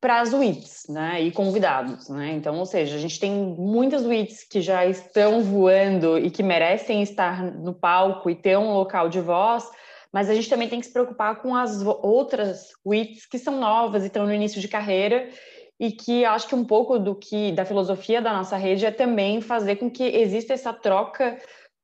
para 0.00 0.20
as 0.20 0.32
WITs, 0.32 0.86
né, 0.88 1.20
e 1.20 1.30
convidados, 1.30 2.08
né? 2.08 2.32
Então, 2.32 2.58
ou 2.58 2.64
seja, 2.64 2.96
a 2.96 2.98
gente 2.98 3.20
tem 3.20 3.30
muitas 3.30 4.04
WITs 4.04 4.44
que 4.44 4.62
já 4.62 4.86
estão 4.86 5.42
voando 5.42 6.18
e 6.18 6.30
que 6.30 6.42
merecem 6.42 7.02
estar 7.02 7.42
no 7.42 7.74
palco 7.74 8.30
e 8.30 8.34
ter 8.34 8.56
um 8.56 8.72
local 8.72 9.10
de 9.10 9.20
voz, 9.20 9.70
mas 10.12 10.28
a 10.28 10.34
gente 10.34 10.48
também 10.48 10.68
tem 10.68 10.80
que 10.80 10.86
se 10.86 10.92
preocupar 10.92 11.36
com 11.40 11.54
as 11.54 11.82
outras 11.82 12.70
WITs 12.84 13.26
que 13.26 13.38
são 13.38 13.58
novas 13.58 14.02
e 14.02 14.06
estão 14.06 14.26
no 14.26 14.34
início 14.34 14.60
de 14.60 14.68
carreira 14.68 15.28
e 15.78 15.92
que 15.92 16.24
acho 16.24 16.48
que 16.48 16.54
um 16.54 16.64
pouco 16.64 16.98
do 16.98 17.14
que 17.14 17.52
da 17.52 17.64
filosofia 17.64 18.20
da 18.20 18.32
nossa 18.32 18.56
rede 18.56 18.84
é 18.84 18.90
também 18.90 19.40
fazer 19.40 19.76
com 19.76 19.90
que 19.90 20.04
exista 20.04 20.52
essa 20.52 20.72
troca 20.72 21.38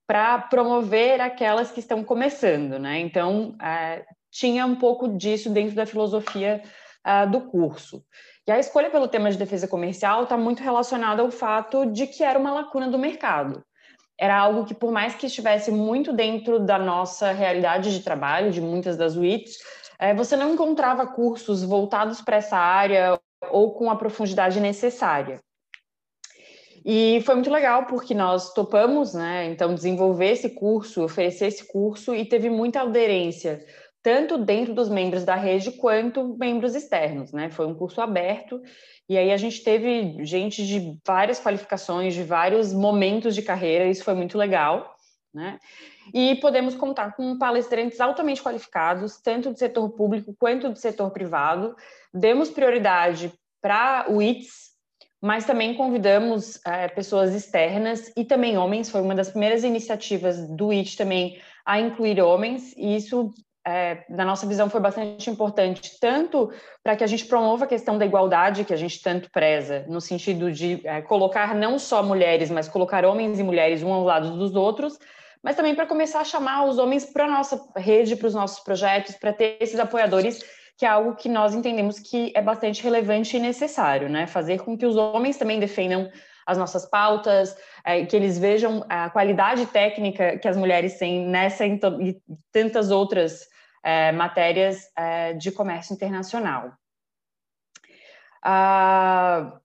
para 0.07 0.39
promover 0.39 1.21
aquelas 1.21 1.71
que 1.71 1.81
estão 1.81 2.05
começando, 2.05 2.79
né? 2.79 3.01
Então 3.01 3.57
é, 3.61 4.05
tinha 4.31 4.67
um 4.67 4.77
pouco 4.77 5.09
disso 5.09 5.51
dentro 5.51 5.75
da 5.75 5.87
filosofia 5.87 6.63
uh, 7.07 7.29
do 7.31 7.41
curso. 7.41 8.05
E 8.47 8.53
a 8.53 8.59
escolha 8.59 8.91
pelo 8.91 9.09
tema 9.09 9.31
de 9.31 9.39
defesa 9.39 9.67
comercial 9.67 10.25
está 10.25 10.37
muito 10.37 10.63
relacionada 10.63 11.23
ao 11.23 11.31
fato 11.31 11.87
de 11.87 12.07
que 12.07 12.23
era 12.23 12.39
uma 12.39 12.53
lacuna 12.53 12.89
do 12.89 12.99
mercado 12.99 13.65
era 14.19 14.37
algo 14.37 14.65
que, 14.65 14.75
por 14.75 14.91
mais 14.91 15.15
que 15.15 15.27
estivesse 15.27 15.71
muito 15.71 16.13
dentro 16.13 16.59
da 16.59 16.79
nossa 16.79 17.33
realidade 17.33 17.93
de 17.93 18.03
trabalho, 18.03 18.51
de 18.51 18.61
muitas 18.61 18.97
das 18.97 19.17
WITs, 19.17 19.59
é, 19.99 20.15
você 20.15 20.37
não 20.37 20.55
encontrava 20.55 21.07
cursos 21.07 21.63
voltados 21.63 22.21
para 22.21 22.37
essa 22.37 22.57
área 22.57 23.19
ou 23.51 23.73
com 23.73 23.91
a 23.91 23.97
profundidade 23.97 24.61
necessária. 24.61 25.41
E 26.85 27.21
foi 27.27 27.35
muito 27.35 27.51
legal 27.51 27.87
porque 27.87 28.15
nós 28.15 28.53
topamos, 28.53 29.13
né, 29.13 29.47
então 29.47 29.75
desenvolver 29.75 30.31
esse 30.31 30.51
curso, 30.51 31.03
oferecer 31.03 31.47
esse 31.47 31.65
curso 31.67 32.15
e 32.15 32.25
teve 32.25 32.49
muita 32.49 32.83
aderência, 32.83 33.65
tanto 34.03 34.39
dentro 34.39 34.73
dos 34.73 34.89
membros 34.89 35.25
da 35.25 35.35
rede 35.35 35.73
quanto 35.73 36.37
membros 36.39 36.77
externos, 36.77 37.33
né? 37.33 37.51
Foi 37.51 37.67
um 37.67 37.75
curso 37.75 38.01
aberto 38.01 38.63
e 39.09 39.17
aí 39.17 39.33
a 39.33 39.37
gente 39.37 39.63
teve 39.63 40.25
gente 40.25 40.67
de 40.67 40.99
várias 41.07 41.41
qualificações, 41.41 42.15
de 42.15 42.23
vários 42.23 42.73
momentos 42.73 43.35
de 43.35 43.43
carreira, 43.43 43.87
isso 43.87 44.03
foi 44.03 44.15
muito 44.15 44.37
legal, 44.37 44.97
né? 45.33 45.59
E 46.13 46.37
podemos 46.37 46.75
contar 46.75 47.15
com 47.15 47.39
palestrantes 47.39 48.01
altamente 48.01 48.43
qualificados, 48.43 49.21
tanto 49.21 49.51
do 49.51 49.59
setor 49.59 49.89
público 49.91 50.35
quanto 50.39 50.71
do 50.71 50.79
setor 50.79 51.11
privado. 51.11 51.77
Demos 52.13 52.51
prioridade 52.51 53.33
para 53.61 54.07
o 54.09 54.23
ITS, 54.23 54.67
mas 55.21 55.45
também 55.45 55.75
convidamos 55.75 56.65
é, 56.65 56.89
pessoas 56.89 57.35
externas 57.35 58.13
e 58.17 58.25
também 58.25 58.57
homens. 58.57 58.91
Foi 58.91 59.01
uma 59.01 59.15
das 59.15 59.31
primeiras 59.31 59.65
iniciativas 59.65 60.49
do 60.49 60.71
IT 60.73 60.97
também 60.97 61.41
a 61.65 61.81
incluir 61.81 62.21
homens, 62.21 62.73
e 62.77 62.97
isso 62.97 63.33
é, 63.67 64.05
na 64.09 64.25
nossa 64.25 64.47
visão, 64.47 64.71
foi 64.71 64.81
bastante 64.81 65.29
importante, 65.29 65.99
tanto 66.01 66.53
para 66.85 66.95
que 66.95 67.03
a 67.03 67.07
gente 67.07 67.25
promova 67.25 67.65
a 67.65 67.69
questão 67.69 67.99
da 67.99 68.07
igualdade, 68.07 68.65
que 68.65 68.73
a 68.73 68.77
gente 68.77 69.03
tanto 69.03 69.29
preza, 69.33 69.85
no 69.89 70.01
sentido 70.01 70.53
de 70.53 70.81
é, 70.85 71.03
colocar 71.03 71.53
não 71.53 71.77
só 71.77 72.01
mulheres, 72.01 72.49
mas 72.49 72.69
colocar 72.69 73.05
homens 73.05 73.41
e 73.41 73.43
mulheres 73.43 73.83
um 73.83 73.93
ao 73.93 74.05
lado 74.05 74.37
dos 74.39 74.55
outros, 74.55 74.97
mas 75.43 75.57
também 75.57 75.75
para 75.75 75.85
começar 75.85 76.21
a 76.21 76.25
chamar 76.25 76.65
os 76.65 76.79
homens 76.79 77.05
para 77.07 77.25
a 77.25 77.31
nossa 77.31 77.61
rede, 77.77 78.15
para 78.15 78.29
os 78.29 78.35
nossos 78.35 78.61
projetos, 78.61 79.17
para 79.17 79.33
ter 79.33 79.57
esses 79.61 79.81
apoiadores, 79.81 80.39
que 80.79 80.87
é 80.87 80.89
algo 80.89 81.17
que 81.17 81.29
nós 81.29 81.53
entendemos 81.53 81.99
que 81.99 82.33
é 82.37 82.43
bastante 82.43 82.85
relevante 82.85 83.37
e 83.37 83.41
necessário, 83.41 84.09
né? 84.09 84.29
Fazer 84.29 84.61
com 84.63 84.79
que 84.79 84.87
os 84.87 84.95
homens 84.95 85.39
também 85.39 85.59
defendam 85.59 86.09
as 86.47 86.57
nossas 86.57 86.87
pautas, 86.87 87.57
é, 87.85 88.05
que 88.07 88.15
eles 88.15 88.39
vejam 88.39 88.85
a 88.89 89.11
qualidade 89.11 89.67
técnica 89.67 90.39
que 90.39 90.47
as 90.47 90.57
mulheres 90.57 90.99
têm 90.99 91.27
nessa 91.27 91.67
e 91.67 92.17
tantas 92.53 92.93
outras 92.93 93.49
é, 93.87 94.11
matérias 94.11 94.91
é, 94.97 95.33
de 95.35 95.53
comércio 95.53 95.95
internacional. 95.95 96.73
Ah, 98.43 99.61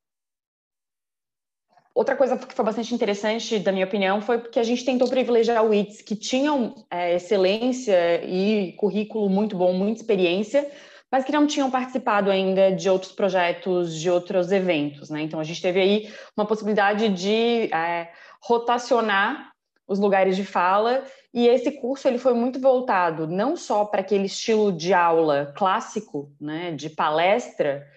outra 1.96 2.16
coisa 2.16 2.38
que 2.38 2.54
foi 2.54 2.64
bastante 2.64 2.94
interessante, 2.94 3.58
da 3.58 3.72
minha 3.72 3.86
opinião, 3.86 4.22
foi 4.22 4.38
porque 4.38 4.60
a 4.60 4.64
gente 4.64 4.86
tentou 4.86 5.10
privilegiar 5.10 5.66
o 5.66 5.74
ITS, 5.74 6.04
que 6.04 6.16
tinham 6.16 6.76
é, 6.92 7.16
excelência 7.16 8.24
e 8.24 8.74
currículo 8.74 9.28
muito 9.28 9.58
bom, 9.58 9.74
muita 9.74 10.02
experiência, 10.02 10.70
mas 11.12 11.26
que 11.26 11.32
não 11.32 11.48
tinham 11.48 11.72
participado 11.72 12.30
ainda 12.30 12.72
de 12.72 12.88
outros 12.92 13.14
projetos, 13.14 14.00
de 14.00 14.08
outros 14.08 14.52
eventos. 14.52 15.10
Né? 15.10 15.24
Então, 15.24 15.40
a 15.40 15.44
gente 15.44 15.64
teve 15.64 15.82
aí 15.82 16.14
uma 16.38 16.46
possibilidade 16.46 17.10
de 17.10 17.74
é, 17.74 18.12
rotacionar 18.40 19.52
os 19.88 19.98
lugares 19.98 20.36
de 20.36 20.46
fala 20.46 21.04
e 21.34 21.48
esse 21.48 21.72
curso 21.72 22.08
ele 22.08 22.18
foi 22.18 22.34
muito 22.34 22.60
voltado 22.60 23.26
não 23.26 23.56
só 23.56 23.86
para 23.86 24.02
aquele 24.02 24.26
estilo 24.26 24.72
de 24.72 24.94
aula 24.94 25.54
clássico, 25.56 26.30
né, 26.40 26.72
de 26.72 26.90
palestra, 26.90 27.88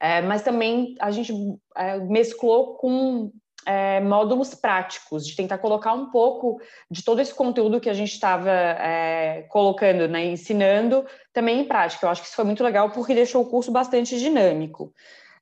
é, 0.00 0.20
mas 0.20 0.42
também 0.42 0.96
a 0.98 1.10
gente 1.10 1.32
é, 1.76 1.98
mesclou 1.98 2.74
com 2.74 3.30
é, 3.64 4.00
módulos 4.00 4.54
práticos, 4.54 5.26
de 5.26 5.36
tentar 5.36 5.58
colocar 5.58 5.92
um 5.92 6.10
pouco 6.10 6.60
de 6.90 7.04
todo 7.04 7.20
esse 7.20 7.34
conteúdo 7.34 7.80
que 7.80 7.90
a 7.90 7.94
gente 7.94 8.12
estava 8.12 8.50
é, 8.50 9.42
colocando, 9.48 10.08
né, 10.08 10.24
ensinando, 10.24 11.06
também 11.32 11.60
em 11.60 11.64
prática. 11.64 12.06
Eu 12.06 12.10
acho 12.10 12.22
que 12.22 12.26
isso 12.26 12.36
foi 12.36 12.44
muito 12.44 12.64
legal 12.64 12.90
porque 12.90 13.14
deixou 13.14 13.42
o 13.42 13.46
curso 13.46 13.70
bastante 13.70 14.18
dinâmico. 14.18 14.92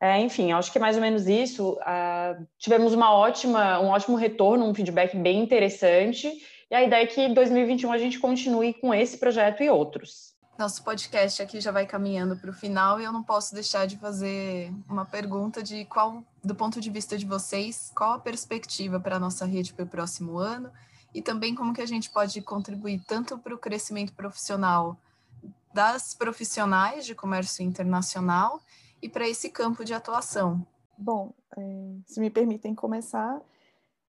É, 0.00 0.18
enfim, 0.20 0.52
acho 0.52 0.70
que 0.70 0.78
é 0.78 0.80
mais 0.80 0.96
ou 0.96 1.02
menos 1.02 1.26
isso. 1.26 1.72
Uh, 1.72 2.46
tivemos 2.56 2.94
uma 2.94 3.12
ótima, 3.12 3.80
um 3.80 3.88
ótimo 3.88 4.16
retorno, 4.16 4.64
um 4.64 4.74
feedback 4.74 5.16
bem 5.16 5.40
interessante 5.40 6.32
e 6.70 6.74
a 6.74 6.82
ideia 6.82 7.02
é 7.02 7.06
que 7.06 7.20
em 7.20 7.32
2021 7.32 7.92
a 7.92 7.98
gente 7.98 8.18
continue 8.18 8.74
com 8.74 8.92
esse 8.92 9.16
projeto 9.18 9.62
e 9.62 9.70
outros. 9.70 10.36
Nosso 10.58 10.82
podcast 10.82 11.40
aqui 11.40 11.60
já 11.60 11.70
vai 11.70 11.86
caminhando 11.86 12.36
para 12.36 12.50
o 12.50 12.52
final 12.52 13.00
e 13.00 13.04
eu 13.04 13.12
não 13.12 13.22
posso 13.22 13.54
deixar 13.54 13.86
de 13.86 13.96
fazer 13.96 14.72
uma 14.88 15.04
pergunta 15.06 15.62
de 15.62 15.84
qual, 15.84 16.22
do 16.42 16.54
ponto 16.54 16.80
de 16.80 16.90
vista 16.90 17.16
de 17.16 17.24
vocês, 17.24 17.92
qual 17.94 18.14
a 18.14 18.18
perspectiva 18.18 18.98
para 18.98 19.16
a 19.16 19.20
nossa 19.20 19.46
rede 19.46 19.72
para 19.72 19.84
o 19.84 19.88
próximo 19.88 20.36
ano 20.36 20.70
e 21.14 21.22
também 21.22 21.54
como 21.54 21.72
que 21.72 21.80
a 21.80 21.86
gente 21.86 22.10
pode 22.10 22.42
contribuir 22.42 23.00
tanto 23.06 23.38
para 23.38 23.54
o 23.54 23.58
crescimento 23.58 24.12
profissional 24.12 24.96
das 25.72 26.12
profissionais 26.12 27.06
de 27.06 27.14
comércio 27.14 27.64
internacional 27.64 28.60
e 29.00 29.08
para 29.08 29.28
esse 29.28 29.48
campo 29.48 29.84
de 29.84 29.94
atuação. 29.94 30.66
Bom, 30.98 31.32
é, 31.56 31.62
se 32.04 32.18
me 32.18 32.30
permitem 32.30 32.74
começar, 32.74 33.40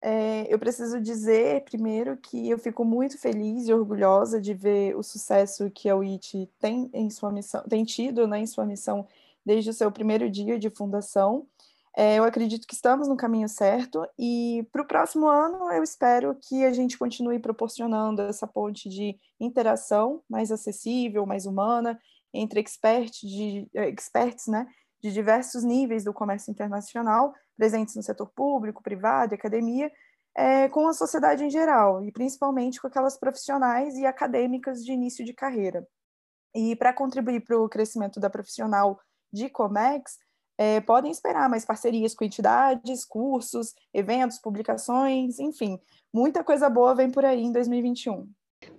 é, 0.03 0.53
eu 0.53 0.59
preciso 0.59 1.01
dizer, 1.01 1.63
primeiro, 1.65 2.17
que 2.17 2.49
eu 2.49 2.59
fico 2.59 2.85
muito 2.85 3.19
feliz 3.19 3.69
e 3.69 3.73
orgulhosa 3.73 4.41
de 4.41 4.55
ver 4.55 4.97
o 4.97 5.03
sucesso 5.03 5.71
que 5.71 5.91
a 5.91 5.97
UIT 5.97 6.49
tem 6.59 6.91
em 6.95 7.11
sua 7.11 7.31
missão, 7.31 7.63
tem 7.69 7.85
tido 7.85 8.27
né, 8.27 8.39
em 8.39 8.47
sua 8.47 8.65
missão 8.65 9.07
desde 9.45 9.71
o 9.71 9.75
seu 9.75 9.93
primeiro 9.93 10.31
dia 10.31 10.59
de 10.59 10.71
fundação. 10.71 11.47
É, 11.95 12.19
eu 12.19 12.25
acredito 12.25 12.67
que 12.67 12.75
estamos 12.75 13.09
no 13.09 13.17
caminho 13.17 13.49
certo 13.49 14.07
e 14.19 14.67
para 14.73 14.81
o 14.81 14.87
próximo 14.87 15.27
ano 15.27 15.71
eu 15.73 15.83
espero 15.83 16.37
que 16.37 16.65
a 16.65 16.73
gente 16.73 16.97
continue 16.97 17.39
proporcionando 17.39 18.23
essa 18.23 18.47
ponte 18.47 18.89
de 18.89 19.19
interação 19.41 20.23
mais 20.29 20.53
acessível, 20.53 21.27
mais 21.27 21.47
humana 21.47 21.99
entre 22.33 22.61
experts, 22.61 23.29
de, 23.29 23.69
experts 23.75 24.47
né, 24.47 24.67
de 25.03 25.13
diversos 25.13 25.65
níveis 25.65 26.05
do 26.05 26.15
comércio 26.15 26.51
internacional, 26.51 27.35
presentes 27.61 27.95
no 27.95 28.03
setor 28.03 28.31
público, 28.35 28.83
privado, 28.83 29.35
academia, 29.35 29.93
é, 30.35 30.67
com 30.71 30.89
a 30.89 30.95
sociedade 30.95 31.45
em 31.45 31.51
geral, 31.51 32.03
e 32.03 32.11
principalmente 32.11 32.81
com 32.81 32.87
aquelas 32.87 33.19
profissionais 33.19 33.97
e 33.97 34.07
acadêmicas 34.07 34.83
de 34.83 34.93
início 34.93 35.23
de 35.27 35.35
carreira. 35.35 35.87
E 36.55 36.75
para 36.75 36.95
contribuir 36.95 37.45
para 37.45 37.61
o 37.61 37.69
crescimento 37.69 38.19
da 38.19 38.31
profissional 38.31 38.99
de 39.31 39.51
Comex, 39.51 40.17
é, 40.57 40.81
podem 40.81 41.11
esperar 41.11 41.51
mais 41.51 41.67
parcerias 41.67 42.15
com 42.15 42.25
entidades, 42.25 43.05
cursos, 43.05 43.75
eventos, 43.93 44.39
publicações, 44.39 45.39
enfim, 45.39 45.79
muita 46.15 46.43
coisa 46.43 46.71
boa 46.71 46.95
vem 46.95 47.11
por 47.11 47.27
aí 47.27 47.43
em 47.43 47.53
2021. 47.53 48.27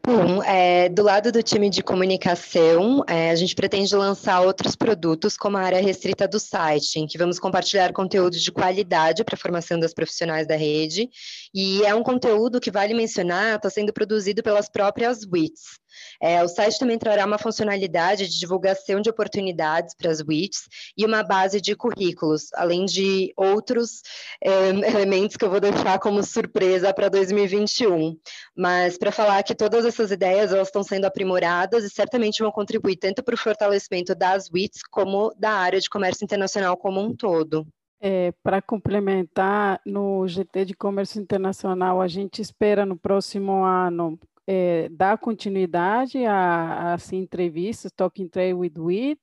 Bom, 0.03 0.43
é, 0.43 0.89
do 0.89 1.03
lado 1.03 1.31
do 1.31 1.41
time 1.41 1.69
de 1.69 1.81
comunicação, 1.83 3.03
é, 3.07 3.31
a 3.31 3.35
gente 3.35 3.55
pretende 3.55 3.95
lançar 3.95 4.41
outros 4.41 4.75
produtos, 4.75 5.37
como 5.37 5.57
a 5.57 5.61
área 5.61 5.81
restrita 5.81 6.27
do 6.27 6.39
site, 6.39 6.99
em 6.99 7.07
que 7.07 7.17
vamos 7.17 7.39
compartilhar 7.39 7.93
conteúdos 7.93 8.41
de 8.41 8.51
qualidade 8.51 9.23
para 9.23 9.35
a 9.35 9.37
formação 9.37 9.79
das 9.79 9.93
profissionais 9.93 10.47
da 10.47 10.55
rede. 10.55 11.09
E 11.53 11.83
é 11.83 11.95
um 11.95 12.03
conteúdo 12.03 12.59
que, 12.59 12.71
vale 12.71 12.93
mencionar, 12.93 13.55
está 13.55 13.69
sendo 13.69 13.93
produzido 13.93 14.43
pelas 14.43 14.69
próprias 14.69 15.23
WITs. 15.23 15.80
É, 16.21 16.43
o 16.43 16.47
site 16.47 16.79
também 16.79 16.97
trará 16.97 17.25
uma 17.25 17.37
funcionalidade 17.37 18.27
de 18.27 18.39
divulgação 18.39 19.01
de 19.01 19.09
oportunidades 19.09 19.95
para 19.95 20.11
as 20.11 20.21
WITs 20.21 20.67
e 20.97 21.05
uma 21.05 21.23
base 21.23 21.59
de 21.61 21.75
currículos, 21.75 22.53
além 22.53 22.85
de 22.85 23.33
outros 23.35 24.01
é, 24.43 24.69
elementos 24.95 25.37
que 25.37 25.45
eu 25.45 25.49
vou 25.49 25.59
deixar 25.59 25.99
como 25.99 26.23
surpresa 26.23 26.93
para 26.93 27.09
2021. 27.09 28.17
Mas 28.55 28.97
para 28.97 29.11
falar 29.11 29.43
que 29.43 29.55
todas 29.55 29.85
essas 29.85 30.11
ideias 30.11 30.51
elas 30.51 30.67
estão 30.67 30.83
sendo 30.83 31.05
aprimoradas 31.05 31.83
e 31.83 31.89
certamente 31.89 32.41
vão 32.41 32.51
contribuir 32.51 32.97
tanto 32.97 33.23
para 33.23 33.35
o 33.35 33.37
fortalecimento 33.37 34.15
das 34.15 34.49
WITs 34.51 34.81
como 34.89 35.33
da 35.37 35.51
área 35.51 35.79
de 35.79 35.89
comércio 35.89 36.23
internacional 36.23 36.77
como 36.77 37.01
um 37.01 37.15
todo. 37.15 37.65
É, 38.03 38.33
para 38.41 38.63
complementar, 38.63 39.79
no 39.85 40.27
GT 40.27 40.65
de 40.65 40.73
Comércio 40.73 41.21
Internacional, 41.21 42.01
a 42.01 42.07
gente 42.07 42.41
espera 42.41 42.83
no 42.83 42.97
próximo 42.97 43.63
ano 43.63 44.19
é, 44.47 44.89
dar 44.89 45.17
continuidade 45.17 46.25
às 46.25 47.11
entrevistas, 47.13 47.91
Talking 47.91 48.27
Trade 48.27 48.53
with 48.53 48.73
Wit, 48.77 49.21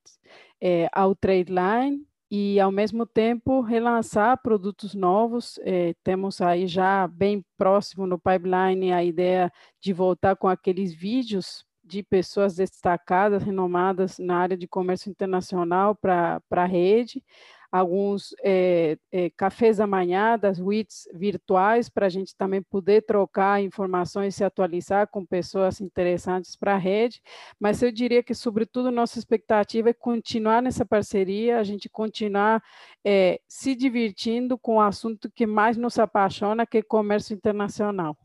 é, 0.60 0.88
ao 0.92 1.14
Trade 1.14 1.52
Line, 1.52 2.08
e 2.30 2.60
ao 2.60 2.70
mesmo 2.70 3.06
tempo 3.06 3.60
relançar 3.60 4.40
produtos 4.42 4.94
novos. 4.94 5.58
É, 5.62 5.94
temos 6.04 6.40
aí 6.40 6.66
já 6.66 7.06
bem 7.06 7.44
próximo 7.56 8.06
no 8.06 8.18
pipeline 8.18 8.92
a 8.92 9.02
ideia 9.02 9.50
de 9.80 9.92
voltar 9.92 10.36
com 10.36 10.46
aqueles 10.46 10.92
vídeos 10.92 11.64
de 11.82 12.02
pessoas 12.02 12.56
destacadas, 12.56 13.42
renomadas 13.42 14.18
na 14.18 14.36
área 14.36 14.56
de 14.58 14.68
comércio 14.68 15.10
internacional 15.10 15.94
para 15.94 16.42
a 16.50 16.66
rede 16.66 17.24
alguns 17.70 18.34
é, 18.42 18.96
é, 19.12 19.30
cafés 19.30 19.76
da 19.76 19.86
manhã 19.86 20.38
das 20.38 20.58
WITs 20.58 21.08
virtuais 21.12 21.88
para 21.88 22.06
a 22.06 22.08
gente 22.08 22.34
também 22.34 22.62
poder 22.62 23.02
trocar 23.02 23.62
informações 23.62 24.34
e 24.34 24.36
se 24.38 24.44
atualizar 24.44 25.08
com 25.08 25.24
pessoas 25.24 25.80
interessantes 25.80 26.56
para 26.56 26.74
a 26.74 26.78
rede, 26.78 27.22
mas 27.60 27.82
eu 27.82 27.92
diria 27.92 28.22
que, 28.22 28.34
sobretudo, 28.34 28.90
nossa 28.90 29.18
expectativa 29.18 29.90
é 29.90 29.92
continuar 29.92 30.62
nessa 30.62 30.84
parceria, 30.84 31.58
a 31.58 31.64
gente 31.64 31.88
continuar 31.88 32.62
é, 33.04 33.40
se 33.46 33.74
divertindo 33.74 34.58
com 34.58 34.76
o 34.76 34.80
assunto 34.80 35.30
que 35.30 35.46
mais 35.46 35.76
nos 35.76 35.98
apaixona, 35.98 36.66
que 36.66 36.78
é 36.78 36.82
comércio 36.82 37.34
internacional. 37.34 38.16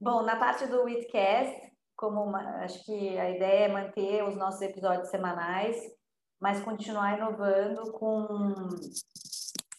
Bom, 0.00 0.22
na 0.22 0.36
parte 0.36 0.66
do 0.66 0.82
WITcast, 0.82 1.72
como 1.96 2.22
uma, 2.22 2.62
acho 2.62 2.84
que 2.84 3.18
a 3.18 3.30
ideia 3.30 3.64
é 3.64 3.72
manter 3.72 4.22
os 4.24 4.36
nossos 4.36 4.60
episódios 4.60 5.08
semanais 5.08 5.76
mas 6.44 6.62
continuar 6.62 7.16
inovando 7.16 7.90
com 7.92 8.68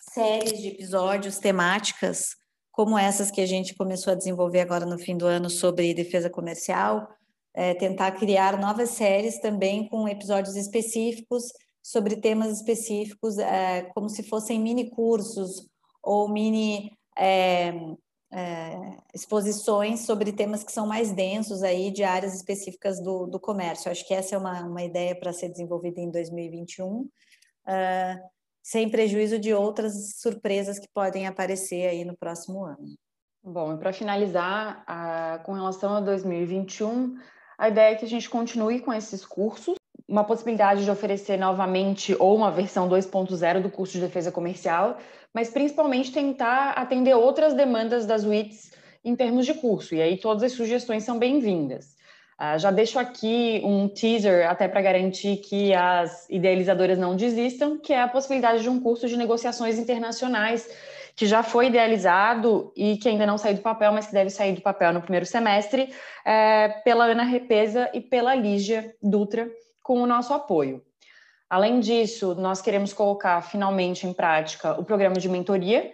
séries 0.01 0.59
de 0.59 0.69
episódios 0.69 1.37
temáticas, 1.37 2.29
como 2.71 2.97
essas 2.97 3.29
que 3.29 3.39
a 3.39 3.45
gente 3.45 3.75
começou 3.75 4.11
a 4.11 4.15
desenvolver 4.15 4.61
agora 4.61 4.83
no 4.83 4.97
fim 4.97 5.15
do 5.15 5.27
ano 5.27 5.47
sobre 5.47 5.93
defesa 5.93 6.27
comercial, 6.27 7.07
é, 7.53 7.75
tentar 7.75 8.13
criar 8.13 8.59
novas 8.59 8.89
séries 8.89 9.39
também 9.39 9.87
com 9.87 10.09
episódios 10.09 10.55
específicos 10.55 11.43
sobre 11.83 12.15
temas 12.15 12.57
específicos, 12.57 13.37
é, 13.37 13.83
como 13.93 14.09
se 14.09 14.23
fossem 14.23 14.59
mini 14.59 14.89
cursos 14.89 15.69
ou 16.01 16.27
mini 16.27 16.97
é, 17.15 17.73
é, 18.35 18.97
exposições 19.13 20.01
sobre 20.01 20.33
temas 20.33 20.61
que 20.61 20.71
são 20.71 20.85
mais 20.85 21.13
densos 21.13 21.63
aí 21.63 21.89
de 21.89 22.03
áreas 22.03 22.35
específicas 22.35 23.01
do, 23.01 23.25
do 23.27 23.39
comércio. 23.39 23.89
Acho 23.89 24.05
que 24.05 24.13
essa 24.13 24.35
é 24.35 24.37
uma, 24.37 24.61
uma 24.63 24.83
ideia 24.83 25.17
para 25.17 25.31
ser 25.31 25.47
desenvolvida 25.47 26.01
em 26.01 26.11
2021, 26.11 26.99
uh, 26.99 27.09
ah, 27.65 28.19
sem 28.61 28.89
prejuízo 28.89 29.39
de 29.39 29.53
outras 29.53 30.17
surpresas 30.17 30.77
que 30.77 30.89
podem 30.93 31.27
aparecer 31.27 31.87
aí 31.87 32.03
no 32.03 32.17
próximo 32.17 32.65
ano. 32.65 32.97
Bom, 33.41 33.73
e 33.73 33.77
para 33.77 33.93
finalizar, 33.93 34.83
uh, 34.83 35.41
com 35.45 35.53
relação 35.53 35.93
a 35.93 36.01
2021, 36.01 37.15
a 37.57 37.69
ideia 37.69 37.93
é 37.93 37.95
que 37.95 38.03
a 38.03 38.09
gente 38.09 38.29
continue 38.29 38.81
com 38.81 38.91
esses 38.91 39.25
cursos, 39.25 39.75
uma 40.07 40.23
possibilidade 40.23 40.83
de 40.83 40.91
oferecer 40.91 41.37
novamente 41.37 42.15
ou 42.19 42.35
uma 42.35 42.51
versão 42.51 42.87
2.0 42.87 43.61
do 43.61 43.69
curso 43.69 43.93
de 43.93 44.01
defesa 44.01 44.31
comercial, 44.31 44.97
mas 45.33 45.49
principalmente 45.49 46.11
tentar 46.11 46.71
atender 46.71 47.15
outras 47.15 47.53
demandas 47.53 48.05
das 48.05 48.23
WITs 48.23 48.71
em 49.03 49.15
termos 49.15 49.45
de 49.45 49.53
curso. 49.53 49.95
E 49.95 50.01
aí 50.01 50.17
todas 50.17 50.43
as 50.43 50.51
sugestões 50.51 51.03
são 51.03 51.17
bem-vindas. 51.17 51.95
Uh, 52.39 52.59
já 52.59 52.69
deixo 52.69 52.99
aqui 52.99 53.61
um 53.63 53.87
teaser 53.87 54.49
até 54.49 54.67
para 54.67 54.81
garantir 54.81 55.37
que 55.37 55.73
as 55.73 56.29
idealizadoras 56.29 56.97
não 56.97 57.15
desistam, 57.15 57.77
que 57.77 57.93
é 57.93 58.01
a 58.01 58.07
possibilidade 58.07 58.61
de 58.61 58.69
um 58.69 58.79
curso 58.79 59.07
de 59.07 59.15
negociações 59.15 59.79
internacionais 59.79 60.69
que 61.15 61.25
já 61.25 61.41
foi 61.41 61.67
idealizado 61.67 62.73
e 62.75 62.97
que 62.97 63.07
ainda 63.07 63.25
não 63.25 63.37
saiu 63.37 63.55
do 63.55 63.61
papel, 63.61 63.93
mas 63.93 64.07
que 64.07 64.13
deve 64.13 64.29
sair 64.29 64.53
do 64.53 64.61
papel 64.61 64.91
no 64.91 65.01
primeiro 65.01 65.25
semestre, 65.25 65.93
é, 66.25 66.67
pela 66.83 67.05
Ana 67.05 67.23
Repesa 67.23 67.89
e 67.93 68.01
pela 68.01 68.35
Lígia 68.35 68.93
Dutra, 69.01 69.49
com 69.85 70.01
o 70.01 70.07
nosso 70.07 70.33
apoio. 70.33 70.83
Além 71.47 71.79
disso, 71.79 72.33
nós 72.33 72.59
queremos 72.59 72.91
colocar 72.91 73.39
finalmente 73.43 74.07
em 74.07 74.13
prática 74.13 74.73
o 74.79 74.83
programa 74.83 75.17
de 75.17 75.29
mentoria 75.29 75.93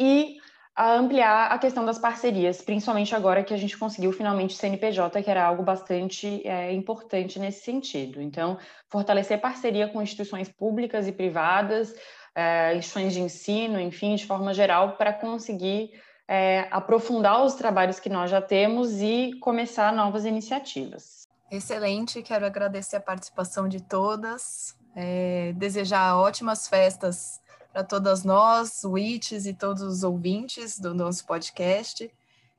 e 0.00 0.38
ampliar 0.74 1.52
a 1.52 1.58
questão 1.58 1.84
das 1.84 1.98
parcerias, 1.98 2.62
principalmente 2.62 3.14
agora 3.14 3.44
que 3.44 3.52
a 3.52 3.58
gente 3.58 3.76
conseguiu 3.76 4.10
finalmente 4.10 4.54
o 4.54 4.58
CNPJ, 4.58 5.22
que 5.22 5.30
era 5.30 5.44
algo 5.44 5.62
bastante 5.62 6.40
é, 6.48 6.72
importante 6.72 7.38
nesse 7.38 7.62
sentido. 7.62 8.22
Então, 8.22 8.56
fortalecer 8.88 9.38
parceria 9.38 9.86
com 9.88 10.00
instituições 10.00 10.48
públicas 10.48 11.06
e 11.06 11.12
privadas, 11.12 11.94
é, 12.34 12.74
instituições 12.74 13.12
de 13.12 13.20
ensino, 13.20 13.78
enfim, 13.78 14.14
de 14.14 14.24
forma 14.24 14.54
geral, 14.54 14.96
para 14.96 15.12
conseguir 15.12 15.90
é, 16.26 16.66
aprofundar 16.70 17.44
os 17.44 17.52
trabalhos 17.52 18.00
que 18.00 18.08
nós 18.08 18.30
já 18.30 18.40
temos 18.40 19.02
e 19.02 19.38
começar 19.40 19.92
novas 19.92 20.24
iniciativas. 20.24 21.21
Excelente, 21.52 22.22
quero 22.22 22.46
agradecer 22.46 22.96
a 22.96 23.00
participação 23.00 23.68
de 23.68 23.78
todas, 23.78 24.74
é, 24.96 25.52
desejar 25.52 26.16
ótimas 26.16 26.66
festas 26.66 27.42
para 27.70 27.84
todas 27.84 28.24
nós, 28.24 28.82
WITs 28.82 29.44
e 29.44 29.52
todos 29.52 29.82
os 29.82 30.02
ouvintes 30.02 30.78
do 30.78 30.94
nosso 30.94 31.26
podcast. 31.26 32.10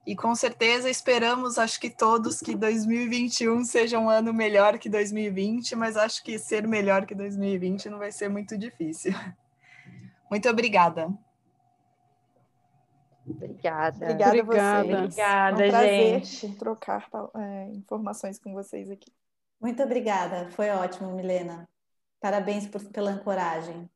E 0.05 0.15
com 0.15 0.35
certeza 0.35 0.91
esperamos, 0.91 1.57
acho 1.57 1.79
que 1.79 1.89
todos, 1.89 2.39
que 2.39 2.53
2021 2.53 3.65
seja 3.65 3.97
um 3.97 4.11
ano 4.11 4.31
melhor 4.31 4.77
que 4.77 4.87
2020, 4.87 5.75
mas 5.75 5.97
acho 5.97 6.23
que 6.23 6.37
ser 6.37 6.67
melhor 6.67 7.07
que 7.07 7.15
2020 7.15 7.89
não 7.89 7.97
vai 7.97 8.11
ser 8.11 8.29
muito 8.29 8.55
difícil. 8.55 9.11
Muito 10.29 10.47
obrigada. 10.47 11.11
Obrigada. 13.25 13.95
Obrigada, 13.95 14.41
obrigada. 14.41 14.79
a 14.79 14.83
vocês. 14.83 15.03
Obrigada, 15.03 15.63
é 15.63 15.67
um 15.67 15.69
prazer 15.69 16.25
gente. 16.25 16.57
trocar 16.57 17.09
é, 17.35 17.69
informações 17.73 18.39
com 18.39 18.53
vocês 18.53 18.89
aqui. 18.89 19.11
Muito 19.61 19.81
obrigada, 19.81 20.49
foi 20.51 20.69
ótimo, 20.69 21.11
Milena. 21.11 21.67
Parabéns 22.19 22.67
por, 22.67 22.83
pela 22.85 23.11
ancoragem. 23.11 23.89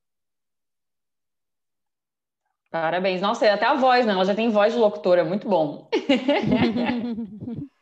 Parabéns. 2.70 3.22
Nossa, 3.22 3.52
até 3.52 3.66
a 3.66 3.76
voz, 3.76 4.06
né? 4.06 4.12
Ela 4.14 4.26
já 4.26 4.36
tem 4.36 4.50
voz 4.50 4.74
de 4.74 4.80
locutora, 4.80 5.24
muito 5.24 5.48
bom. 5.48 5.90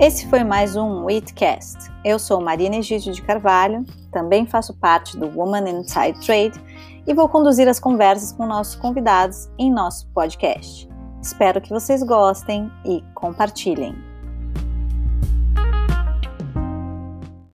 Esse 0.00 0.28
foi 0.30 0.42
mais 0.42 0.76
um 0.76 1.04
Witcast. 1.04 1.76
Eu 2.02 2.18
sou 2.18 2.40
Marina 2.40 2.76
Egídio 2.76 3.12
de 3.12 3.20
Carvalho, 3.20 3.84
também 4.10 4.46
faço 4.46 4.74
parte 4.74 5.16
do 5.16 5.26
Woman 5.28 5.68
Inside 5.68 6.20
Trade 6.24 6.60
e 7.06 7.14
vou 7.14 7.28
conduzir 7.28 7.68
as 7.68 7.80
conversas 7.80 8.32
com 8.32 8.46
nossos 8.46 8.76
convidados 8.76 9.50
em 9.58 9.72
nosso 9.72 10.06
podcast. 10.08 10.88
Espero 11.22 11.60
que 11.60 11.70
vocês 11.70 12.02
gostem 12.02 12.70
e 12.84 13.02
compartilhem. 13.14 14.09